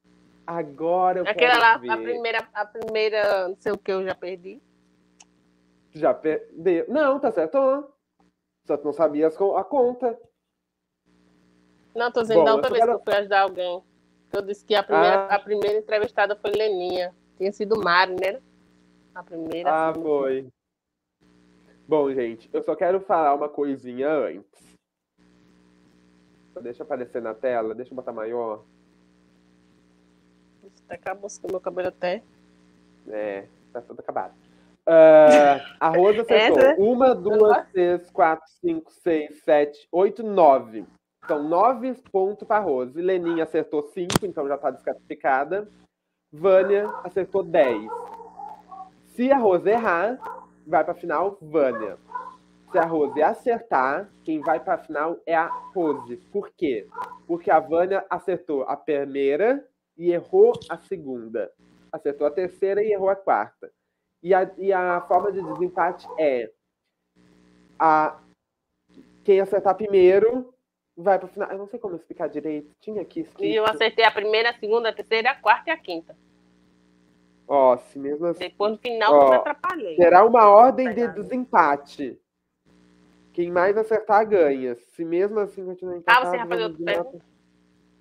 Agora 0.47 1.18
eu 1.20 1.22
Aquela 1.24 1.51
quero 1.53 1.61
lá, 1.61 1.76
ver. 1.76 1.91
a 1.91 1.97
primeira, 1.97 2.49
a 2.55 2.64
primeira, 2.64 3.49
não 3.49 3.57
sei 3.59 3.72
o 3.72 3.79
que 3.79 3.93
eu 3.93 4.05
já 4.05 4.14
perdi. 4.14 4.62
Já 5.93 6.14
perdeu. 6.14 6.87
Não, 6.89 7.18
tá 7.18 7.31
certo. 7.33 7.59
Só 8.66 8.76
tu 8.76 8.85
não 8.85 8.93
sabias 8.93 9.35
a 9.37 9.64
conta. 9.64 10.18
Não, 11.95 12.11
tô 12.12 12.22
dizendo 12.22 12.39
Bom, 12.41 12.45
da 12.45 12.55
outra 12.55 12.70
vez 12.70 12.81
quero- 12.85 12.99
que 12.99 13.01
eu 13.01 13.05
fui 13.12 13.20
ajudar 13.20 13.41
alguém. 13.43 13.83
Eu 14.33 14.43
disse 14.43 14.64
que 14.64 14.74
a 14.74 14.83
primeira, 14.83 15.16
Ah. 15.26 15.35
a 15.35 15.39
primeira 15.39 15.79
entrevistada 15.79 16.37
foi 16.37 16.53
Leninha. 16.53 17.14
Tinha 17.37 17.51
sido 17.53 17.79
Mari, 17.83 18.14
né? 18.14 18.41
A 19.19 19.23
primeira. 19.25 19.69
Ah, 19.69 19.93
sim. 19.93 20.01
foi. 20.01 20.49
Bom, 21.89 22.09
gente, 22.14 22.49
eu 22.53 22.62
só 22.62 22.77
quero 22.77 23.01
falar 23.01 23.35
uma 23.35 23.49
coisinha 23.49 24.09
antes. 24.09 24.79
Deixa 26.62 26.85
aparecer 26.85 27.21
na 27.21 27.35
tela, 27.35 27.75
deixa 27.75 27.91
eu 27.93 27.97
botar 27.97 28.12
maior. 28.12 28.64
Até 30.85 30.95
acabou 30.95 31.29
com 31.41 31.49
o 31.49 31.51
meu 31.51 31.61
cabelo 31.61 31.89
até. 31.89 32.23
É, 33.09 33.49
tá 33.73 33.81
tudo 33.83 33.99
acabado. 33.99 34.35
Ah, 34.87 35.59
a 35.81 35.89
Rosa 35.89 36.23
acertou. 36.23 36.59
Essa- 36.61 36.81
Uma, 36.81 37.12
duas, 37.12 37.69
três, 37.73 38.09
quatro, 38.11 38.49
cinco, 38.61 38.93
seis, 38.93 39.43
sete, 39.43 39.89
oito, 39.91 40.23
nove. 40.23 40.87
Então, 41.25 41.43
nove 41.43 41.93
pontos 42.12 42.47
para 42.47 42.61
Rosa. 42.62 43.01
Leninha 43.01 43.43
acertou 43.43 43.83
cinco, 43.83 44.25
então 44.25 44.47
já 44.47 44.55
está 44.55 44.71
desclassificada. 44.71 45.69
Vânia 46.33 46.89
acertou 47.03 47.43
dez. 47.43 47.83
Se 49.19 49.33
a 49.33 49.37
Rosa 49.37 49.69
errar, 49.69 50.16
vai 50.64 50.85
para 50.85 50.93
a 50.93 50.97
final 50.97 51.37
Vânia. 51.43 51.99
Se 52.71 52.79
a 52.79 52.85
Rose 52.85 53.21
acertar, 53.21 54.09
quem 54.23 54.39
vai 54.39 54.61
para 54.61 54.75
a 54.75 54.79
final 54.79 55.19
é 55.27 55.35
a 55.35 55.49
Rose. 55.75 56.19
Por 56.31 56.53
quê? 56.57 56.87
Porque 57.27 57.51
a 57.51 57.59
Vânia 57.59 58.07
acertou 58.09 58.62
a 58.62 58.77
primeira 58.77 59.69
e 59.97 60.12
errou 60.12 60.53
a 60.69 60.79
segunda. 60.79 61.51
Acertou 61.91 62.29
a 62.29 62.31
terceira 62.31 62.81
e 62.81 62.93
errou 62.93 63.09
a 63.09 63.16
quarta. 63.16 63.73
E 64.23 64.33
a, 64.33 64.49
e 64.57 64.73
a 64.73 65.01
forma 65.09 65.33
de 65.33 65.43
desempate 65.43 66.07
é 66.16 66.53
a 67.77 68.21
quem 69.25 69.41
acertar 69.41 69.75
primeiro 69.75 70.55
vai 70.97 71.19
para 71.19 71.27
o 71.27 71.29
final. 71.29 71.51
Eu 71.51 71.59
não 71.59 71.66
sei 71.66 71.81
como 71.81 71.97
explicar 71.97 72.29
direito. 72.29 72.73
Tinha 72.81 73.03
aqui 73.03 73.23
escrito. 73.23 73.51
E 73.51 73.57
eu 73.57 73.66
acertei 73.66 74.05
a 74.05 74.12
primeira, 74.12 74.51
a 74.51 74.55
segunda, 74.61 74.91
a 74.91 74.93
terceira, 74.93 75.33
a 75.33 75.35
quarta 75.35 75.71
e 75.71 75.73
a 75.73 75.77
quinta. 75.77 76.16
Ó, 77.49 77.76
se 77.78 77.99
mesmo 77.99 78.26
assim. 78.26 78.40
Depois 78.40 78.72
no 78.72 78.78
final 78.78 79.14
Ó, 79.14 79.22
eu 79.24 79.30
me 79.30 79.36
atrapalhei. 79.36 79.96
Terá 79.96 80.24
uma 80.24 80.49
ordem 80.49 80.92
de 80.92 81.09
desempate. 81.09 82.20
Quem 83.32 83.51
mais 83.51 83.76
acertar 83.76 84.28
ganha. 84.28 84.74
Se 84.74 85.05
mesmo 85.05 85.40
assim 85.40 85.64
continuar 85.64 85.94
Ah, 85.94 85.99
empatado... 85.99 86.26
você 86.26 86.36
vai 86.36 86.49
fazer 86.49 86.62
outra 86.64 86.78
de 86.78 86.84
pergunta? 86.84 87.24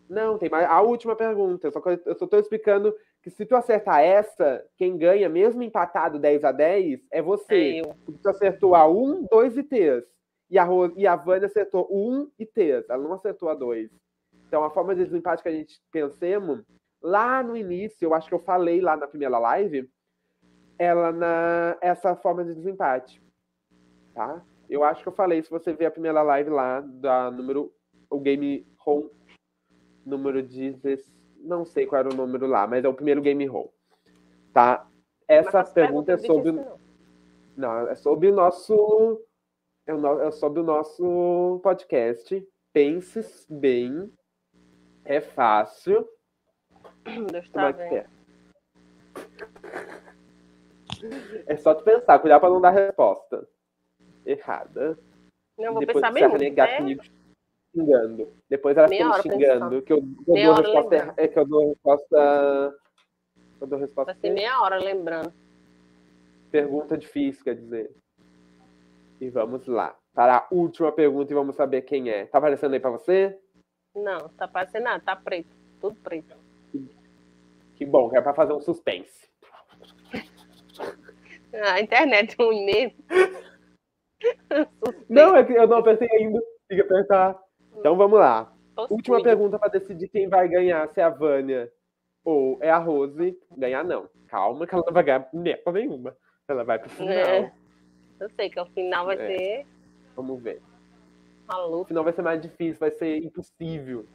Não, 0.09 0.37
tem 0.37 0.49
mais. 0.49 0.69
A 0.69 0.81
última 0.81 1.15
pergunta. 1.15 1.67
Eu 1.67 1.71
só, 1.71 1.81
eu 2.05 2.15
só 2.17 2.27
tô 2.27 2.37
explicando 2.37 2.93
que 3.21 3.29
se 3.29 3.45
tu 3.45 3.55
acertar 3.55 4.01
essa, 4.01 4.65
quem 4.77 4.97
ganha, 4.97 5.29
mesmo 5.29 5.61
empatado 5.63 6.19
10 6.19 6.43
a 6.43 6.51
10, 6.51 7.01
é 7.11 7.21
você. 7.21 7.79
É 7.79 7.81
tu 8.21 8.29
acertou 8.29 8.75
a 8.75 8.87
1, 8.87 9.27
2 9.29 9.57
e 9.57 9.63
3. 9.63 10.03
E 10.49 10.57
a, 10.57 10.63
Ro- 10.63 10.93
e 10.95 11.05
a 11.05 11.15
Vânia 11.15 11.45
acertou 11.47 11.87
1 11.91 12.31
e 12.39 12.45
3. 12.45 12.89
Ela 12.89 13.03
não 13.03 13.13
acertou 13.13 13.49
a 13.49 13.53
2. 13.53 13.89
Então, 14.47 14.63
a 14.63 14.69
forma 14.69 14.95
de 14.95 15.03
desempate 15.03 15.43
que 15.43 15.49
a 15.49 15.51
gente 15.51 15.77
pensemos, 15.91 16.63
lá 17.01 17.43
no 17.43 17.55
início, 17.55 18.05
eu 18.05 18.13
acho 18.13 18.27
que 18.27 18.33
eu 18.33 18.39
falei 18.39 18.81
lá 18.81 18.95
na 18.95 19.07
primeira 19.07 19.37
live, 19.37 19.89
ela 20.77 21.11
na 21.11 21.77
essa 21.81 22.15
forma 22.15 22.43
de 22.43 22.53
desempate. 22.53 23.21
Tá? 24.13 24.43
Eu 24.69 24.83
acho 24.83 25.01
que 25.01 25.07
eu 25.07 25.13
falei, 25.13 25.41
se 25.41 25.49
você 25.49 25.73
ver 25.73 25.85
a 25.85 25.91
primeira 25.91 26.21
live 26.21 26.49
lá, 26.49 26.81
da 26.81 27.31
número. 27.31 27.73
O 28.09 28.21
Game 28.21 28.65
Home 28.85 29.09
número 30.05 30.41
16. 30.41 31.13
Não 31.39 31.65
sei 31.65 31.85
qual 31.85 31.99
era 31.99 32.09
o 32.09 32.15
número 32.15 32.47
lá, 32.47 32.65
mas 32.65 32.83
é 32.83 32.87
o 32.87 32.93
primeiro 32.93 33.21
Game 33.21 33.47
Home. 33.49 33.69
Tá? 34.53 34.87
Essa 35.27 35.63
pergunta 35.63 36.13
é 36.13 36.17
sobre. 36.17 36.53
não. 36.53 36.77
Não, 37.55 37.87
é 37.87 37.95
sobre 37.95 38.29
o 38.29 38.35
nosso. 38.35 39.21
É, 39.85 39.91
é 40.27 40.31
sobre 40.31 40.61
o 40.61 40.63
nosso 40.63 41.59
podcast. 41.63 42.47
Pense 42.71 43.45
bem. 43.49 44.11
É 45.03 45.19
fácil. 45.19 46.07
Deus 47.31 47.49
tá 47.49 47.69
é 47.69 47.73
vendo. 47.73 47.95
é? 47.95 48.05
É 51.45 51.57
só 51.57 51.73
tu 51.73 51.83
pensar, 51.83 52.19
cuidar 52.19 52.39
pra 52.39 52.49
não 52.49 52.61
dar 52.61 52.71
resposta 52.71 53.47
errada. 54.25 54.97
Não, 55.57 55.73
vou 55.73 55.79
Depois 55.79 55.95
pensar 55.95 56.11
bem 56.11 56.27
muito. 56.27 56.55
né? 56.55 56.77
comigo 56.77 57.03
xingando. 57.73 58.33
Depois 58.49 58.77
ela 58.77 58.87
fica 58.87 59.05
me 59.05 59.21
xingando. 59.21 59.81
Que 59.81 59.93
eu, 59.93 60.01
que 60.01 60.31
eu 60.31 60.35
dou 60.35 60.55
resposta 60.55 60.95
lembrando. 60.95 61.13
É 61.17 61.27
que 61.27 61.39
eu 61.39 61.45
dou 61.45 61.69
resposta. 61.69 62.75
Eu 63.61 63.67
dou 63.67 63.79
resposta. 63.79 64.13
Vai 64.13 64.21
ser 64.21 64.29
meia 64.31 64.61
hora 64.61 64.77
lembrando. 64.77 65.33
Pergunta 66.51 66.97
difícil, 66.97 67.43
quer 67.43 67.55
dizer. 67.55 67.91
E 69.19 69.29
vamos 69.29 69.65
lá. 69.67 69.95
Para 70.13 70.37
a 70.37 70.47
última 70.51 70.91
pergunta 70.91 71.31
e 71.31 71.35
vamos 71.35 71.55
saber 71.55 71.81
quem 71.83 72.09
é. 72.09 72.25
Tá 72.25 72.37
aparecendo 72.37 72.73
aí 72.73 72.79
pra 72.79 72.89
você? 72.91 73.39
Não, 73.95 74.29
tá 74.29 74.47
parecendo 74.47 74.85
nada, 74.85 75.03
tá 75.03 75.15
preto. 75.15 75.49
Tudo 75.81 75.95
preto. 76.01 76.35
Que 77.77 77.85
bom, 77.85 78.09
que 78.09 78.17
é 78.17 78.21
pra 78.21 78.33
fazer 78.33 78.53
um 78.53 78.59
suspense. 78.61 79.27
Ah, 81.53 81.73
A 81.73 81.81
internet 81.81 82.35
é 82.37 82.43
ruim 82.43 82.65
mesmo. 82.65 82.97
Não, 85.07 85.35
é 85.35 85.43
que 85.45 85.53
eu 85.53 85.67
não 85.67 85.77
apertei 85.77 86.09
ainda. 86.11 86.41
Tem 86.67 86.77
que 86.77 86.83
apertar. 86.83 87.37
Então 87.77 87.95
vamos 87.95 88.19
lá. 88.19 88.51
Última 88.89 89.21
pergunta 89.21 89.57
para 89.57 89.69
decidir 89.69 90.07
quem 90.09 90.27
vai 90.27 90.47
ganhar, 90.47 90.87
se 90.89 90.99
é 90.99 91.03
a 91.03 91.09
Vânia 91.09 91.71
ou 92.23 92.57
é 92.61 92.69
a 92.69 92.77
Rose. 92.77 93.37
Ganhar 93.55 93.83
não. 93.83 94.09
Calma 94.27 94.67
que 94.67 94.73
ela 94.75 94.83
não 94.85 94.93
vai 94.93 95.03
ganhar 95.03 95.29
merda 95.33 95.71
nenhuma. 95.71 96.17
Ela 96.47 96.63
vai 96.63 96.79
pro 96.79 96.89
final. 96.89 97.11
É. 97.13 97.53
Eu 98.19 98.29
sei 98.31 98.49
que 98.49 98.59
o 98.59 98.65
final 98.67 99.05
vai 99.05 99.15
É. 99.17 99.27
ser 99.37 99.65
Vamos 100.15 100.41
ver. 100.41 100.61
uma 101.47 101.67
O 101.77 101.85
final 101.85 102.03
vai 102.03 102.13
ser 102.13 102.21
mais 102.23 102.41
difícil, 102.41 102.79
vai 102.79 102.91
ser 102.91 103.17
impossível 103.23 104.05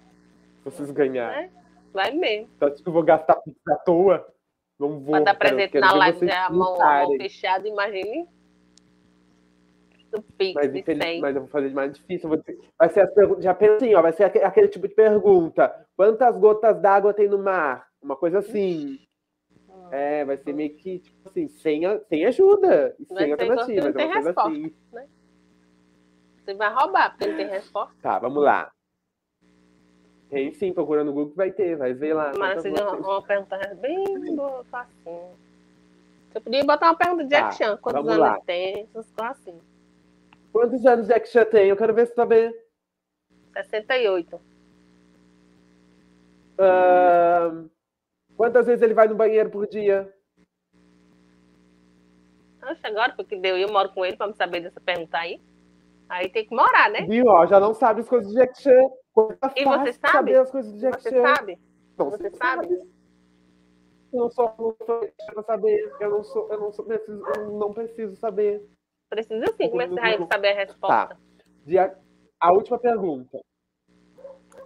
vocês 0.64 0.90
ganharem. 0.90 1.46
né? 1.48 1.61
Vai 1.92 2.10
mesmo. 2.12 2.48
Então, 2.56 2.70
tipo, 2.74 2.88
eu 2.88 2.92
vou 2.94 3.02
gastar 3.02 3.36
pix 3.36 3.56
à 3.68 3.76
toa. 3.76 4.26
Não 4.78 4.98
vou. 5.00 5.10
Pra 5.12 5.20
dar 5.20 5.36
quero- 5.36 5.54
presente 5.56 5.78
na 5.78 5.92
live 5.94 6.26
já 6.26 6.46
a 6.46 6.50
mão, 6.50 6.80
a 6.82 7.02
mão 7.04 7.16
fechada, 7.16 7.68
imagine. 7.68 8.26
Pix 10.36 10.54
Mas, 10.54 10.74
infeliz- 10.74 11.02
100. 11.04 11.20
mas 11.20 11.34
eu 11.34 11.42
vou 11.42 11.50
fazer 11.50 11.68
de 11.70 11.74
mais 11.74 11.92
difícil. 11.92 12.28
dizer- 12.36 12.58
Vai 12.78 12.88
ser 12.90 13.00
as 13.00 13.14
perguntas. 13.14 13.44
Já 13.44 13.54
pensa 13.54 13.76
assim, 13.76 13.94
ó. 13.94 14.02
Vai 14.02 14.12
ser 14.12 14.24
aque- 14.24 14.38
aquele 14.40 14.68
tipo 14.68 14.86
de 14.86 14.94
pergunta. 14.94 15.86
Quantas 15.96 16.36
gotas 16.36 16.78
d'água 16.80 17.14
tem 17.14 17.28
no 17.28 17.38
mar? 17.38 17.86
Uma 18.02 18.16
coisa 18.16 18.40
assim. 18.40 18.98
É, 19.90 20.24
vai 20.24 20.36
ser 20.36 20.52
meio 20.52 20.74
que, 20.76 20.98
tipo 20.98 21.28
assim, 21.28 21.48
sem, 21.48 21.82
sem 22.08 22.24
ajuda. 22.26 22.94
Vai 23.10 23.26
Sem 23.26 23.36
que 23.36 23.42
É 23.42 23.46
não 23.46 23.54
uma 23.54 23.66
tem 23.66 23.80
coisa 23.80 24.12
resposta. 24.18 24.40
assim. 24.42 24.74
Você 26.44 26.54
vai 26.54 26.74
roubar, 26.74 27.10
porque 27.10 27.26
não 27.26 27.36
tem 27.36 27.48
resposta. 27.48 27.94
Tá, 28.02 28.18
vamos 28.18 28.42
lá. 28.42 28.70
Sim, 30.54 30.72
procura 30.72 31.04
no 31.04 31.12
Google 31.12 31.30
que 31.30 31.36
vai 31.36 31.52
ter, 31.52 31.76
vai 31.76 31.92
ver 31.92 32.14
lá. 32.14 32.32
Mas 32.38 32.62
gotas 32.64 32.80
uma, 32.80 32.96
uma 32.96 33.22
pergunta 33.22 33.58
bem 33.74 34.34
boa, 34.34 34.64
facinho. 34.64 35.30
Você 36.32 36.40
podia 36.40 36.64
botar 36.64 36.86
uma 36.86 36.96
pergunta 36.96 37.24
de 37.24 37.30
Tá, 37.30 37.40
Jack 37.42 37.56
Chan. 37.56 37.76
Quantos 37.76 38.08
anos 38.08 38.18
lá. 38.18 38.40
tem? 38.40 38.88
Essas 38.88 39.10
coisas 39.10 39.36
assim. 39.38 39.60
Quantos 40.50 40.86
anos 40.86 41.06
Jack 41.06 41.28
Chan 41.28 41.44
tem? 41.44 41.68
Eu 41.68 41.76
quero 41.76 41.92
ver 41.92 42.06
se 42.06 42.14
saber. 42.14 42.50
68. 43.52 44.40
Ahn, 46.58 47.68
quantas 48.34 48.66
vezes 48.66 48.80
ele 48.80 48.94
vai 48.94 49.08
no 49.08 49.14
banheiro 49.14 49.50
por 49.50 49.66
dia? 49.66 50.10
Oxe, 52.62 52.86
agora 52.86 53.12
foi 53.14 53.26
que 53.26 53.36
deu. 53.36 53.58
Eu 53.58 53.70
moro 53.70 53.90
com 53.90 54.02
ele 54.02 54.16
pra 54.16 54.28
me 54.28 54.34
saber 54.34 54.60
dessa 54.60 54.80
pergunta 54.80 55.18
aí. 55.18 55.38
Aí 56.08 56.30
tem 56.30 56.46
que 56.46 56.54
morar, 56.54 56.90
né? 56.90 57.02
Viu? 57.02 57.26
Ó, 57.26 57.46
já 57.46 57.60
não 57.60 57.74
sabe 57.74 58.00
as 58.00 58.08
coisas 58.08 58.32
de 58.32 58.38
Jack 58.38 58.62
Chan. 58.62 58.88
Coisa 59.12 59.38
E 59.56 59.64
você 59.64 59.92
sabe? 59.92 60.12
saber 60.12 60.36
as 60.36 60.50
coisas 60.50 60.72
do 60.72 60.78
Jack 60.78 61.02
Você 61.02 61.10
Chan. 61.10 61.22
sabe? 61.22 61.58
Não, 61.98 62.10
Você 62.10 62.30
sabe? 62.30 62.74
Eu 64.12 64.20
não 64.20 64.30
sou 64.30 64.48
pra 64.48 65.42
saber. 65.42 65.92
Eu 66.00 66.10
não 66.10 66.22
sou, 66.22 66.52
eu 66.52 66.60
não 66.60 66.72
sou 66.72 66.84
preciso, 66.84 67.22
eu 67.36 67.50
não 67.52 67.72
preciso 67.72 68.16
saber. 68.16 68.66
Precisa 69.08 69.46
sim. 69.56 69.64
É 69.64 69.68
você 69.70 69.94
vai 69.94 70.26
saber 70.26 70.48
a 70.48 70.54
resposta? 70.54 71.16
Tá. 71.16 71.96
A, 72.40 72.48
a 72.48 72.52
última 72.52 72.78
pergunta. 72.78 73.40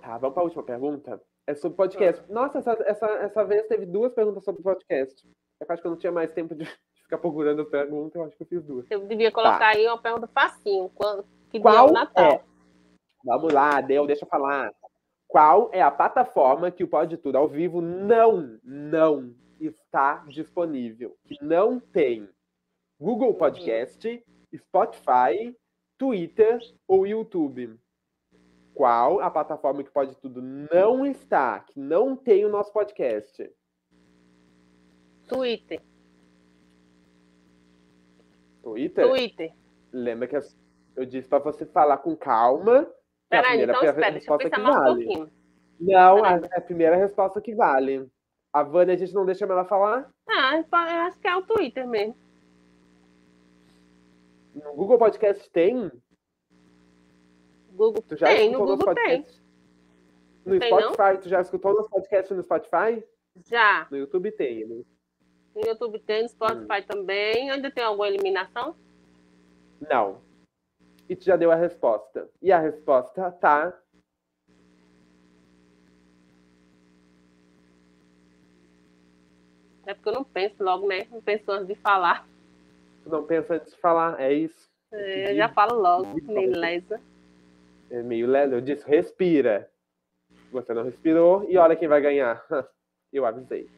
Tá, 0.01 0.19
vamos 0.19 0.35
para 0.35 0.43
a 0.43 0.45
última 0.45 0.63
pergunta. 0.63 1.21
É 1.47 1.55
sobre 1.55 1.77
podcast. 1.77 2.25
Nossa, 2.31 2.59
essa, 2.59 2.73
essa, 2.87 3.07
essa 3.07 3.45
vez 3.45 3.67
teve 3.67 3.87
duas 3.87 4.13
perguntas 4.13 4.45
sobre 4.45 4.63
podcast. 4.63 5.29
Eu 5.61 5.67
acho 5.69 5.81
que 5.81 5.87
eu 5.87 5.93
não 5.93 5.99
tinha 5.99 6.13
mais 6.13 6.31
tempo 6.33 6.55
de 6.55 6.65
ficar 7.03 7.19
procurando 7.19 7.63
as 7.63 7.69
perguntas, 7.69 8.17
eu 8.17 8.25
acho 8.25 8.37
que 8.37 8.43
eu 8.43 8.47
fiz 8.47 8.63
duas. 8.65 8.87
Eu 8.91 9.07
devia 9.07 9.31
colocar 9.31 9.69
aí 9.77 9.87
uma 9.87 10.01
pergunta 10.01 10.27
facinho. 10.27 10.89
Quando, 10.95 11.25
que 11.51 11.59
é 11.59 11.61
Qual 11.61 11.89
o 11.89 11.93
Natal? 11.93 12.25
é? 12.25 12.45
Vamos 13.27 13.53
lá, 13.53 13.81
deu, 13.81 14.07
deixa 14.07 14.25
eu 14.25 14.29
falar. 14.29 14.73
Qual 15.27 15.69
é 15.73 15.83
a 15.83 15.91
plataforma 15.91 16.71
que 16.71 16.85
o 16.85 16.89
Pode 16.89 17.17
Tudo 17.17 17.37
ao 17.37 17.49
vivo 17.49 17.81
não, 17.81 18.57
não 18.63 19.35
está 19.61 20.25
disponível? 20.29 21.19
Que 21.25 21.37
não 21.43 21.81
tem 21.81 22.29
Google 23.01 23.35
Podcast, 23.35 24.25
Spotify, 24.55 25.57
Twitter 25.99 26.61
ou 26.87 27.05
YouTube? 27.05 27.77
Qual 28.73 29.21
a 29.21 29.29
plataforma 29.29 29.83
que 29.83 29.91
Pode 29.91 30.17
Tudo 30.19 30.41
não 30.41 31.05
está, 31.05 31.59
que 31.59 31.81
não 31.81 32.15
tem 32.15 32.45
o 32.45 32.49
nosso 32.49 32.73
podcast? 32.73 33.51
Twitter. 35.27 35.83
Twitter? 38.63 39.09
Twitter. 39.09 39.53
Lembra 39.93 40.29
que 40.29 40.37
eu 40.95 41.05
disse 41.05 41.29
para 41.29 41.41
você 41.41 41.67
falar 41.67 41.99
com 41.99 42.15
calma. 42.15 42.89
A 43.31 43.43
Peraí, 43.43 43.63
então 43.63 43.81
pe- 43.81 43.87
espera, 43.87 44.11
deixa 44.13 44.31
eu 44.31 44.37
resposta 44.39 44.51
pensar 44.51 44.63
mais 44.63 44.77
um 44.77 44.81
vale. 44.81 45.05
pouquinho. 45.05 45.33
Não, 45.81 46.25
a, 46.25 46.31
é 46.33 46.57
a 46.57 46.61
primeira 46.61 46.97
resposta 46.97 47.41
que 47.41 47.55
vale. 47.55 48.09
A 48.53 48.63
Vânia, 48.63 48.95
a 48.95 48.97
gente 48.97 49.13
não 49.13 49.27
deixa 49.27 49.45
ela 49.45 49.65
falar? 49.65 50.11
Ah, 50.29 50.57
eu 50.57 51.01
acho 51.03 51.19
que 51.21 51.29
é 51.29 51.37
o 51.37 51.43
Twitter 51.43 51.87
mesmo. 51.87 52.17
No 54.55 54.73
Google 54.75 54.99
Podcast 54.99 55.51
tem? 55.51 55.91
Google 57.73 58.03
Tu 58.09 58.17
já 58.17 58.27
tem, 58.29 58.51
no 58.51 58.59
Google 58.61 58.95
tem. 58.95 59.27
No 60.47 60.59
Tem, 60.59 60.71
não? 60.71 60.93
Spotify, 60.95 61.21
tu 61.23 61.29
já 61.29 61.41
escutou 61.41 61.75
nosso 61.75 61.91
podcast 61.91 62.33
no 62.33 62.43
Spotify? 62.43 63.05
Já. 63.45 63.87
No 63.91 63.99
YouTube 63.99 64.31
tem. 64.33 64.65
né? 64.65 64.83
No 65.55 65.67
YouTube 65.67 65.99
tem, 65.99 66.23
no 66.23 66.29
Spotify 66.29 66.81
Hum. 66.81 66.87
também. 66.87 67.51
Ainda 67.51 67.71
tem 67.71 67.85
alguma 67.85 68.09
eliminação? 68.09 68.75
Não. 69.91 70.23
E 71.09 71.15
tu 71.15 71.25
já 71.25 71.37
deu 71.37 71.53
a 71.53 71.55
resposta. 71.55 72.29
E 72.43 72.51
a 72.51 72.59
resposta 72.59 73.31
tá. 73.33 73.73
É 79.87 79.95
porque 79.95 80.09
eu 80.09 80.15
não 80.15 80.25
penso 80.25 80.65
logo, 80.65 80.89
né? 80.89 81.07
Não 81.11 81.21
penso 81.23 81.51
antes 81.53 81.69
de 81.69 81.77
falar. 81.77 82.27
Tu 83.05 83.09
não 83.09 83.25
pensa 83.25 83.55
antes 83.55 83.73
de 83.73 83.79
falar, 83.79 84.21
é 84.21 84.33
isso. 84.33 84.69
É, 84.93 85.31
Eu 85.31 85.37
já 85.37 85.49
falo 85.49 85.81
logo, 85.81 86.21
nem 86.25 86.49
lesa. 86.49 87.01
É 87.89 88.03
meio 88.03 88.27
lento. 88.27 88.55
Eu 88.55 88.61
disse, 88.61 88.85
respira. 88.89 89.71
Você 90.51 90.75
não 90.75 90.83
respirou 90.83 91.49
e 91.49 91.57
olha 91.57 91.77
quem 91.77 91.87
vai 91.87 92.01
ganhar. 92.01 92.45
Eu 93.13 93.25
avisei. 93.25 93.71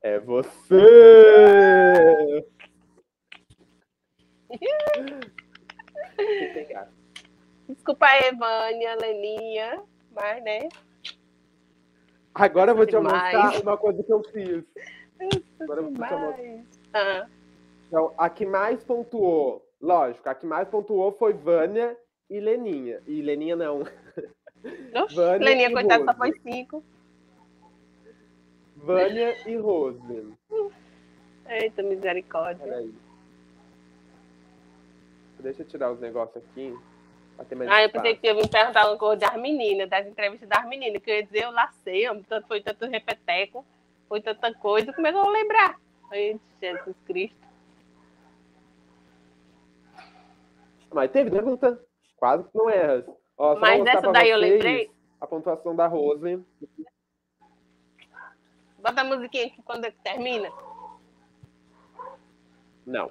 É 0.00 0.18
você! 0.18 0.80
Desculpa 7.68 8.06
aí, 8.06 8.34
Vânia, 8.34 8.96
Leninha, 8.96 9.82
mas, 10.14 10.42
né? 10.42 10.68
Agora 12.34 12.72
eu 12.72 12.76
vou 12.76 12.86
te 12.86 12.90
Demais. 12.96 13.34
mostrar 13.34 13.62
uma 13.62 13.76
coisa 13.76 14.02
que 14.02 14.12
eu 14.12 14.22
fiz. 14.24 14.64
Agora 15.60 15.80
eu 15.80 15.84
vou 15.84 15.92
te 15.92 15.98
mostrar. 15.98 16.38
Ah, 16.94 17.26
Então, 17.86 18.14
a 18.18 18.28
que 18.30 18.46
mais 18.46 18.82
pontuou, 18.84 19.66
lógico, 19.80 20.28
a 20.28 20.34
que 20.34 20.46
mais 20.46 20.68
pontuou 20.68 21.12
foi 21.12 21.32
Vânia 21.34 21.96
e 22.30 22.40
Leninha. 22.40 23.00
E 23.06 23.20
Leninha 23.22 23.54
não. 23.56 23.80
oxe, 24.94 25.14
Vânia 25.14 25.48
Leninha, 25.48 25.72
coitada, 25.72 26.04
só 26.04 26.14
foi 26.14 26.32
cinco. 26.40 26.82
Vânia 28.76 29.36
e 29.48 29.56
Rose. 29.56 30.34
Eita, 31.48 31.82
misericórdia. 31.82 32.64
Peraí. 32.64 32.94
Deixa 35.42 35.62
eu 35.62 35.66
tirar 35.66 35.90
os 35.90 36.00
negócios 36.00 36.36
aqui. 36.36 36.76
ter 37.48 37.54
mais 37.56 37.70
Ah, 37.70 37.82
eu 37.82 37.90
pensei 37.90 38.12
espaço. 38.12 38.20
que 38.20 38.26
ia 38.28 38.34
me 38.34 38.48
perguntar 38.48 38.88
uma 38.88 38.96
coisa 38.96 39.20
das 39.20 39.36
meninas, 39.36 39.90
das 39.90 40.06
entrevistas 40.06 40.48
das 40.48 40.64
meninas, 40.66 41.02
que 41.02 41.10
eu 41.10 41.16
ia 41.16 41.24
dizer, 41.24 41.44
eu 41.44 41.50
lacei, 41.50 42.06
tanto, 42.28 42.46
foi 42.46 42.60
tanto 42.62 42.86
repeteco, 42.86 43.66
foi 44.08 44.20
tanta 44.20 44.54
coisa, 44.54 44.92
como 44.92 45.06
é 45.06 45.10
que 45.10 45.18
eu 45.18 45.22
vou 45.22 45.32
lembrar? 45.32 45.78
Ai, 46.12 46.38
Jesus 46.60 46.96
Cristo. 47.04 47.42
Mas 50.92 51.10
teve 51.10 51.30
pergunta. 51.30 51.80
Quase 52.16 52.44
que 52.44 52.56
não 52.56 52.70
erras. 52.70 53.04
Ó, 53.36 53.54
só 53.54 53.60
Mas 53.60 53.84
essa 53.86 54.12
daí 54.12 54.30
eu 54.30 54.38
lembrei. 54.38 54.90
A 55.20 55.26
pontuação 55.26 55.74
da 55.74 55.86
Rose. 55.86 56.44
Bota 58.78 59.00
a 59.00 59.04
musiquinha 59.04 59.46
aqui 59.46 59.62
quando 59.62 59.86
é 59.86 59.90
termina. 59.90 60.50
Não. 62.86 63.10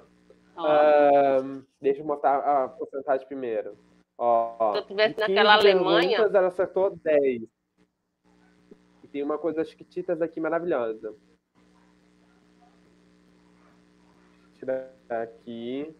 Deixa 1.80 2.00
eu 2.00 2.04
mostrar 2.06 2.38
a 2.38 2.68
porcentagem 2.68 3.26
primeiro. 3.26 3.76
Ó, 4.18 4.72
Se 4.72 4.78
eu 4.78 4.86
tivesse 4.86 5.18
naquela 5.18 5.56
15 5.56 5.68
Alemanha- 5.68 6.18
ela 6.18 6.48
acertou 6.48 6.94
10. 6.96 7.42
E 9.02 9.08
tem 9.08 9.22
uma 9.22 9.38
coisa 9.38 9.64
chiquititas 9.64 10.20
aqui 10.22 10.38
maravilhosa. 10.40 11.14
Tirar 14.54 14.90
aqui. 15.08 15.94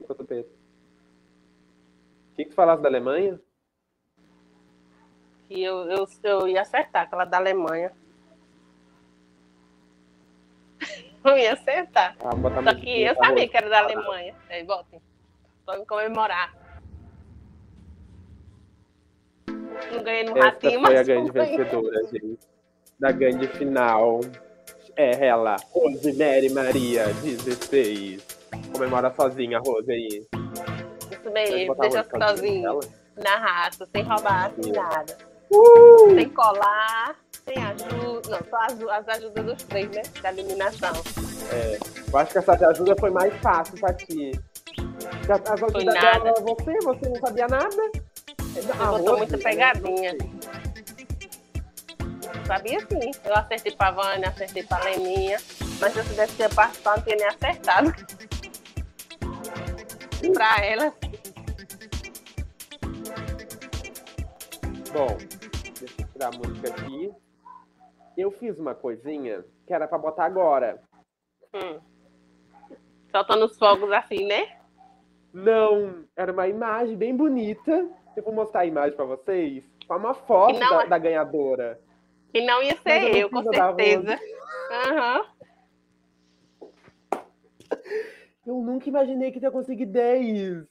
Enquanto 0.00 0.24
Pedro. 0.24 0.50
O 2.32 2.36
que, 2.36 2.44
que 2.44 2.50
tu 2.50 2.54
falasse 2.54 2.82
da 2.82 2.88
Alemanha? 2.88 3.40
que 5.46 5.62
eu, 5.62 5.84
eu, 5.90 6.06
eu 6.22 6.48
ia 6.48 6.62
acertar, 6.62 7.02
aquela 7.02 7.26
da 7.26 7.36
Alemanha. 7.36 7.92
Eu 11.24 11.38
ia 11.38 11.54
acertar. 11.54 12.16
Ah, 12.20 12.30
Só 12.62 12.74
que 12.74 13.02
eu 13.02 13.14
sabia 13.14 13.48
que 13.48 13.56
era 13.56 13.68
da 13.70 13.78
Alemanha. 13.80 14.34
Aí, 14.50 14.62
botem. 14.64 15.00
Pra 15.64 15.78
me 15.78 15.86
comemorar. 15.86 16.54
Não 19.48 20.02
ganhei 20.02 20.24
no 20.24 20.36
Essa 20.36 20.44
ratinho, 20.46 20.80
foi 20.80 20.92
a 20.94 20.98
mas 20.98 21.06
grande 21.06 21.30
ganhei. 21.30 21.56
vencedora, 21.56 22.04
gente. 22.12 22.38
Da 22.98 23.10
grande 23.10 23.48
final. 23.48 24.20
É 24.96 25.26
ela, 25.26 25.56
Rose 25.72 26.12
Mary 26.16 26.50
Maria, 26.50 27.06
16. 27.14 28.24
Comemora 28.72 29.12
sozinha, 29.12 29.58
Rose 29.58 29.90
aí. 29.90 30.24
Isso 31.10 31.30
mesmo, 31.32 31.74
deixa 31.74 32.04
dela? 32.04 32.80
Na 33.16 33.36
raça, 33.36 33.88
sem 33.90 34.04
roubar, 34.04 34.52
sem 34.60 34.72
nada. 34.72 35.18
Uh! 35.50 36.14
Sem 36.14 36.28
colar, 36.30 37.16
sem 37.44 37.62
ajuda. 37.62 38.30
Não, 38.30 38.50
só 38.50 38.56
as, 38.62 38.82
as 38.82 39.08
ajudas 39.16 39.44
dos 39.44 39.62
três, 39.64 39.90
né? 39.90 40.02
Da 40.22 40.32
eliminação. 40.32 40.92
É, 41.52 41.78
eu 42.12 42.18
acho 42.18 42.32
que 42.32 42.38
essa 42.38 42.56
de 42.56 42.64
ajuda 42.64 42.96
foi 42.98 43.10
mais 43.10 43.34
fácil 43.40 43.78
pra 43.78 43.92
ti. 43.92 44.32
As 45.22 45.30
as 45.30 45.50
ajudas 45.50 45.84
nada. 45.84 46.00
dela 46.00 46.28
era 46.28 46.40
você, 46.40 46.78
você 46.80 47.08
não 47.08 47.16
sabia 47.16 47.46
nada. 47.48 47.90
A 48.78 48.86
botou 48.86 49.06
Rose, 49.06 49.16
muita 49.18 49.36
né, 49.36 49.42
pegadinha. 49.42 50.16
Sabia 52.46 52.80
sim. 52.80 53.10
Eu 53.24 53.34
acertei 53.34 53.72
pra 53.72 53.90
Vânia, 53.90 54.28
acertei 54.28 54.62
pra 54.62 54.82
Leninha. 54.84 55.40
Mas 55.80 55.92
se 55.92 55.98
eu 55.98 56.04
tivesse 56.04 56.36
ter 56.36 56.54
participado, 56.54 56.98
não 56.98 57.04
tinha 57.04 57.16
nem 57.16 57.26
acertado. 57.26 57.94
pra 60.32 60.64
ela. 60.64 60.94
Bom, 64.92 65.18
deixa 65.80 65.94
eu 65.98 66.06
tirar 66.12 66.28
a 66.28 66.38
música 66.38 66.68
aqui. 66.68 67.23
Eu 68.16 68.30
fiz 68.30 68.58
uma 68.58 68.74
coisinha 68.74 69.44
que 69.66 69.72
era 69.72 69.88
pra 69.88 69.98
botar 69.98 70.24
agora. 70.24 70.80
Hum. 71.54 71.80
Soltando 73.10 73.44
os 73.44 73.58
fogos 73.58 73.90
assim, 73.92 74.24
né? 74.26 74.56
Não, 75.32 76.04
era 76.16 76.32
uma 76.32 76.46
imagem 76.48 76.96
bem 76.96 77.14
bonita. 77.16 77.88
Eu 78.16 78.22
vou 78.22 78.32
mostrar 78.32 78.60
a 78.60 78.66
imagem 78.66 78.94
pra 78.96 79.04
vocês. 79.04 79.64
Com 79.86 79.96
uma 79.96 80.14
foto 80.14 80.58
não 80.58 80.70
da, 80.78 80.82
é- 80.84 80.86
da 80.86 80.98
ganhadora. 80.98 81.80
Que 82.32 82.40
não 82.40 82.62
ia 82.62 82.76
ser 82.76 83.00
não 83.00 83.08
eu, 83.08 83.30
com 83.30 83.42
certeza. 83.42 84.18
Aham. 84.70 85.26
Eu 88.46 88.56
nunca 88.56 88.88
imaginei 88.88 89.32
que 89.32 89.38
ia 89.38 89.50
conseguir 89.50 89.86
10. 89.86 90.66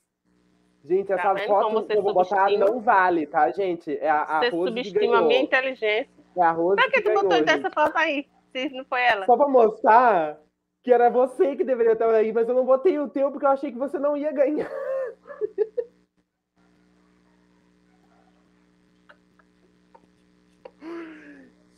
Gente, 0.84 1.08
Tá 1.08 1.14
essa 1.16 1.48
foto 1.48 1.86
que 1.86 1.96
eu 1.98 2.02
vou 2.04 2.14
botar 2.14 2.50
não 2.52 2.80
vale, 2.82 3.26
tá, 3.26 3.50
gente? 3.52 3.98
É 3.98 4.10
a, 4.10 4.24
a 4.24 4.40
Você 4.42 4.52
subestima 4.52 5.20
a 5.20 5.22
minha 5.22 5.42
inteligência. 5.42 6.10
É 6.38 6.42
a 6.44 6.52
Rose. 6.52 6.76
Pra 6.76 6.90
que, 6.90 7.02
que 7.02 7.10
tu 7.10 7.14
botou 7.14 7.40
hoje. 7.40 7.50
essa 7.50 7.70
foto 7.70 7.98
aí? 7.98 8.28
Se 8.52 8.70
não 8.70 8.86
foi 8.86 9.02
ela. 9.02 9.26
Só 9.26 9.36
pra 9.38 9.48
mostrar 9.48 10.40
que 10.84 10.92
era 10.92 11.10
você 11.10 11.56
que 11.56 11.64
deveria 11.64 11.94
estar 11.94 12.14
aí, 12.14 12.34
mas 12.34 12.48
eu 12.48 12.56
não 12.56 12.66
botei 12.66 13.00
o 13.00 13.08
teu 13.08 13.32
porque 13.32 13.46
eu 13.46 13.52
achei 13.52 13.72
que 13.72 13.78
você 13.78 13.98
não 13.98 14.18
ia 14.18 14.32
ganhar. 14.32 14.70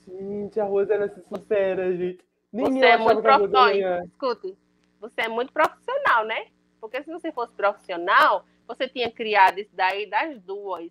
gente, 0.07 0.59
a 0.59 0.65
Rose 0.65 0.91
era 0.91 1.07
sincera, 1.09 1.95
gente. 1.95 2.23
Você 2.51 2.85
é 2.85 2.97
muito 2.97 3.21
profissional. 3.21 3.69
Escute, 4.05 4.57
você 4.99 5.21
é 5.21 5.27
muito 5.27 5.51
profissional, 5.51 6.25
né? 6.25 6.47
Porque 6.79 7.03
se 7.03 7.11
você 7.11 7.31
fosse 7.31 7.53
profissional, 7.53 8.45
você 8.67 8.87
tinha 8.87 9.11
criado 9.11 9.59
isso 9.59 9.71
daí 9.73 10.09
das 10.09 10.39
duas. 10.41 10.89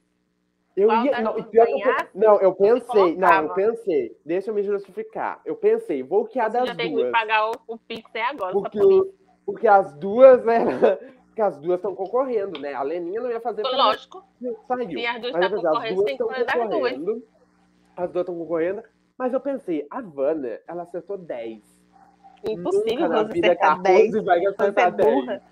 Eu 0.77 0.91
ia. 1.05 1.21
Não, 1.21 1.33
e 1.33 1.35
duas 1.35 1.47
pior 1.47 1.67
que 1.67 1.73
eu, 1.73 1.79
ganhasse, 1.79 2.09
não, 2.15 2.41
eu 2.41 2.55
pensei. 2.55 3.17
Não, 3.17 3.43
eu 3.43 3.55
pensei. 3.55 4.17
Deixa 4.25 4.51
eu 4.51 4.55
me 4.55 4.63
justificar. 4.63 5.41
Eu 5.45 5.57
pensei, 5.57 6.03
vou 6.03 6.25
que 6.27 6.39
a 6.39 6.49
das 6.49 6.67
já 6.67 6.75
tem 6.75 6.89
que 6.89 6.97
duas. 6.97 7.13
pagar 7.13 7.51
o, 7.51 7.53
o 7.69 7.79
Pix 7.79 8.11
aí 8.15 8.23
agora. 8.23 8.53
Porque, 8.53 8.79
por 8.79 8.93
isso. 8.93 9.15
porque 9.47 9.69
as 9.69 9.95
duas, 9.95 10.45
né? 10.45 10.65
Porque 11.35 11.43
as 11.43 11.59
duas 11.59 11.79
estão 11.81 11.97
concorrendo, 11.97 12.61
né? 12.61 12.75
A 12.75 12.83
Leninha 12.85 13.21
não 13.21 13.29
ia 13.29 13.41
fazer 13.41 13.65
Lógico, 13.65 14.23
saiu. 14.69 15.01
se 15.01 15.05
as 15.05 15.21
duas 15.21 15.35
estão 15.35 15.43
eu 15.43 15.51
pensei, 15.51 15.57
as 15.57 15.65
concorrendo, 15.65 15.95
duas 15.97 16.05
tem 16.05 16.17
que 16.17 16.25
fazer 16.25 16.45
das 16.45 16.71
duas. 16.71 17.23
As 17.97 18.13
duas 18.13 18.23
estão 18.23 18.39
concorrendo. 18.39 18.83
Mas 19.19 19.33
eu 19.33 19.41
pensei, 19.41 19.85
a 19.91 20.01
Vanna, 20.01 20.61
ela 20.69 20.85
acertou 20.85 21.19
10. 21.19 21.61
Impossível 22.49 23.09
Nunca 23.09 23.25
você 23.25 23.39
acertar 23.41 23.83
10. 23.83 24.05
Rose 24.15 24.25
vai 24.25 24.39
Você 24.41 24.47
é 24.47 24.49
acertar 24.51 24.93
10. 24.93 25.15
burra. 25.15 25.43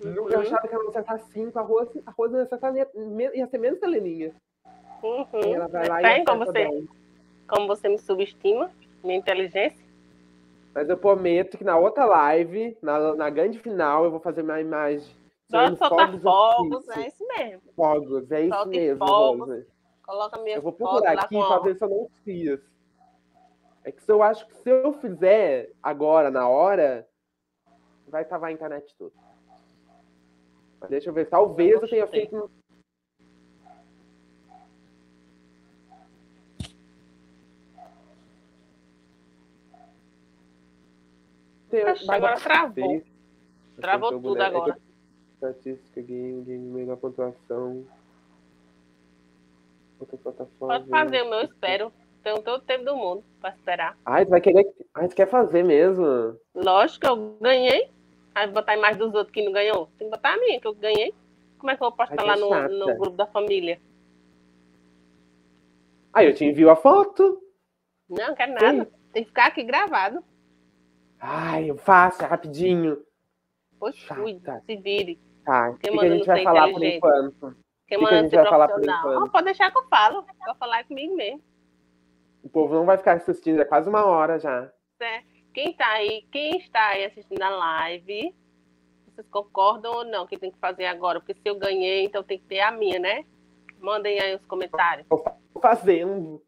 Nunca 0.00 0.18
eu 0.20 0.22
Uhum, 0.22 0.40
achava 0.40 0.68
que 0.68 0.74
ela 0.74 0.84
ia 0.84 0.90
acertar 0.90 1.18
5. 1.18 1.58
A 1.58 1.62
Rose, 1.62 2.02
a 2.06 2.10
Rose 2.12 2.34
ia, 2.36 2.42
acertar, 2.42 2.74
ia 2.76 3.46
ser 3.48 3.58
menos 3.58 3.78
que 3.80 3.84
a 3.84 3.88
Leninha. 3.88 4.32
Uhum. 5.04 5.54
Ela 5.54 5.68
vai 5.68 5.88
lá 5.88 6.18
e 6.18 6.24
como 6.24 6.44
você, 6.46 6.52
10. 6.52 6.84
como 7.48 7.66
você 7.66 7.88
me 7.88 7.98
subestima, 7.98 8.70
minha 9.02 9.18
inteligência? 9.18 9.84
Mas 10.74 10.88
eu 10.88 10.96
prometo 10.96 11.56
que 11.56 11.64
na 11.64 11.76
outra 11.76 12.04
live, 12.04 12.76
na, 12.82 13.14
na 13.14 13.30
grande 13.30 13.58
final, 13.60 14.04
eu 14.04 14.10
vou 14.10 14.20
fazer 14.20 14.42
uma 14.42 14.60
imagem. 14.60 15.08
Só 15.48 15.58
tirando 15.58 15.76
soltar 15.76 16.18
fogos 16.20 16.88
é 16.88 17.06
isso 17.06 17.28
mesmo. 17.28 17.62
Fogos, 17.76 18.32
é 18.32 18.40
isso 18.40 18.54
Solte 18.54 18.70
mesmo, 18.70 19.06
fogos. 19.06 19.64
Coloca 20.02 20.40
minha 20.42 20.56
Eu 20.56 20.62
vou 20.62 20.72
procurar 20.72 21.12
aqui 21.12 21.34
com 21.34 21.46
pra 21.46 21.56
a... 21.56 21.60
ver 21.60 21.76
se 21.76 21.84
eu 21.84 21.88
não 21.88 22.08
fiz. 22.24 22.60
É 23.84 23.92
que 23.92 24.02
se 24.02 24.10
eu 24.10 24.22
acho 24.22 24.46
que 24.46 24.54
se 24.56 24.70
eu 24.70 24.94
fizer 24.94 25.70
agora, 25.82 26.30
na 26.30 26.48
hora, 26.48 27.06
vai 28.08 28.24
travar 28.24 28.50
a 28.50 28.52
internet 28.52 28.94
tudo. 28.98 29.12
Mas 30.80 30.90
deixa 30.90 31.10
eu 31.10 31.14
ver. 31.14 31.26
Talvez 31.26 31.72
eu 31.72 31.88
tenha 31.88 32.02
gostei. 32.02 32.26
feito. 32.28 32.50
Acho 41.82 42.10
agora 42.10 42.36
travou. 42.40 43.02
Travou 43.80 44.10
tudo 44.10 44.22
boneco. 44.22 44.56
agora. 44.56 44.78
Estatística, 45.34 46.00
game, 46.00 46.42
game, 46.42 46.70
melhor 46.70 46.96
pontuação. 46.96 47.84
Outra 49.98 50.16
plataforma. 50.16 50.78
Pode 50.78 50.88
fazer 50.88 51.22
o 51.22 51.30
meu, 51.30 51.38
eu 51.40 51.44
espero. 51.44 51.92
Tenho 52.22 52.40
todo 52.42 52.62
o 52.62 52.64
tempo 52.64 52.84
do 52.84 52.96
mundo 52.96 53.24
pra 53.40 53.50
esperar. 53.50 53.98
Ai, 54.04 54.24
tu 54.24 54.30
vai 54.30 54.40
querer. 54.40 54.66
Ai, 54.94 55.08
tu 55.08 55.14
quer 55.14 55.28
fazer 55.28 55.62
mesmo? 55.62 56.38
Lógico 56.54 57.06
eu 57.06 57.36
ganhei. 57.40 57.90
Aí 58.34 58.46
vou 58.46 58.54
botar 58.54 58.72
a 58.72 58.76
imagem 58.76 58.98
dos 58.98 59.14
outros 59.14 59.32
que 59.32 59.44
não 59.44 59.52
ganhou. 59.52 59.88
Tem 59.98 60.08
que 60.08 60.16
botar 60.16 60.34
a 60.34 60.36
minha, 60.38 60.60
que 60.60 60.66
eu 60.66 60.74
ganhei. 60.74 61.14
Como 61.58 61.70
é 61.70 61.76
que 61.76 61.82
eu 61.82 61.88
vou 61.88 61.96
postar 61.96 62.20
Ai, 62.20 62.26
lá 62.26 62.36
no, 62.36 62.78
no 62.78 62.98
grupo 62.98 63.16
da 63.16 63.26
família? 63.26 63.80
Aí 66.12 66.26
eu 66.26 66.34
te 66.34 66.44
envio 66.44 66.70
a 66.70 66.76
foto. 66.76 67.42
Não, 68.08 68.34
quero 68.34 68.54
nada. 68.54 68.90
Tem 69.12 69.22
que 69.22 69.28
ficar 69.28 69.46
aqui 69.46 69.62
gravado. 69.62 70.22
Ai, 71.26 71.70
eu 71.70 71.76
faço, 71.78 72.22
é 72.22 72.26
rapidinho. 72.26 73.02
Chata. 73.94 74.20
cuida, 74.20 74.62
se 74.66 74.76
vire. 74.76 75.18
Tá, 75.44 75.70
o 75.70 75.78
que, 75.78 75.90
que 75.90 75.98
a 75.98 76.08
gente 76.08 76.26
não 76.26 76.34
vai 76.34 76.44
falar 76.44 76.70
por 76.70 76.82
enquanto? 76.82 77.56
Quem 77.86 77.98
Que 77.98 78.06
que 78.06 78.14
a 78.14 78.22
gente 78.22 78.34
vai 78.34 78.46
falar 78.46 78.68
por 78.68 78.82
enquanto? 78.82 79.24
Ah, 79.24 79.30
pode 79.30 79.44
deixar 79.44 79.70
que 79.70 79.78
eu 79.78 79.88
falo. 79.88 80.24
Vou 80.44 80.54
falar 80.56 80.84
comigo 80.84 81.14
mesmo. 81.16 81.42
O 82.42 82.48
povo 82.48 82.74
não 82.74 82.84
vai 82.84 82.98
ficar 82.98 83.14
assistindo, 83.14 83.60
é 83.60 83.64
quase 83.64 83.88
uma 83.88 84.04
hora 84.04 84.38
já. 84.38 84.70
Quem 85.54 85.72
tá 85.72 85.86
aí, 85.92 86.26
quem 86.30 86.58
está 86.58 86.88
aí 86.88 87.04
assistindo 87.06 87.42
a 87.42 87.48
live, 87.48 88.34
vocês 89.06 89.26
concordam 89.28 89.94
ou 89.94 90.04
não 90.04 90.26
que 90.26 90.36
tem 90.36 90.50
que 90.50 90.58
fazer 90.58 90.86
agora? 90.86 91.20
Porque 91.20 91.34
se 91.34 91.48
eu 91.48 91.58
ganhei, 91.58 92.04
então 92.04 92.22
tem 92.22 92.38
que 92.38 92.44
ter 92.46 92.60
a 92.60 92.70
minha, 92.70 92.98
né? 92.98 93.24
Mandem 93.78 94.20
aí 94.20 94.34
os 94.34 94.44
comentários. 94.46 95.06
Tô 95.08 95.60
fazendo. 95.60 96.42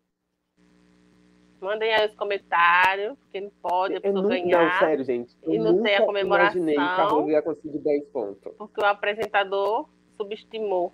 Mandem 1.61 1.93
aí 1.95 2.07
os 2.09 2.15
comentários, 2.15 3.17
porque 3.19 3.41
não 3.41 3.51
pode 3.63 3.97
a 3.97 4.01
pessoa 4.01 4.23
nunca, 4.23 4.35
ganhar, 4.35 4.65
não, 4.73 4.79
sério, 4.79 5.05
gente. 5.05 5.35
Eu 5.43 5.55
e 5.55 5.59
não 5.59 5.83
tem 5.83 5.97
a 5.97 6.05
comemoração. 6.05 6.61
imaginei 6.61 6.75
que 6.75 6.81
a 6.81 7.31
ia 7.33 7.43
conseguir 7.43 7.79
10 7.79 8.05
pontos. 8.09 8.53
porque 8.59 8.81
o 8.81 8.85
apresentador 8.85 9.89
subestimou 10.17 10.93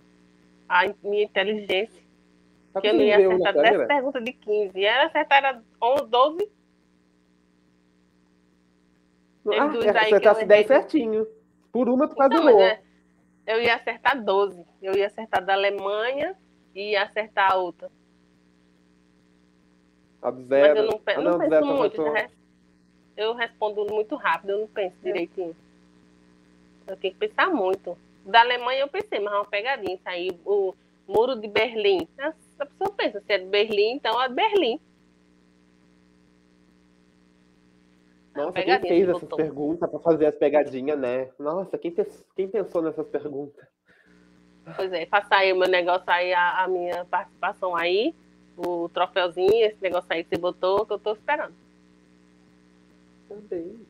a 0.68 0.82
minha 1.02 1.24
inteligência. 1.24 2.02
Tá 2.72 2.80
que 2.80 2.86
eu 2.88 2.94
não 2.94 3.00
ia 3.02 3.16
acertar 3.18 3.52
10 3.54 3.64
câmera? 3.66 3.86
perguntas 3.88 4.24
de 4.24 4.32
15. 4.32 4.78
E 4.78 4.84
ela 4.84 5.04
acertar 5.06 5.62
11, 5.82 6.06
12. 6.08 6.38
Teve 9.44 9.58
Ah, 9.58 9.66
duas 9.66 9.84
é, 9.84 9.98
aí 9.98 10.10
você 10.10 10.20
que 10.20 10.28
eu 10.28 10.34
tá 10.34 10.44
10 10.44 10.50
errei. 10.50 10.64
certinho. 10.80 11.26
Por 11.72 11.88
uma, 11.88 12.08
tu 12.08 12.14
quase 12.14 12.34
Não, 12.34 12.48
errou. 12.48 12.62
é, 12.62 12.80
eu 13.46 13.60
ia 13.60 13.74
acertar 13.74 14.22
12. 14.22 14.64
Eu 14.80 14.94
ia 14.94 15.06
acertar 15.08 15.44
da 15.44 15.54
Alemanha 15.54 16.36
e 16.74 16.92
ia 16.92 17.02
acertar 17.02 17.52
a 17.52 17.56
outra. 17.56 17.90
A 20.22 20.30
do 20.30 20.42
zero. 20.44 20.68
Mas 20.68 20.76
eu 20.76 20.90
não, 20.90 20.98
pe- 20.98 21.16
não 21.16 21.32
do 21.32 21.38
penso 21.38 21.60
tu 21.60 21.74
muito. 21.74 21.96
já 22.04 22.12
res- 22.12 22.32
Eu 23.16 23.34
respondo 23.34 23.86
muito 23.90 24.14
rápido, 24.16 24.50
eu 24.50 24.58
não 24.60 24.68
penso 24.68 24.96
É. 25.02 25.04
direitinho. 25.04 25.56
Eu 26.86 26.96
tenho 26.96 27.12
que 27.14 27.20
pensar 27.28 27.48
muito. 27.50 27.96
Da 28.24 28.40
Alemanha 28.40 28.80
eu 28.80 28.88
pensei, 28.88 29.18
mas 29.20 29.32
é 29.34 29.36
uma 29.36 29.44
pegadinha. 29.44 29.98
Aí, 30.04 30.30
o 30.46 30.74
muro 31.06 31.34
de 31.36 31.48
Berlim. 31.48 32.06
A 32.58 32.64
pessoa 32.66 32.90
pensa, 32.96 33.20
se 33.20 33.32
é 33.32 33.38
de 33.38 33.46
Berlim, 33.46 33.92
então 33.94 34.20
é 34.22 34.28
de 34.28 34.34
Berlim. 34.34 34.80
É 38.34 38.38
Nossa, 38.38 38.62
quem 38.62 38.80
fez 38.80 39.08
essas 39.08 39.28
perguntas 39.28 39.90
pra 39.90 39.98
fazer 40.00 40.26
as 40.26 40.34
pegadinhas, 40.36 40.98
né? 40.98 41.28
Nossa, 41.38 41.76
quem, 41.76 41.94
quem 42.34 42.48
pensou 42.48 42.80
nessas 42.80 43.06
perguntas? 43.08 43.66
Pois 44.76 44.92
é, 44.92 45.04
faça 45.06 45.34
aí 45.36 45.52
o 45.52 45.56
meu 45.56 45.68
negócio 45.68 46.08
aí, 46.08 46.32
a, 46.32 46.64
a 46.64 46.68
minha 46.68 47.04
participação 47.04 47.76
aí, 47.76 48.14
o 48.56 48.88
troféuzinho, 48.88 49.66
esse 49.66 49.80
negócio 49.82 50.06
aí 50.10 50.24
que 50.24 50.30
você 50.30 50.40
botou, 50.40 50.86
que 50.86 50.92
eu 50.92 50.98
tô 50.98 51.12
esperando. 51.12 51.54
Também. 53.28 53.86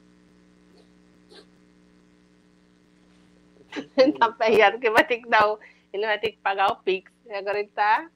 Ele 3.97 4.13
tá 4.19 4.31
perreado 4.33 4.77
porque 4.77 4.91
vai 4.91 5.07
ter 5.07 5.19
que 5.19 5.29
dar 5.29 5.53
o. 5.53 5.59
Ele 5.93 6.07
vai 6.07 6.19
ter 6.19 6.33
que 6.33 6.39
pagar 6.39 6.73
o 6.73 6.77
Pix. 6.77 7.11
E 7.27 7.33
agora 7.33 7.59
ele 7.59 7.69
tá. 7.69 8.11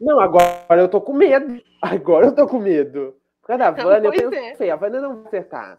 Não, 0.00 0.18
agora 0.20 0.80
eu 0.80 0.88
tô 0.88 1.00
com 1.00 1.12
medo. 1.12 1.62
Agora 1.80 2.26
eu 2.26 2.34
tô 2.34 2.46
com 2.46 2.58
medo. 2.58 3.16
Por 3.40 3.48
causa 3.48 3.64
da 3.64 3.70
Vânia, 3.70 4.08
eu 4.08 4.12
Pois 4.12 4.32
é. 4.32 4.50
pensei, 4.50 4.70
a 4.70 4.76
Vânia 4.76 5.00
não 5.00 5.16
vai 5.16 5.26
acertar. 5.26 5.78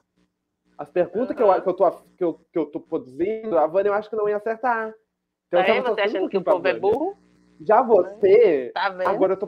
As 0.78 0.90
perguntas 0.90 1.36
que, 1.36 1.42
eu, 1.42 1.62
que, 1.62 1.70
eu 1.70 1.74
tô, 1.74 1.92
que, 1.92 2.24
eu, 2.24 2.34
que 2.52 2.60
eu 2.60 2.66
tô 2.66 2.80
produzindo, 2.80 3.58
a 3.58 3.68
Vânia 3.68 3.90
eu 3.90 3.94
acho 3.94 4.10
que 4.10 4.16
não 4.16 4.28
ia 4.28 4.38
acertar. 4.38 4.94
Então, 5.48 5.64
tava 5.64 5.94
você 5.94 6.02
achando 6.02 6.30
que 6.30 6.38
o 6.38 6.44
povo 6.44 6.68
é 6.68 6.74
burro? 6.74 7.18
Já 7.66 7.82
você, 7.82 8.72
Tá 8.74 8.90
vendo? 8.90 9.08
agora 9.08 9.34
eu 9.34 9.38
tô. 9.38 9.48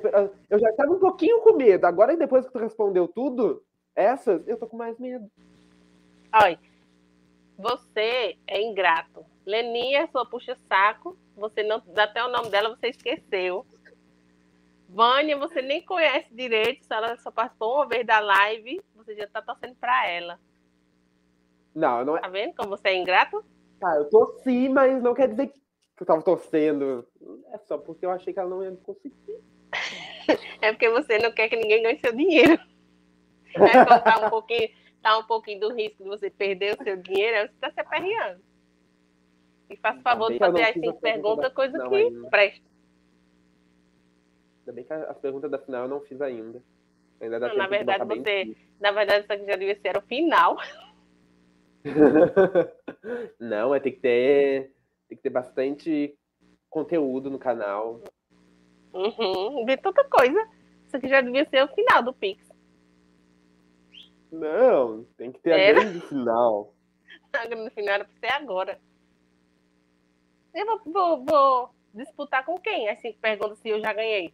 Eu 0.49 0.59
já 0.59 0.71
tava 0.73 0.93
um 0.93 0.99
pouquinho 0.99 1.41
com 1.41 1.53
medo. 1.53 1.85
Agora, 1.85 2.15
depois 2.15 2.45
que 2.45 2.51
tu 2.53 2.59
respondeu 2.59 3.07
tudo, 3.07 3.63
essas, 3.95 4.47
eu 4.47 4.57
tô 4.57 4.67
com 4.67 4.77
mais 4.77 4.97
medo. 4.99 5.29
Olha, 6.33 6.59
você 7.57 8.37
é 8.47 8.61
ingrato. 8.61 9.25
Leninha 9.45 10.01
é 10.01 10.07
sua 10.07 10.25
puxa-saco. 10.25 11.17
Você 11.35 11.63
não. 11.63 11.81
Até 11.97 12.23
o 12.23 12.29
nome 12.29 12.49
dela 12.49 12.69
você 12.75 12.87
esqueceu. 12.87 13.65
Vânia, 14.87 15.37
você 15.37 15.61
nem 15.61 15.81
conhece 15.83 16.33
direito. 16.33 16.85
Se 16.85 16.93
ela 16.93 17.17
só 17.17 17.31
participou 17.31 17.75
uma 17.75 17.87
vez 17.87 18.05
da 18.05 18.19
live, 18.19 18.81
você 18.95 19.15
já 19.15 19.27
tá 19.27 19.41
torcendo 19.41 19.75
pra 19.75 20.07
ela. 20.09 20.39
Não, 21.73 22.05
não 22.05 22.17
é. 22.17 22.21
Tá 22.21 22.27
vendo 22.29 22.55
como 22.55 22.69
você 22.69 22.89
é 22.89 22.95
ingrato? 22.95 23.43
Tá, 23.79 23.95
eu 23.97 24.09
torci, 24.09 24.69
mas 24.69 25.01
não 25.03 25.13
quer 25.13 25.27
dizer 25.27 25.47
que 25.47 25.59
eu 26.03 26.05
tava 26.05 26.21
torcendo. 26.21 27.07
É 27.51 27.57
só 27.59 27.77
porque 27.77 28.05
eu 28.05 28.11
achei 28.11 28.33
que 28.33 28.39
ela 28.39 28.49
não 28.49 28.63
ia 28.63 28.71
conseguir. 28.83 29.41
É 30.61 30.71
porque 30.71 30.89
você 30.89 31.17
não 31.19 31.31
quer 31.31 31.49
que 31.49 31.55
ninguém 31.55 31.83
ganhe 31.83 31.99
seu 31.99 32.13
dinheiro. 32.13 32.59
É 33.53 33.85
quando 33.85 34.03
tá 34.03 34.25
um 34.25 34.29
pouquinho, 34.29 34.69
tá 35.01 35.17
um 35.17 35.23
pouquinho 35.23 35.59
do 35.61 35.73
risco 35.73 36.03
de 36.03 36.09
você 36.09 36.29
perder 36.29 36.77
o 36.77 36.83
seu 36.83 36.97
dinheiro, 36.97 37.47
você 37.47 37.55
tá 37.59 37.71
se 37.71 37.79
aperreando. 37.79 38.41
E 39.69 39.77
faça 39.77 39.99
o 39.99 40.01
favor 40.01 40.27
de 40.27 40.33
que 40.33 40.39
fazer 40.39 40.63
as 40.63 40.73
cinco 40.73 40.99
perguntas, 40.99 41.53
coisa 41.53 41.87
que 41.87 41.95
ainda. 41.95 42.29
presta. 42.29 42.65
Ainda 44.59 44.73
bem 44.73 44.83
que 44.83 44.93
as 44.93 45.17
perguntas 45.17 45.49
da 45.49 45.59
final 45.59 45.83
eu 45.83 45.89
não 45.89 46.01
fiz 46.01 46.21
ainda. 46.21 46.61
Ainda 47.21 47.39
dá 47.39 47.47
Não, 47.47 47.55
na 47.55 47.67
verdade, 47.67 48.05
você-. 48.05 48.55
Na 48.79 48.91
verdade, 48.91 49.23
isso 49.23 49.33
aqui 49.33 49.45
já 49.45 49.55
devia 49.55 49.79
ser 49.79 49.97
o 49.97 50.01
final. 50.01 50.57
não, 53.39 53.73
é 53.73 53.79
tem 53.79 53.93
que 53.93 53.99
ter. 53.99 54.74
Tem 55.07 55.15
que 55.17 55.23
ter 55.23 55.29
bastante 55.29 56.15
conteúdo 56.69 57.29
no 57.29 57.37
canal. 57.39 58.01
Uhum, 58.93 59.65
vi 59.65 59.77
tanta 59.77 60.03
coisa. 60.05 60.39
Isso 60.85 60.95
aqui 60.97 61.07
já 61.07 61.21
devia 61.21 61.45
ser 61.49 61.63
o 61.63 61.67
final 61.75 62.01
do 62.03 62.13
Pix. 62.13 62.47
Não, 64.31 65.03
tem 65.17 65.31
que 65.31 65.39
ter 65.39 65.51
Era? 65.51 65.79
a 65.79 65.83
grande 65.83 66.07
final. 66.07 66.73
No 67.49 67.71
final 67.71 67.93
era 67.95 68.05
pra 68.05 68.13
ser 68.29 68.33
agora. 68.33 68.79
Eu 70.53 70.65
vou, 70.65 70.81
vou- 70.85 71.25
vou 71.25 71.69
disputar 71.93 72.45
com 72.45 72.57
quem? 72.59 72.89
As 72.89 72.99
cinco 72.99 73.19
perguntas 73.19 73.59
se 73.59 73.69
eu 73.69 73.79
já 73.81 73.93
ganhei. 73.93 74.33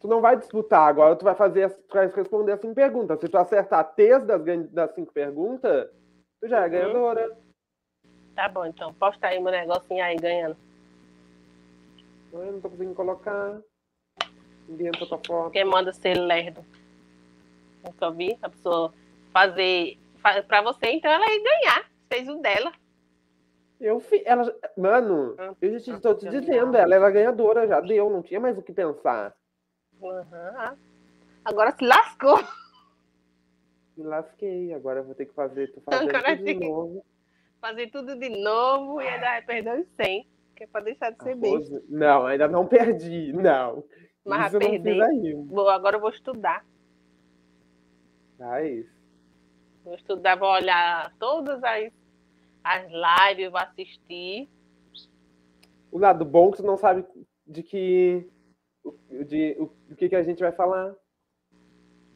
tu 0.00 0.08
não 0.08 0.20
vai 0.20 0.36
disputar, 0.36 0.88
agora 0.88 1.16
tu 1.16 1.24
vai 1.24 1.34
fazer, 1.34 1.70
tu 1.88 1.94
vai 1.94 2.06
responder 2.08 2.52
as 2.52 2.60
cinco 2.60 2.74
perguntas. 2.74 3.18
Se 3.20 3.28
tu 3.28 3.36
acertar 3.36 3.94
três 3.94 4.24
das, 4.26 4.42
das 4.70 4.94
cinco 4.94 5.12
perguntas, 5.12 5.90
tu 6.40 6.48
já 6.48 6.66
é 6.66 6.86
Uhum. 6.86 7.36
Tá 8.36 8.48
bom, 8.48 8.66
então. 8.66 8.92
Posta 8.94 9.26
aí 9.28 9.40
meu 9.40 9.50
negocinho 9.50 10.04
aí 10.04 10.14
ganhando. 10.16 10.56
Eu 12.32 12.52
não 12.52 12.60
tô 12.60 12.68
conseguindo 12.68 12.94
colocar. 12.94 13.58
Entrou 14.68 15.08
tua 15.08 15.18
foto. 15.26 15.50
Quem 15.52 15.64
manda 15.64 15.92
ser 15.92 16.14
lerdo. 16.18 16.62
Nunca 17.82 18.10
vi 18.10 18.36
a 18.42 18.48
pessoa 18.50 18.92
fazer 19.32 19.98
fa- 20.18 20.42
pra 20.42 20.60
você, 20.60 20.90
então 20.90 21.10
ela 21.10 21.24
ia 21.26 21.42
ganhar. 21.42 21.90
Fez 22.12 22.28
o 22.28 22.36
dela. 22.42 22.72
Eu 23.80 24.00
fi... 24.00 24.22
ela... 24.26 24.54
Mano, 24.76 25.34
Ah, 25.38 25.54
eu 25.60 25.78
já 25.78 25.94
te, 25.94 26.00
tô 26.00 26.14
te 26.14 26.28
dizendo, 26.28 26.76
ela 26.76 26.94
era 26.94 27.10
ganhadora, 27.10 27.66
já 27.66 27.80
deu, 27.80 28.10
não 28.10 28.22
tinha 28.22 28.40
mais 28.40 28.58
o 28.58 28.62
que 28.62 28.72
pensar. 28.72 29.34
Aham. 30.02 30.76
Agora 31.44 31.72
se 31.72 31.84
lascou. 31.84 32.38
Me 33.96 34.04
lasquei, 34.04 34.74
agora 34.74 35.00
eu 35.00 35.04
vou 35.04 35.14
ter 35.14 35.24
que 35.26 35.32
fazer, 35.32 35.72
tu 35.72 35.80
fazendo 35.80 36.10
Agora 36.10 36.36
tudo 36.36 36.44
de 36.44 36.54
novo. 36.54 37.04
Fazer 37.66 37.90
tudo 37.90 38.14
de 38.16 38.28
novo 38.28 39.00
e 39.00 39.08
ainda 39.08 39.26
vai 39.26 39.42
perder 39.42 39.80
os 39.80 39.88
100. 40.00 40.24
Que 40.54 40.62
é 40.64 40.66
pra 40.68 40.80
deixar 40.82 41.10
de 41.10 41.20
ser 41.22 41.34
besta. 41.34 41.56
Arroz- 41.74 41.88
Não, 41.88 42.26
ainda 42.26 42.46
não 42.46 42.64
perdi, 42.64 43.32
não. 43.32 43.82
Mas 44.24 44.54
Isso 44.54 44.58
ainda. 44.70 45.44
Vou, 45.48 45.68
agora 45.68 45.96
eu 45.96 46.00
vou 46.00 46.10
estudar. 46.10 46.64
Ah, 48.38 48.62
é 48.62 48.68
isso. 48.68 48.94
Vou 49.84 49.94
estudar, 49.96 50.36
vou 50.36 50.48
olhar 50.48 51.12
todas 51.18 51.62
as, 51.64 51.92
as 52.62 52.84
lives, 52.84 53.50
vou 53.50 53.60
assistir. 53.60 54.48
O 55.90 55.98
lado 55.98 56.24
bom 56.24 56.48
é 56.48 56.50
que 56.52 56.56
tu 56.58 56.62
não 56.62 56.76
sabe 56.76 57.04
de 57.44 57.62
que. 57.64 58.30
De, 59.10 59.56
o, 59.58 59.66
do 59.88 59.96
que, 59.96 60.08
que 60.08 60.14
a 60.16 60.22
gente 60.22 60.38
vai 60.38 60.52
falar. 60.52 60.94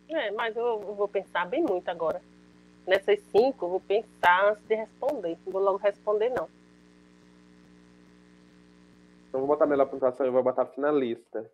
É, 0.09 0.31
mas 0.31 0.57
eu, 0.57 0.65
eu 0.81 0.95
vou 0.95 1.09
pensar 1.09 1.45
bem 1.47 1.65
muito 1.69 1.89
agora. 1.89 2.23
Nessas 2.87 3.21
cinco, 3.31 3.67
eu 3.67 3.71
vou 3.71 3.81
pensar 3.81 4.51
antes 4.51 4.65
de 4.67 4.75
responder. 4.75 5.39
Não 5.45 5.53
vou 5.53 5.63
logo 5.63 5.77
responder, 5.79 6.29
não. 6.31 6.49
Então 9.29 9.41
vou 9.41 9.47
botar 9.47 9.67
melhor 9.67 9.87
pontuação, 9.87 10.27
eu 10.27 10.33
vou 10.33 10.43
botar 10.43 10.67
finalista. 10.67 11.49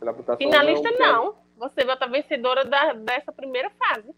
Melhor 0.00 0.14
pontuação 0.14 0.36
Finalista, 0.36 0.88
que- 0.90 0.98
não. 0.98 1.34
Você 1.56 1.84
vai 1.84 1.94
estar 1.94 2.06
vencedora 2.06 2.64
da, 2.64 2.92
dessa 2.94 3.32
primeira 3.32 3.70
fase. 3.70 4.14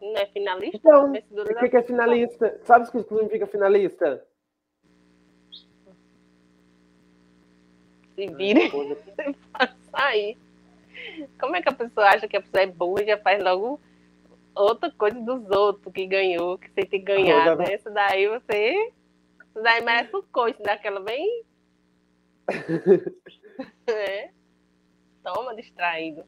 Não 0.00 0.16
é 0.16 0.26
finalista? 0.26 0.76
Então, 0.76 1.12
vencedora 1.12 1.50
o 1.50 1.54
da 1.54 1.60
que, 1.60 1.68
que 1.70 1.76
é 1.76 1.82
finalista? 1.82 2.60
Sabe 2.64 2.86
o 2.86 2.90
que 2.92 3.02
significa 3.02 3.46
finalista? 3.46 4.26
Se 8.14 8.26
vire 8.28 8.70
sair. 9.90 10.38
Como 11.38 11.54
é 11.56 11.62
que 11.62 11.68
a 11.68 11.72
pessoa 11.72 12.06
acha 12.08 12.26
que 12.26 12.36
a 12.36 12.40
pessoa 12.42 12.62
é 12.62 12.66
boa 12.66 13.02
e 13.02 13.06
já 13.06 13.18
faz 13.18 13.42
logo 13.42 13.80
outra 14.56 14.90
coisa 14.90 15.18
dos 15.20 15.48
outros 15.50 15.92
que 15.92 16.06
ganhou, 16.06 16.58
que 16.58 16.68
você 16.68 16.74
tem 16.74 16.86
que 16.86 16.98
ganhar, 17.00 17.56
né? 17.56 17.74
Isso 17.74 17.90
daí 17.90 18.26
você. 18.28 18.72
Isso 19.50 19.62
daí 19.62 19.82
merece 19.84 20.14
um 20.16 20.22
coice 20.32 20.62
daquela 20.62 21.00
bem. 21.00 21.42
é. 23.88 24.30
Toma, 25.22 25.54
distraído. 25.54 26.24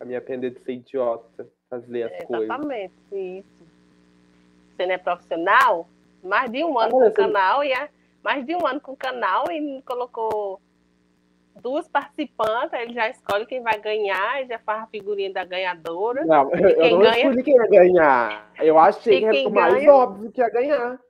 A 0.00 0.04
me 0.04 0.14
arrepender 0.16 0.50
de 0.50 0.60
ser 0.60 0.72
idiota, 0.74 1.48
fazer 1.68 2.04
as 2.04 2.12
É, 2.12 2.24
coisas. 2.24 2.44
exatamente, 2.44 2.94
isso. 3.12 3.66
Você 4.76 4.86
não 4.86 4.94
é 4.94 4.98
profissional? 4.98 5.88
Mais 6.22 6.50
de 6.50 6.64
um 6.64 6.78
ano 6.78 6.96
Ah, 6.98 7.00
com 7.02 7.08
o 7.08 7.12
canal 7.12 7.64
e 7.64 7.72
a- 7.72 7.88
mais 8.22 8.44
de 8.46 8.54
um 8.54 8.64
ano 8.66 8.80
com 8.80 8.92
o 8.92 8.96
canal 8.96 9.44
e 9.50 9.82
colocou 9.82 10.60
duas 11.60 11.88
participantes, 11.88 12.72
ele 12.72 12.92
já 12.94 13.08
escolhe 13.08 13.46
quem 13.46 13.62
vai 13.62 13.78
ganhar, 13.80 14.42
e 14.42 14.46
já 14.46 14.58
faz 14.58 14.82
a 14.82 14.86
figurinha 14.86 15.32
da 15.32 15.44
ganhadora. 15.44 16.24
Não, 16.24 16.50
eu 16.52 16.76
quem 16.76 16.90
não 16.92 17.00
ganha? 17.00 17.18
escolhi 17.18 17.42
quem 17.42 17.54
ia 17.54 17.66
ganhar. 17.68 18.52
Eu 18.58 18.78
achei 18.78 19.20
que 19.20 19.26
era 19.26 19.48
o 19.48 19.52
mais 19.52 19.74
ganha? 19.74 19.92
óbvio 19.92 20.32
que 20.32 20.40
ia 20.40 20.50
ganhar. 20.50 21.00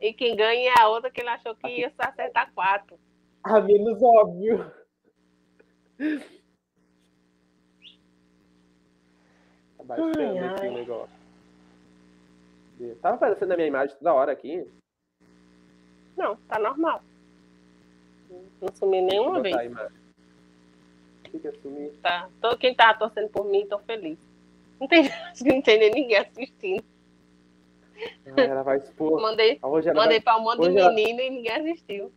E 0.00 0.12
quem 0.12 0.34
ganha 0.34 0.72
é 0.76 0.80
a 0.80 0.88
outra 0.88 1.10
que 1.10 1.20
ele 1.20 1.30
achou 1.30 1.54
que 1.54 1.68
ia 1.68 1.90
só 1.90 2.08
acertar 2.08 2.52
quatro. 2.54 2.98
A 3.44 3.60
menos 3.60 4.02
óbvio. 4.02 4.70
Tá 9.78 9.84
baixando 9.84 10.18
Ai, 10.18 10.38
aqui 10.38 10.62
ai. 10.62 10.68
o 10.68 10.72
negócio. 10.72 11.22
Tava 13.00 13.14
aparecendo 13.14 13.50
na 13.50 13.56
minha 13.56 13.68
imagem 13.68 13.96
toda 13.96 14.14
hora 14.14 14.32
aqui. 14.32 14.68
Não, 16.16 16.36
tá 16.48 16.58
normal. 16.58 17.00
Não 18.60 18.72
eu 18.74 19.02
nenhuma 19.02 19.40
vez. 19.40 19.54
O 21.34 21.38
sumir? 21.62 21.92
Tá. 22.02 22.28
Todo, 22.40 22.58
quem 22.58 22.74
tava 22.74 22.98
torcendo 22.98 23.28
por 23.30 23.44
mim, 23.46 23.66
tô 23.66 23.78
feliz. 23.80 24.18
Não 24.80 24.86
tem, 24.86 25.06
acho 25.06 25.42
que 25.44 25.52
não 25.52 25.62
tem 25.62 25.78
nem 25.78 25.90
ninguém 25.90 26.18
assistindo. 26.18 26.84
Ah, 28.36 28.40
ela 28.40 28.62
vai 28.62 28.78
expor. 28.78 29.20
Mandei, 29.20 29.58
ela 29.62 29.94
mandei 29.94 30.18
vai, 30.18 30.20
pra 30.20 30.36
um 30.36 30.40
monte 30.42 30.68
de 30.70 30.76
ela- 30.78 30.92
menino 30.92 31.20
e 31.20 31.30
ninguém 31.30 31.52
assistiu. 31.52 32.12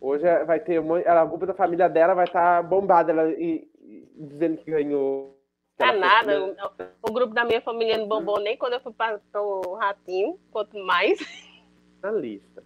hoje 0.00 0.24
vai 0.44 0.58
ter 0.60 0.80
um 0.80 0.84
monte, 0.84 1.06
ela, 1.06 1.20
a 1.22 1.24
grupo 1.24 1.46
da 1.46 1.54
família 1.54 1.88
dela 1.88 2.14
vai 2.14 2.24
estar 2.24 2.62
bombada 2.64 3.12
ela, 3.12 3.30
e, 3.30 3.66
e 3.80 4.08
dizendo 4.16 4.58
que 4.58 4.70
ganhou. 4.70 5.34
Tá 5.78 5.92
nada. 5.92 6.32
foi- 6.76 6.86
O, 7.04 7.10
o 7.10 7.12
grupo 7.12 7.32
da 7.34 7.44
minha 7.44 7.60
família 7.60 7.96
não 7.96 8.08
bombou 8.08 8.40
nem 8.40 8.56
quando 8.56 8.72
eu 8.74 8.80
fui 8.80 8.92
para 8.92 9.20
o 9.36 9.74
ratinho, 9.74 10.38
quanto 10.50 10.76
mais. 10.78 11.18
Na 12.02 12.10
lista. 12.10 12.62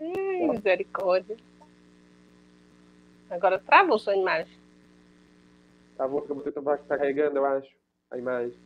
Ai, 0.00 0.48
misericórdia. 0.48 1.36
Agora 3.30 3.58
travou 3.58 3.98
sua 3.98 4.16
imagem. 4.16 4.56
Tá 5.96 6.06
bom, 6.06 6.20
que 6.20 6.32
você 6.32 6.52
tá 6.52 6.78
carregando, 6.78 7.38
eu 7.38 7.44
acho, 7.44 7.68
a 8.10 8.16
imagem. 8.16 8.56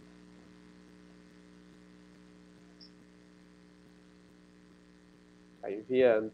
Tá 5.60 5.70
enviando. 5.70 6.32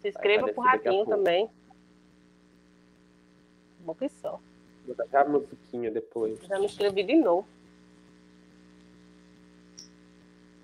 Se 0.00 0.08
inscreva 0.08 0.52
pro 0.52 0.62
ratinho 0.62 1.06
também. 1.06 1.48
Bom 3.80 3.94
que 3.94 4.08
só. 4.08 4.40
Vou 4.84 4.96
botar 4.96 5.04
até 5.04 5.18
a 5.18 5.24
musiquinha 5.24 5.90
depois. 5.90 6.40
Já 6.46 6.58
me 6.58 6.66
inscrevi 6.66 7.04
de 7.04 7.16
novo. 7.16 7.46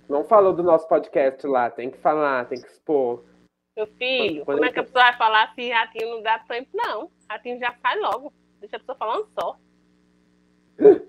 Não 0.08 0.24
falou 0.24 0.54
do 0.54 0.62
nosso 0.62 0.88
podcast 0.88 1.46
lá, 1.46 1.70
tem 1.70 1.90
que 1.90 1.98
falar, 1.98 2.46
tem 2.46 2.60
que 2.60 2.66
expor. 2.66 3.24
Meu 3.76 3.86
filho, 3.86 4.44
Quando 4.44 4.58
como 4.58 4.68
é 4.68 4.72
que 4.72 4.80
a 4.80 4.82
pessoa 4.82 5.04
vai 5.04 5.16
falar 5.16 5.54
se 5.54 5.70
ratinho 5.70 6.16
não 6.16 6.22
dá 6.22 6.38
tempo? 6.40 6.68
Não. 6.74 7.10
Ratinho 7.28 7.60
já 7.60 7.74
sai 7.80 7.98
logo. 8.00 8.32
Deixa 8.58 8.76
a 8.76 8.78
pessoa 8.80 8.96
falando 8.96 9.28
só. 9.38 9.56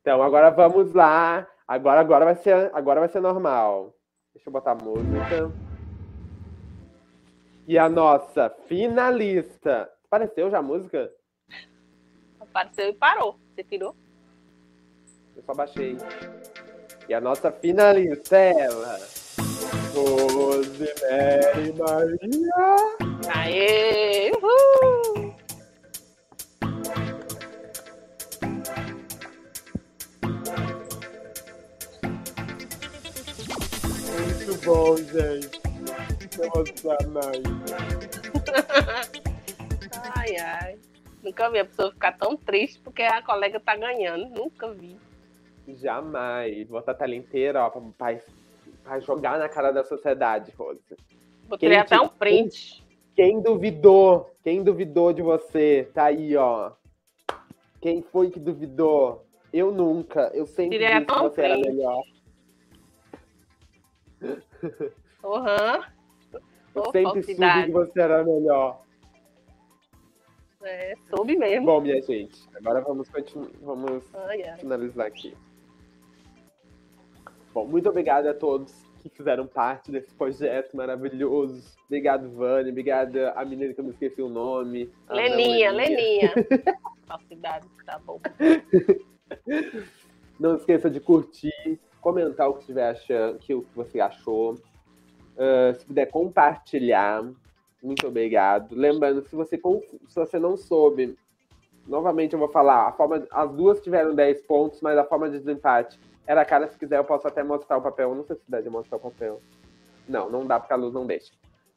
Então 0.00 0.22
agora 0.22 0.48
vamos 0.48 0.94
lá. 0.94 1.46
Agora, 1.66 2.00
agora 2.00 2.24
vai 2.24 2.36
ser, 2.36 2.70
agora 2.72 3.00
vai 3.00 3.10
ser 3.10 3.20
normal. 3.20 3.92
Deixa 4.32 4.48
eu 4.48 4.52
botar 4.52 4.70
a 4.70 4.74
música. 4.74 5.52
E 7.66 7.76
a 7.76 7.90
nossa 7.90 8.48
finalista. 8.66 9.90
Apareceu 10.06 10.50
já 10.50 10.60
a 10.60 10.62
música? 10.62 11.12
Apareceu 12.40 12.88
e 12.88 12.94
parou. 12.94 13.38
Você 13.54 13.64
tirou? 13.64 13.94
Eu 15.36 15.42
só 15.42 15.52
baixei. 15.52 15.98
E 17.08 17.14
a 17.14 17.20
nossa 17.22 17.50
finalista 17.50 18.36
é 18.36 18.50
ela. 18.50 19.00
Rosemary 19.94 21.72
Maria. 21.72 22.76
Aê! 23.34 24.30
Uhul! 24.32 25.34
Muito 34.26 34.54
bom, 34.66 34.96
gente. 34.98 35.60
Nossa, 36.36 37.08
mãe. 37.08 37.42
Ai, 40.14 40.36
ai. 40.36 40.78
Nunca 41.22 41.48
vi 41.48 41.58
a 41.58 41.64
pessoa 41.64 41.90
ficar 41.90 42.12
tão 42.12 42.36
triste 42.36 42.78
porque 42.80 43.02
a 43.02 43.22
colega 43.22 43.58
tá 43.58 43.74
ganhando. 43.74 44.28
Nunca 44.28 44.68
vi. 44.68 45.07
Jamais. 45.76 46.66
Botar 46.68 46.92
a 46.92 46.94
tela 46.94 47.14
inteira, 47.14 47.64
ó, 47.64 47.70
pra, 47.70 47.80
pra- 47.96 48.20
pra 48.84 49.00
jogar 49.00 49.38
na 49.38 49.48
cara 49.48 49.70
da 49.70 49.84
sociedade, 49.84 50.52
Rose. 50.56 50.80
Vou 51.48 51.58
Quem 51.58 51.76
até 51.76 51.96
te- 51.96 52.02
um 52.02 52.08
print. 52.08 52.84
Quem 53.14 53.40
duvidou? 53.40 54.30
Quem 54.42 54.62
duvidou 54.62 55.12
de 55.12 55.22
você? 55.22 55.88
Tá 55.92 56.04
aí, 56.04 56.36
ó. 56.36 56.72
Quem 57.80 58.02
foi 58.02 58.30
que 58.30 58.38
duvidou? 58.40 59.24
Eu 59.52 59.72
nunca. 59.72 60.30
Eu 60.34 60.46
sempre 60.46 60.78
Tirei 60.78 60.94
disse 61.00 61.06
que 61.06 61.18
você 61.20 61.40
era 61.42 61.54
print. 61.54 61.68
melhor. 61.68 62.02
Aham. 65.24 65.84
Eu 66.74 66.82
Ô, 66.82 66.84
sempre 66.92 67.02
soube 67.02 67.22
falsidade. 67.22 67.66
que 67.66 67.72
você 67.72 68.00
era 68.00 68.24
melhor. 68.24 68.82
É, 70.62 70.94
soube 71.08 71.36
mesmo. 71.36 71.66
Bom, 71.66 71.80
minha 71.80 72.00
gente, 72.02 72.40
agora 72.54 72.80
vamos, 72.80 73.08
continu- 73.08 73.50
vamos 73.62 74.04
finalizar 74.58 75.06
aqui. 75.06 75.36
Bom, 77.58 77.66
muito 77.66 77.88
obrigado 77.88 78.28
a 78.28 78.34
todos 78.34 78.72
que 79.02 79.08
fizeram 79.08 79.44
parte 79.44 79.90
desse 79.90 80.14
projeto 80.14 80.76
maravilhoso. 80.76 81.60
Obrigado, 81.86 82.30
Vânia. 82.30 82.70
Obrigada 82.70 83.32
a 83.32 83.44
menina 83.44 83.74
que 83.74 83.80
eu 83.80 83.84
me 83.84 83.90
esqueci 83.90 84.22
o 84.22 84.28
nome. 84.28 84.88
Leninha, 85.10 85.72
Leninha. 85.72 86.32
Falsidade, 87.04 87.66
tá 87.84 87.98
bom. 87.98 88.20
Não 90.38 90.54
esqueça 90.54 90.88
de 90.88 91.00
curtir, 91.00 91.80
comentar 92.00 92.48
o 92.48 92.54
que, 92.54 92.66
tiver 92.66 92.90
achando, 92.90 93.40
que, 93.40 93.52
o 93.52 93.62
que 93.62 93.74
você 93.74 93.98
achou. 93.98 94.54
Uh, 94.54 95.74
se 95.76 95.84
puder 95.84 96.06
compartilhar, 96.06 97.28
muito 97.82 98.06
obrigado. 98.06 98.76
Lembrando, 98.76 99.26
se 99.26 99.34
você, 99.34 99.56
se 99.56 100.14
você 100.14 100.38
não 100.38 100.56
soube, 100.56 101.18
novamente 101.88 102.34
eu 102.34 102.38
vou 102.38 102.48
falar, 102.48 102.86
a 102.86 102.92
forma, 102.92 103.26
as 103.32 103.50
duas 103.50 103.80
tiveram 103.80 104.14
10 104.14 104.42
pontos, 104.42 104.80
mas 104.80 104.96
a 104.96 105.02
forma 105.02 105.28
de 105.28 105.38
desempate 105.38 105.98
era 106.28 106.44
cara, 106.44 106.68
se 106.68 106.78
quiser 106.78 106.98
eu 106.98 107.04
posso 107.04 107.26
até 107.26 107.42
mostrar 107.42 107.78
o 107.78 107.82
papel. 107.82 108.10
Eu 108.10 108.14
não 108.14 108.22
sei 108.22 108.36
se 108.36 108.42
dá 108.46 108.60
de 108.60 108.68
mostrar 108.68 108.98
o 108.98 109.00
papel. 109.00 109.40
Não, 110.06 110.28
não 110.28 110.46
dá 110.46 110.60
porque 110.60 110.74
a 110.74 110.76
luz 110.76 110.92
não 110.92 111.06
deixa. 111.06 111.32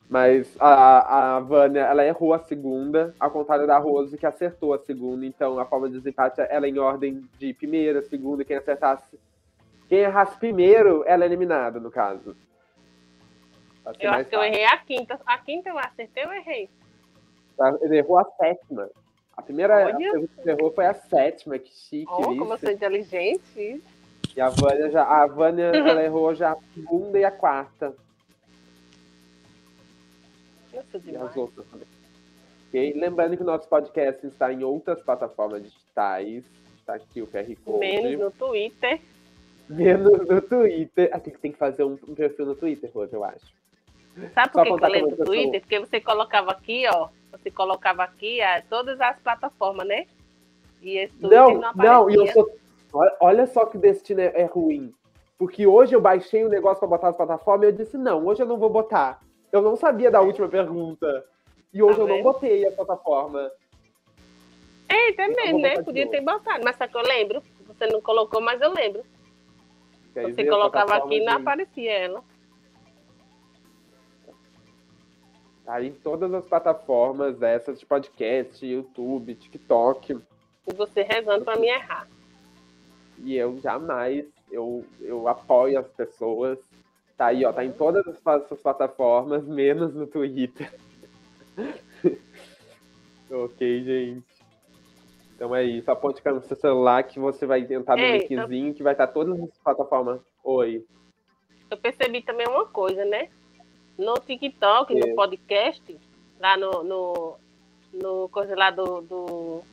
Mas 0.10 0.54
a, 0.60 1.38
a 1.38 1.40
Vânia, 1.40 1.80
ela 1.80 2.06
errou 2.06 2.34
a 2.34 2.40
segunda, 2.40 3.16
ao 3.18 3.32
contrário 3.32 3.66
da 3.66 3.78
Rose, 3.78 4.18
que 4.18 4.26
acertou 4.26 4.74
a 4.74 4.80
segunda. 4.80 5.26
Então, 5.26 5.58
a 5.58 5.66
forma 5.66 5.88
de 5.88 5.98
desempate, 5.98 6.42
ela 6.50 6.66
é 6.66 6.70
em 6.70 6.78
ordem 6.78 7.26
de 7.40 7.54
primeira, 7.54 8.02
segunda. 8.02 8.44
Quem 8.44 8.58
acertasse... 8.58 9.18
Quem 9.88 10.00
errasse 10.00 10.38
primeiro, 10.38 11.04
ela 11.06 11.24
é 11.24 11.28
eliminada, 11.28 11.80
no 11.80 11.90
caso. 11.90 12.36
Eu 14.02 14.12
acho 14.12 14.30
que 14.30 14.36
eu 14.36 14.44
errei 14.44 14.66
a 14.66 14.78
quinta. 14.78 15.18
A 15.26 15.38
quinta 15.38 15.70
eu 15.70 15.80
acertei 15.80 16.26
ou 16.26 16.34
errei? 16.34 16.70
Tá, 17.58 17.74
ele 17.82 17.98
errou 18.00 18.18
a 18.18 18.26
sétima. 18.38 18.90
A 19.36 19.42
primeira 19.42 19.86
Olha. 19.86 19.96
que 19.96 20.28
você 20.28 20.52
errou 20.52 20.72
foi 20.72 20.86
a 20.86 20.94
sétima, 20.94 21.58
que 21.58 21.72
chique. 21.72 22.12
Oh, 22.12 22.36
como 22.36 22.54
eu 22.54 22.58
sou 22.58 22.70
inteligente. 22.70 23.82
E 24.36 24.42
a 24.42 24.50
Vânia, 24.50 24.90
já, 24.90 25.04
a 25.04 25.26
Vânia 25.28 25.66
ela 25.76 26.04
errou 26.04 26.34
já 26.34 26.52
a 26.52 26.58
segunda 26.74 27.20
e 27.20 27.24
a 27.24 27.32
quarta. 27.32 27.94
E 30.74 31.16
as 31.16 31.36
outras 31.36 31.66
também. 31.68 31.88
Okay? 32.70 32.94
Lembrando 32.94 33.36
que 33.36 33.44
o 33.44 33.46
nosso 33.46 33.68
podcast 33.68 34.26
está 34.26 34.52
em 34.54 34.64
outras 34.64 35.02
plataformas 35.02 35.64
digitais. 35.64 36.44
Está 36.80 36.96
aqui 36.96 37.22
o 37.22 37.28
QR 37.28 37.46
Code. 37.66 37.80
Menos 37.80 38.20
no 38.20 38.32
Twitter. 38.32 39.02
Menos 39.70 40.28
no 40.28 40.42
Twitter. 40.42 41.10
Ah, 41.12 41.20
tem, 41.20 41.34
tem 41.34 41.52
que 41.52 41.58
fazer 41.58 41.84
um, 41.84 41.98
um 42.08 42.16
perfil 42.16 42.46
no 42.46 42.56
Twitter, 42.56 42.90
Rose, 42.94 43.14
eu 43.14 43.24
acho. 43.24 43.54
Sabe 44.34 44.52
por 44.52 44.64
que, 44.64 44.78
que 44.78 44.86
eu 44.86 44.90
lembro 44.90 45.16
do 45.16 45.26
Twitter? 45.26 45.62
Porque 45.62 45.80
você 45.80 46.02
colocava 46.02 46.52
aqui, 46.52 46.86
ó. 46.88 47.10
Você 47.32 47.52
colocava 47.52 48.04
aqui 48.04 48.42
é, 48.42 48.62
todas 48.62 49.00
as 49.00 49.18
plataformas, 49.20 49.88
né? 49.88 50.06
E 50.82 50.98
esse 50.98 51.14
Twitter 51.16 51.40
não, 51.40 51.60
não, 51.60 51.74
não 51.74 52.10
e 52.10 52.16
eu 52.16 52.28
sou. 52.28 52.61
Olha 53.20 53.48
só 53.48 53.66
que 53.66 53.78
destino 53.78 54.22
é, 54.22 54.42
é 54.42 54.46
ruim. 54.46 54.94
Porque 55.38 55.66
hoje 55.66 55.96
eu 55.96 56.02
baixei 56.02 56.44
o 56.44 56.48
um 56.48 56.50
negócio 56.50 56.80
para 56.80 56.90
botar 56.90 57.10
as 57.10 57.16
plataformas 57.16 57.66
e 57.66 57.72
eu 57.72 57.76
disse, 57.76 57.98
não, 57.98 58.26
hoje 58.26 58.44
eu 58.44 58.46
não 58.46 58.58
vou 58.58 58.70
botar. 58.70 59.22
Eu 59.52 59.62
não 59.62 59.76
sabia 59.76 60.12
da 60.12 60.22
última 60.22 60.48
pergunta. 60.48 61.26
E 61.74 61.82
hoje 61.82 61.96
tá 61.96 62.02
eu 62.04 62.08
não 62.08 62.22
botei 62.22 62.68
a 62.68 62.72
plataforma. 62.72 63.52
É, 64.88 65.14
também, 65.14 65.54
né? 65.62 65.82
Podia 65.82 66.08
ter 66.08 66.22
botado. 66.22 66.64
Mas 66.64 66.76
só 66.76 66.86
que 66.86 66.96
eu 66.96 67.02
lembro. 67.02 67.42
Você 67.66 67.88
não 67.88 68.02
colocou, 68.02 68.42
mas 68.42 68.62
eu 68.62 68.72
lembro. 68.72 69.04
Você 70.14 70.46
colocava 70.46 70.96
aqui 70.96 71.16
e 71.16 71.26
não 71.26 71.38
aparecia 71.38 71.92
ela. 71.92 72.24
Tá 75.66 75.82
em 75.82 75.94
todas 75.94 76.34
as 76.34 76.46
plataformas 76.46 77.42
essas 77.42 77.80
de 77.80 77.86
podcast, 77.86 78.66
YouTube, 78.66 79.36
TikTok. 79.36 80.20
E 80.68 80.74
você 80.74 81.02
rezando 81.02 81.46
para 81.46 81.60
mim 81.60 81.68
errar. 81.68 82.08
E 83.24 83.36
eu 83.36 83.58
jamais, 83.60 84.26
eu, 84.52 84.86
eu 85.00 85.28
apoio 85.28 85.80
as 85.80 85.88
pessoas. 85.88 86.60
Tá 87.18 87.28
aí, 87.28 87.46
ó, 87.46 87.54
tá 87.54 87.64
em 87.64 87.72
todas 87.72 88.08
as, 88.08 88.62
plataformas, 88.62 89.46
menos 89.46 89.94
no 89.94 90.08
Twitter. 90.08 90.74
ok, 93.30 93.84
gente. 93.84 94.26
Então 95.36 95.56
é 95.56 95.64
isso. 95.64 95.90
Aponte 95.90 96.22
no 96.26 96.42
seu 96.42 96.58
celular 96.58 97.04
que 97.04 97.20
você 97.20 97.46
vai 97.46 97.64
tentar 97.64 97.96
no 97.96 98.04
linkzinho 98.04 98.70
eu... 98.70 98.74
que 98.74 98.84
vai 98.84 98.94
estar 98.94 99.08
todas 99.08 99.40
as 99.40 99.58
plataformas. 99.60 100.22
Oi. 100.44 100.84
Eu 101.70 101.78
percebi 101.78 102.22
também 102.22 102.48
uma 102.48 102.66
coisa, 102.66 103.06
né? 103.06 103.30
no 104.02 104.16
TikTok, 104.16 104.94
é. 104.94 105.00
no 105.00 105.16
podcast, 105.16 106.00
lá 106.40 106.58
no, 106.58 106.84
no, 106.84 107.38
no 107.94 108.30
coisa 108.30 108.56
lá 108.56 108.72
do, 108.72 109.02
do 109.02 109.64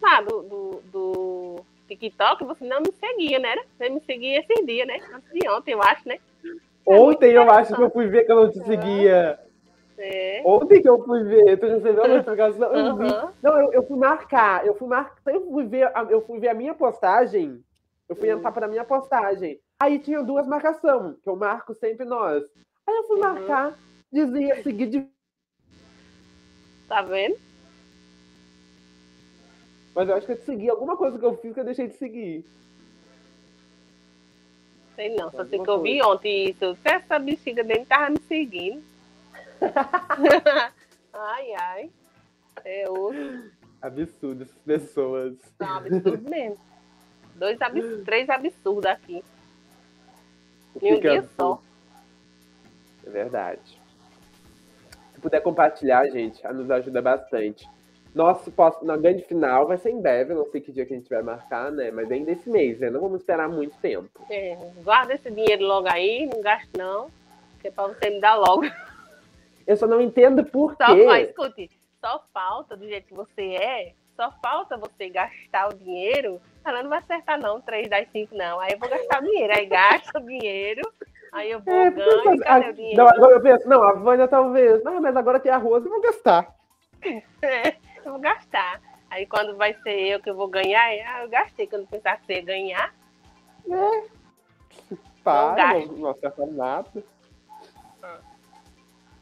lá 0.00 0.20
do, 0.22 0.42
do, 0.42 0.82
do, 0.90 1.64
TikTok, 1.88 2.44
você 2.44 2.64
não 2.64 2.80
me 2.80 2.92
seguia, 2.92 3.38
né? 3.38 3.56
Você 3.76 3.88
me 3.88 4.00
seguia 4.00 4.40
esses 4.40 4.66
dias, 4.66 4.86
né? 4.86 5.00
Antes 5.12 5.32
de 5.32 5.48
ontem, 5.48 5.72
eu 5.72 5.82
acho, 5.82 6.08
né? 6.08 6.18
É 6.86 6.94
ontem 6.94 7.32
eu 7.32 7.50
acho 7.50 7.74
que 7.74 7.82
eu 7.82 7.90
fui 7.90 8.06
ver 8.06 8.24
que 8.24 8.32
eu 8.32 8.36
não 8.36 8.50
te 8.50 8.60
seguia. 8.64 9.38
É. 9.98 10.42
Ontem 10.44 10.80
que 10.80 10.88
eu 10.88 11.02
fui 11.04 11.24
ver, 11.24 11.58
tu 11.58 11.66
recebeu 11.66 12.04
a 12.04 12.08
notificação? 12.08 12.70
Eu 12.72 12.96
vi. 12.96 13.08
Não, 13.42 13.60
eu, 13.60 13.72
eu 13.72 13.82
fui 13.82 13.98
marcar, 13.98 14.64
eu 14.64 14.74
fui 14.76 14.86
marcar, 14.86 15.34
eu 15.34 15.50
fui 15.50 15.66
ver, 15.66 15.92
eu 16.08 16.20
fui 16.22 16.38
ver 16.38 16.48
a 16.50 16.54
minha 16.54 16.72
postagem, 16.72 17.60
eu 18.08 18.14
fui 18.14 18.30
uhum. 18.30 18.38
entrar 18.38 18.52
para 18.52 18.66
a 18.66 18.68
minha 18.68 18.84
postagem. 18.84 19.58
Aí 19.80 19.98
tinha 19.98 20.22
duas 20.22 20.46
marcações, 20.46 21.20
que 21.20 21.28
eu 21.28 21.34
marco 21.34 21.74
sempre 21.74 22.06
nós. 22.06 22.44
Aí 22.86 22.94
eu 22.94 23.04
fui 23.08 23.16
uhum. 23.16 23.22
marcar, 23.22 23.76
dizia 24.12 24.62
seguir 24.62 24.86
de. 24.86 25.06
Tá 26.86 27.02
vendo? 27.02 27.36
Mas 29.98 30.08
eu 30.08 30.14
acho 30.14 30.26
que 30.26 30.32
eu 30.32 30.36
segui 30.42 30.70
alguma 30.70 30.96
coisa 30.96 31.18
que 31.18 31.24
eu 31.24 31.36
fiz 31.38 31.52
que 31.52 31.58
eu 31.58 31.64
deixei 31.64 31.88
de 31.88 31.94
seguir. 31.94 32.44
Sei 34.94 35.16
não, 35.16 35.28
só 35.28 35.44
sei 35.44 35.58
que 35.58 35.68
eu 35.68 35.82
vi 35.82 36.00
ontem 36.00 36.50
isso. 36.50 36.76
Se 36.76 36.88
essa 36.88 37.18
bexiga 37.18 37.64
dele 37.64 37.84
tava 37.84 38.10
me 38.10 38.20
seguindo. 38.28 38.80
ai, 41.12 41.52
ai. 41.52 41.90
É 42.64 42.88
outro. 42.88 43.50
Absurdo 43.82 44.44
essas 44.44 44.58
pessoas. 44.58 45.34
Não, 45.58 45.78
absurdo 45.78 46.30
mesmo. 46.30 46.64
Dois 47.34 47.60
absurdos, 47.60 48.04
três 48.04 48.30
absurdos 48.30 48.86
aqui. 48.86 49.24
Em 50.80 50.94
um 50.94 51.00
dia 51.00 51.28
só. 51.36 51.60
É 53.04 53.10
verdade. 53.10 53.82
Se 55.12 55.20
puder 55.20 55.40
compartilhar, 55.40 56.08
gente, 56.08 56.40
nos 56.52 56.70
ajuda 56.70 57.02
bastante. 57.02 57.68
Nosso 58.14 58.52
na 58.82 58.96
grande 58.96 59.22
final 59.22 59.66
vai 59.66 59.76
ser 59.76 59.90
em 59.90 60.00
breve, 60.00 60.34
não 60.34 60.46
sei 60.46 60.60
que 60.60 60.72
dia 60.72 60.84
que 60.84 60.94
a 60.94 60.96
gente 60.96 61.08
vai 61.08 61.22
marcar, 61.22 61.70
né? 61.70 61.90
Mas 61.90 62.10
ainda 62.10 62.32
esse 62.32 62.48
mês, 62.48 62.78
né? 62.80 62.90
Não 62.90 63.00
vamos 63.00 63.20
esperar 63.20 63.48
muito 63.48 63.76
tempo. 63.78 64.08
É, 64.30 64.56
guarda 64.82 65.14
esse 65.14 65.30
dinheiro 65.30 65.64
logo 65.64 65.88
aí, 65.88 66.28
não 66.32 66.40
gaste 66.40 66.70
não, 66.76 67.10
que 67.60 67.68
é 67.68 67.70
pra 67.70 67.86
você 67.86 68.10
me 68.10 68.20
dar 68.20 68.34
logo. 68.36 68.62
Eu 69.66 69.76
só 69.76 69.86
não 69.86 70.00
entendo 70.00 70.44
por 70.44 70.74
só, 70.76 70.94
quê. 70.94 71.04
Só, 71.04 71.16
escute, 71.16 71.70
só 72.00 72.24
falta, 72.32 72.76
do 72.76 72.86
jeito 72.86 73.06
que 73.06 73.14
você 73.14 73.54
é, 73.54 73.92
só 74.16 74.32
falta 74.42 74.76
você 74.76 75.10
gastar 75.10 75.68
o 75.68 75.74
dinheiro. 75.74 76.40
Ela 76.64 76.82
não 76.82 76.90
vai 76.90 76.98
acertar 76.98 77.40
não, 77.40 77.60
3 77.60 77.88
das 77.88 78.08
5 78.10 78.34
não. 78.34 78.58
Aí 78.60 78.72
eu 78.72 78.78
vou 78.78 78.88
gastar 78.88 79.22
o 79.22 79.24
dinheiro, 79.24 79.52
aí 79.54 79.66
gasta 79.66 80.18
o 80.18 80.26
dinheiro 80.26 80.82
Aí 81.32 81.50
eu 81.50 81.60
vou, 81.60 81.74
é, 81.74 81.90
ganho, 81.90 82.38
cadê 82.40 82.66
a, 82.66 82.70
o 82.70 82.72
dinheiro? 82.72 82.96
Não, 82.96 83.08
agora 83.08 83.34
eu 83.34 83.40
penso, 83.40 83.68
não, 83.68 83.82
a 83.82 83.92
Vânia 83.92 84.28
talvez. 84.28 84.82
Não, 84.82 85.00
mas 85.00 85.16
agora 85.16 85.40
tem 85.40 85.52
arroz, 85.52 85.84
eu 85.84 85.90
vou 85.90 86.00
gastar. 86.00 86.54
É, 87.40 87.76
eu 88.08 88.12
vou 88.12 88.20
gastar. 88.20 88.80
Aí 89.10 89.26
quando 89.26 89.56
vai 89.56 89.74
ser 89.82 89.98
eu 89.98 90.20
que 90.20 90.30
eu 90.30 90.34
vou 90.34 90.48
ganhar, 90.48 90.82
ah, 90.82 91.22
eu 91.22 91.28
gastei, 91.28 91.66
quando 91.66 91.86
pensar 91.86 92.18
que 92.18 92.26
você 92.26 92.34
ia 92.34 92.42
ganhar. 92.42 92.94
É. 93.70 94.94
Para, 95.24 95.80
não, 95.80 95.96
não 95.96 96.10
acerta 96.10 96.46
nada. 96.46 97.04
Ah. 98.02 98.20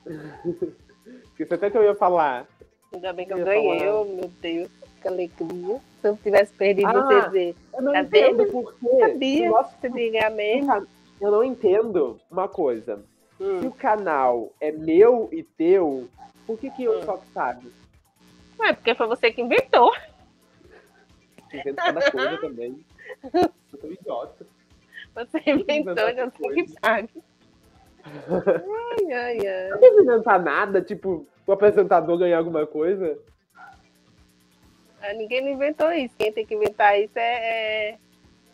que 1.37 1.45
você 1.45 1.55
até 1.55 1.70
que 1.70 1.76
eu 1.76 1.84
ia 1.84 1.95
falar. 1.95 2.47
Ainda 2.93 3.12
bem 3.12 3.26
que 3.26 3.32
eu, 3.32 3.39
eu 3.39 3.45
ganhei, 3.45 3.89
oh, 3.89 4.05
meu 4.05 4.28
Deus, 4.41 4.70
que 5.03 5.09
alegria. 5.09 5.80
Se 6.01 6.09
eu 6.09 6.16
tivesse 6.16 6.53
perdido 6.53 6.89
ah, 6.89 7.28
você. 7.28 7.55
Eu 7.74 7.82
não 7.82 7.93
Cadê? 7.93 8.18
entendo 8.18 8.53
por 8.53 8.74
quê. 8.74 8.99
Sabia, 9.01 9.51
você 9.51 9.89
diga 9.91 10.30
mesmo 10.30 10.87
eu 11.20 11.30
não 11.30 11.43
entendo 11.43 12.20
uma 12.30 12.49
coisa. 12.49 13.03
Hum. 13.41 13.61
Se 13.61 13.66
o 13.66 13.72
canal 13.72 14.53
é 14.61 14.70
meu 14.72 15.28
e 15.32 15.43
teu, 15.43 16.09
por 16.47 16.59
que, 16.59 16.70
que 16.70 16.84
eu 16.84 16.99
hum. 16.99 17.03
só 17.05 17.20
sabe? 17.32 17.70
É 18.61 18.72
porque 18.72 18.94
foi 18.94 19.07
você 19.07 19.30
que 19.30 19.42
inventou. 19.42 19.92
Invento 21.52 21.76
cada 21.76 22.00
coisa 22.11 22.38
também. 22.38 22.84
Eu 23.32 23.50
sou 23.80 23.92
idiota. 23.92 24.46
Você 25.14 25.42
inventou, 25.46 26.14
já 26.14 26.30
sei 26.30 26.50
que 26.50 26.68
sabe. 26.68 27.11
Ai, 28.04 29.12
ai, 29.12 29.46
ai. 29.46 29.68
Não 29.70 30.02
inventar 30.02 30.42
nada, 30.42 30.80
tipo, 30.80 31.26
o 31.46 31.52
apresentador 31.52 32.18
ganhar 32.18 32.38
alguma 32.38 32.66
coisa? 32.66 33.18
Ah, 35.00 35.12
ninguém 35.14 35.52
inventou 35.52 35.92
isso. 35.92 36.14
Quem 36.16 36.32
tem 36.32 36.44
que 36.44 36.54
inventar 36.54 37.00
isso 37.00 37.18
é, 37.18 37.90
é 37.90 37.98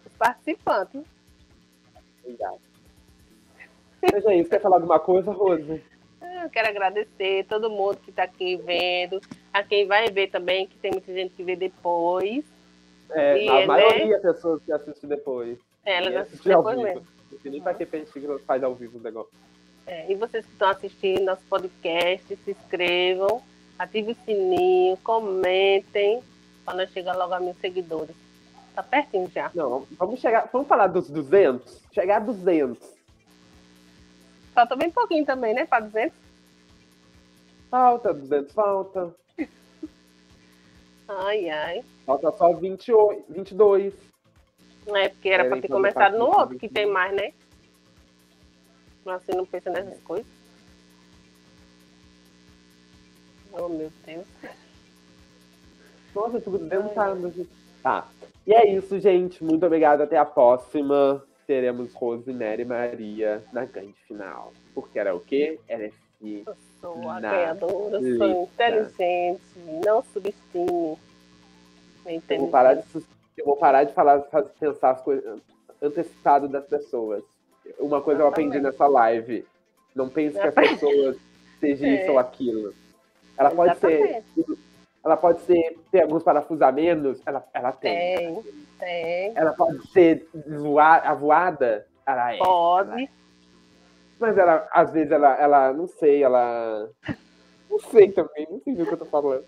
os 0.07 0.13
participantes. 0.17 1.03
Obrigado. 2.23 2.61
Seja 4.01 4.35
isso, 4.35 4.51
quer 4.51 4.61
falar 4.61 4.77
alguma 4.77 4.99
coisa, 4.99 5.31
Rose? 5.33 5.83
Eu 6.43 6.51
quero 6.51 6.69
agradecer 6.69 7.45
todo 7.49 7.71
mundo 7.71 7.99
que 7.99 8.11
está 8.11 8.25
aqui 8.25 8.57
vendo, 8.57 9.21
a 9.53 9.63
quem 9.63 9.87
vai 9.87 10.11
ver 10.11 10.29
também, 10.29 10.67
que 10.67 10.77
tem 10.77 10.91
muita 10.91 11.13
gente 11.13 11.35
que 11.35 11.45
vê 11.45 11.55
depois. 11.55 12.45
É, 13.11 13.45
e, 13.45 13.49
a 13.49 13.55
né? 13.55 13.67
maioria 13.67 14.21
das 14.21 14.35
pessoas 14.35 14.63
que 14.65 14.73
assistem 14.73 15.09
depois. 15.09 15.59
É, 15.85 15.99
elas 15.99 16.17
assistem 16.17 16.57
depois 16.57 16.79
mesmo. 16.79 17.07
Não 17.31 17.39
sei 17.39 17.51
nem 17.51 17.63
pra 17.63 17.75
que 17.75 17.85
a 17.85 17.99
gente 17.99 18.45
faz 18.45 18.63
ao 18.65 18.75
vivo 18.75 18.99
o 18.99 19.01
negócio. 19.01 19.33
É, 19.87 20.11
e 20.11 20.15
vocês 20.17 20.45
que 20.45 20.53
estão 20.53 20.69
assistindo 20.69 21.25
nosso 21.25 21.43
podcast, 21.49 22.37
se 22.37 22.51
inscrevam, 22.51 23.43
ativem 23.79 24.13
o 24.13 24.25
sininho, 24.25 24.97
comentem, 24.99 26.23
para 26.65 26.75
nós 26.75 26.91
chegar 26.91 27.17
logo 27.17 27.35
a 27.35 27.41
mil 27.41 27.55
seguidores. 27.61 28.17
Tá 28.75 28.83
pertinho 28.83 29.31
já. 29.33 29.51
Não, 29.55 29.87
vamos 29.99 30.21
chegar. 30.21 30.49
Vamos 30.53 30.67
falar 30.67 30.87
dos 30.87 31.09
200? 31.11 31.83
Chegar 31.93 32.17
a 32.17 32.21
200. 32.21 32.79
Falta 34.55 34.77
bem 34.77 34.91
pouquinho 34.91 35.25
também, 35.25 35.55
né? 35.55 35.67
Para 35.67 35.85
200. 35.85 36.22
Falta, 37.73 38.13
200 38.13 38.53
falta. 38.53 39.17
Ai, 41.09 41.49
ai. 41.49 41.83
Falta 42.05 42.31
só 42.33 42.53
28, 42.53 43.33
22. 43.33 43.95
É, 44.89 45.09
porque 45.09 45.31
era 45.31 45.49
para 45.49 45.59
ter 45.59 45.69
começado 45.69 46.19
no 46.19 46.27
outro, 46.27 46.59
que 46.59 46.69
tem 46.69 46.85
mais, 46.85 47.15
né? 47.17 47.33
Mas 49.07 49.23
você 49.23 49.35
não 49.35 49.47
pensa 49.47 49.71
nessas 49.71 49.99
coisas. 50.03 50.27
Oh, 53.55 53.71
meu 53.71 53.91
Deus. 54.05 54.27
Nossa, 56.15 56.37
eu 56.37 56.43
fico 56.43 56.59
tentando. 56.59 57.49
Tá. 57.83 58.07
E 58.47 58.53
é 58.53 58.69
isso, 58.69 59.01
gente. 59.01 59.43
Muito 59.43 59.65
obrigado. 59.65 60.03
Até 60.03 60.19
a 60.19 60.27
próxima. 60.27 61.25
Teremos 61.47 61.95
Rosemary 61.95 62.63
e 62.63 62.67
Maria 62.67 63.43
na 63.51 63.65
grande 63.65 63.95
final. 64.07 64.53
Porque 64.75 64.99
era 64.99 65.17
o 65.17 65.21
quê? 65.21 65.59
Era 65.67 65.87
esse. 65.87 66.45
Sou 66.83 67.09
a 67.09 67.21
ganhadora, 67.21 68.01
sou 68.19 68.43
inteligente. 68.43 69.41
Não 69.87 70.03
subestime. 70.13 70.99
Eu 72.29 72.39
vou 72.41 72.49
parar 72.49 72.75
de, 72.75 72.85
eu 73.39 73.45
vou 73.47 73.57
parar 73.57 73.85
de 73.85 73.95
falar, 73.95 74.19
pensar 74.59 74.91
as 74.91 75.01
coisas 75.01 75.41
antecipado 75.81 76.49
das 76.49 76.67
pessoas. 76.67 77.23
Uma 77.79 78.03
coisa 78.03 78.23
eu 78.23 78.27
aprendi 78.27 78.61
nessa 78.61 78.89
live. 78.89 79.47
Não 79.95 80.09
pense 80.09 80.37
que 80.39 80.47
as 80.47 80.55
pessoas 80.55 81.17
sejam 81.61 81.89
isso 81.89 82.11
ou 82.11 82.19
aquilo. 82.19 82.75
Ela 83.39 83.51
pode 83.51 83.79
ser 83.79 84.25
ela 85.05 85.17
pode 85.17 85.41
ser 85.43 85.79
ter 85.91 86.03
alguns 86.03 86.23
parafusamentos, 86.23 87.21
ela, 87.27 87.45
ela 87.53 87.73
tem. 87.73 88.17
Tem, 88.17 88.43
tem. 88.79 89.33
Ela 89.35 89.53
pode 89.53 89.85
ser 89.91 90.29
voar, 90.47 91.05
avoada, 91.05 91.87
ela 92.07 92.35
é. 92.35 92.39
Pode. 92.39 92.91
Ela 92.91 93.09
Mas 94.23 94.39
ela, 94.39 94.69
às 94.71 94.93
vezes, 94.93 95.11
ela, 95.11 95.35
ela, 95.37 95.73
não 95.73 95.89
sei, 95.89 96.23
ela. 96.23 96.89
Não 97.69 97.81
sei 97.81 98.13
também, 98.13 98.47
não 98.49 98.61
sei 98.61 98.73
o 98.75 98.87
que 98.87 98.93
eu 98.93 98.97
tô 98.97 99.05
falando. 99.05 99.45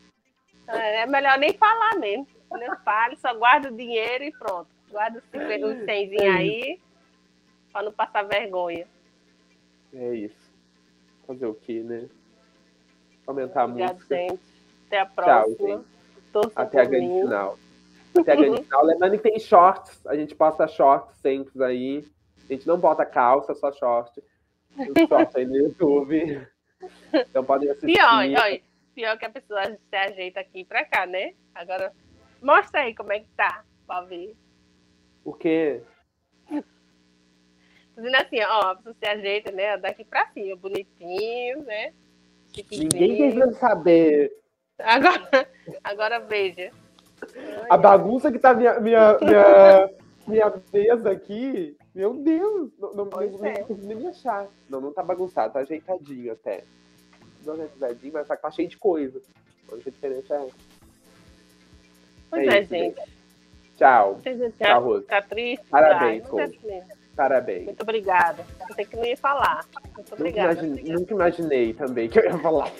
É, 0.66 1.02
é 1.02 1.06
melhor 1.06 1.38
nem 1.38 1.52
falar 1.52 1.96
mesmo. 2.00 2.26
Não 2.50 2.76
fale, 2.78 3.16
só 3.18 3.32
guarda 3.34 3.68
o 3.68 3.76
dinheiro 3.76 4.24
e 4.24 4.32
pronto. 4.32 4.66
Guarda 4.90 5.22
os 5.32 5.84
100 5.84 6.16
é 6.20 6.28
aí, 6.28 6.80
pra 7.72 7.84
não 7.84 7.92
passar 7.92 8.24
vergonha. 8.24 8.84
É 9.92 10.12
isso. 10.12 10.52
Fazer 11.24 11.46
o 11.46 11.54
quê, 11.54 11.80
né? 11.84 12.08
Aumentar 13.28 13.62
a 13.62 13.68
música. 13.68 14.16
Gente. 14.16 14.40
Até 14.88 14.98
a 14.98 15.06
próxima. 15.06 15.84
Tchau, 16.32 16.50
Até 16.56 16.80
a 16.80 16.84
grande 16.84 17.20
final. 17.20 17.58
Até 18.18 18.32
a 18.32 18.36
grande 18.36 18.62
final. 18.64 18.84
Lembrando 18.86 19.16
que 19.18 19.30
tem 19.30 19.38
shorts. 19.38 20.04
A 20.04 20.16
gente 20.16 20.34
posta 20.34 20.66
shorts 20.66 21.16
sempre 21.18 21.62
aí. 21.62 22.04
A 22.50 22.52
gente 22.52 22.66
não 22.66 22.76
bota 22.76 23.06
calça, 23.06 23.54
só 23.54 23.70
short. 23.70 24.20
Os 24.76 25.08
shorts 25.08 25.36
aí 25.36 25.44
no 25.44 25.56
YouTube. 25.56 26.46
Então 27.12 27.44
podem 27.44 27.70
assistir. 27.70 27.94
Pior, 27.94 28.22
pior, 28.24 28.60
pior 28.94 29.18
que 29.18 29.24
a 29.24 29.30
pessoa 29.30 29.62
se 29.64 29.96
ajeita 29.96 30.40
aqui 30.40 30.64
pra 30.64 30.84
cá, 30.84 31.06
né? 31.06 31.34
Agora, 31.54 31.92
mostra 32.42 32.82
aí 32.82 32.94
como 32.94 33.12
é 33.12 33.20
que 33.20 33.28
tá, 33.36 33.64
pra 33.86 34.02
ver. 34.02 34.36
O 35.24 35.32
quê? 35.32 35.80
Dizendo 37.96 38.16
assim, 38.16 38.40
ó, 38.40 38.70
a 38.70 38.76
pessoa 38.76 38.94
se 38.98 39.08
ajeita, 39.08 39.52
né? 39.52 39.78
Daqui 39.78 40.04
pra 40.04 40.26
cima, 40.28 40.56
bonitinho, 40.56 41.62
né? 41.62 41.92
Ninguém 42.70 43.36
quer 43.36 43.52
saber 43.54 44.32
Agora, 44.78 45.48
agora 45.82 46.20
veja. 46.20 46.70
A 47.70 47.76
bagunça 47.76 48.30
que 48.30 48.38
tá 48.38 48.52
minha, 48.54 48.80
minha, 48.80 49.18
minha, 49.20 49.90
minha 50.26 50.52
mesa 50.72 51.10
aqui, 51.10 51.76
meu 51.94 52.14
Deus, 52.14 52.70
não, 52.78 52.92
não, 52.92 53.04
não, 53.04 53.20
é. 53.22 53.64
não 53.68 53.76
nem 53.76 53.96
me 53.96 54.06
achar. 54.08 54.48
Não, 54.68 54.80
não 54.80 54.92
tá 54.92 55.02
bagunçado, 55.02 55.52
tá 55.52 55.60
ajeitadinho 55.60 56.32
até. 56.32 56.64
Não 57.44 57.54
é 57.54 57.64
ajeitadinho, 57.64 58.12
mas 58.12 58.26
tá, 58.26 58.36
tá 58.36 58.50
cheio 58.50 58.68
de 58.68 58.76
coisa. 58.76 59.22
A 59.70 59.74
única 59.74 59.90
diferença 59.90 60.34
é. 60.34 60.48
Pois 62.28 62.48
é, 62.48 62.56
é 62.56 62.60
isso, 62.60 62.70
gente. 62.70 63.00
Tchau. 63.76 64.18
Tchau, 64.58 64.82
Rose. 64.82 65.06
Tá 65.06 65.22
triste? 65.22 65.64
Parabéns, 65.68 66.26
Rose. 66.26 66.58
Parabéns. 67.14 67.64
Muito 67.64 67.82
obrigada. 67.82 68.44
Sei 68.74 68.84
que 68.84 68.96
não 68.96 69.04
ia 69.04 69.16
falar. 69.16 69.64
Muito 69.94 70.14
obrigada. 70.14 70.54
Nunca 70.54 70.66
imaginei, 70.66 70.94
nunca 70.94 71.14
imaginei 71.14 71.74
também 71.74 72.08
que 72.08 72.18
eu 72.18 72.24
ia 72.24 72.38
falar. 72.38 72.72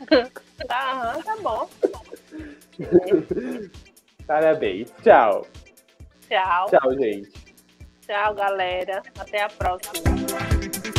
tá, 0.68 1.22
tá 1.24 1.36
bom. 1.40 1.70
Parabéns. 4.26 4.92
Tchau. 5.02 5.46
Tchau. 6.28 6.70
Tchau, 6.70 6.94
gente. 6.98 7.41
Tchau, 8.06 8.34
galera. 8.34 9.02
Até 9.18 9.42
a 9.42 9.48
próxima. 9.48 10.91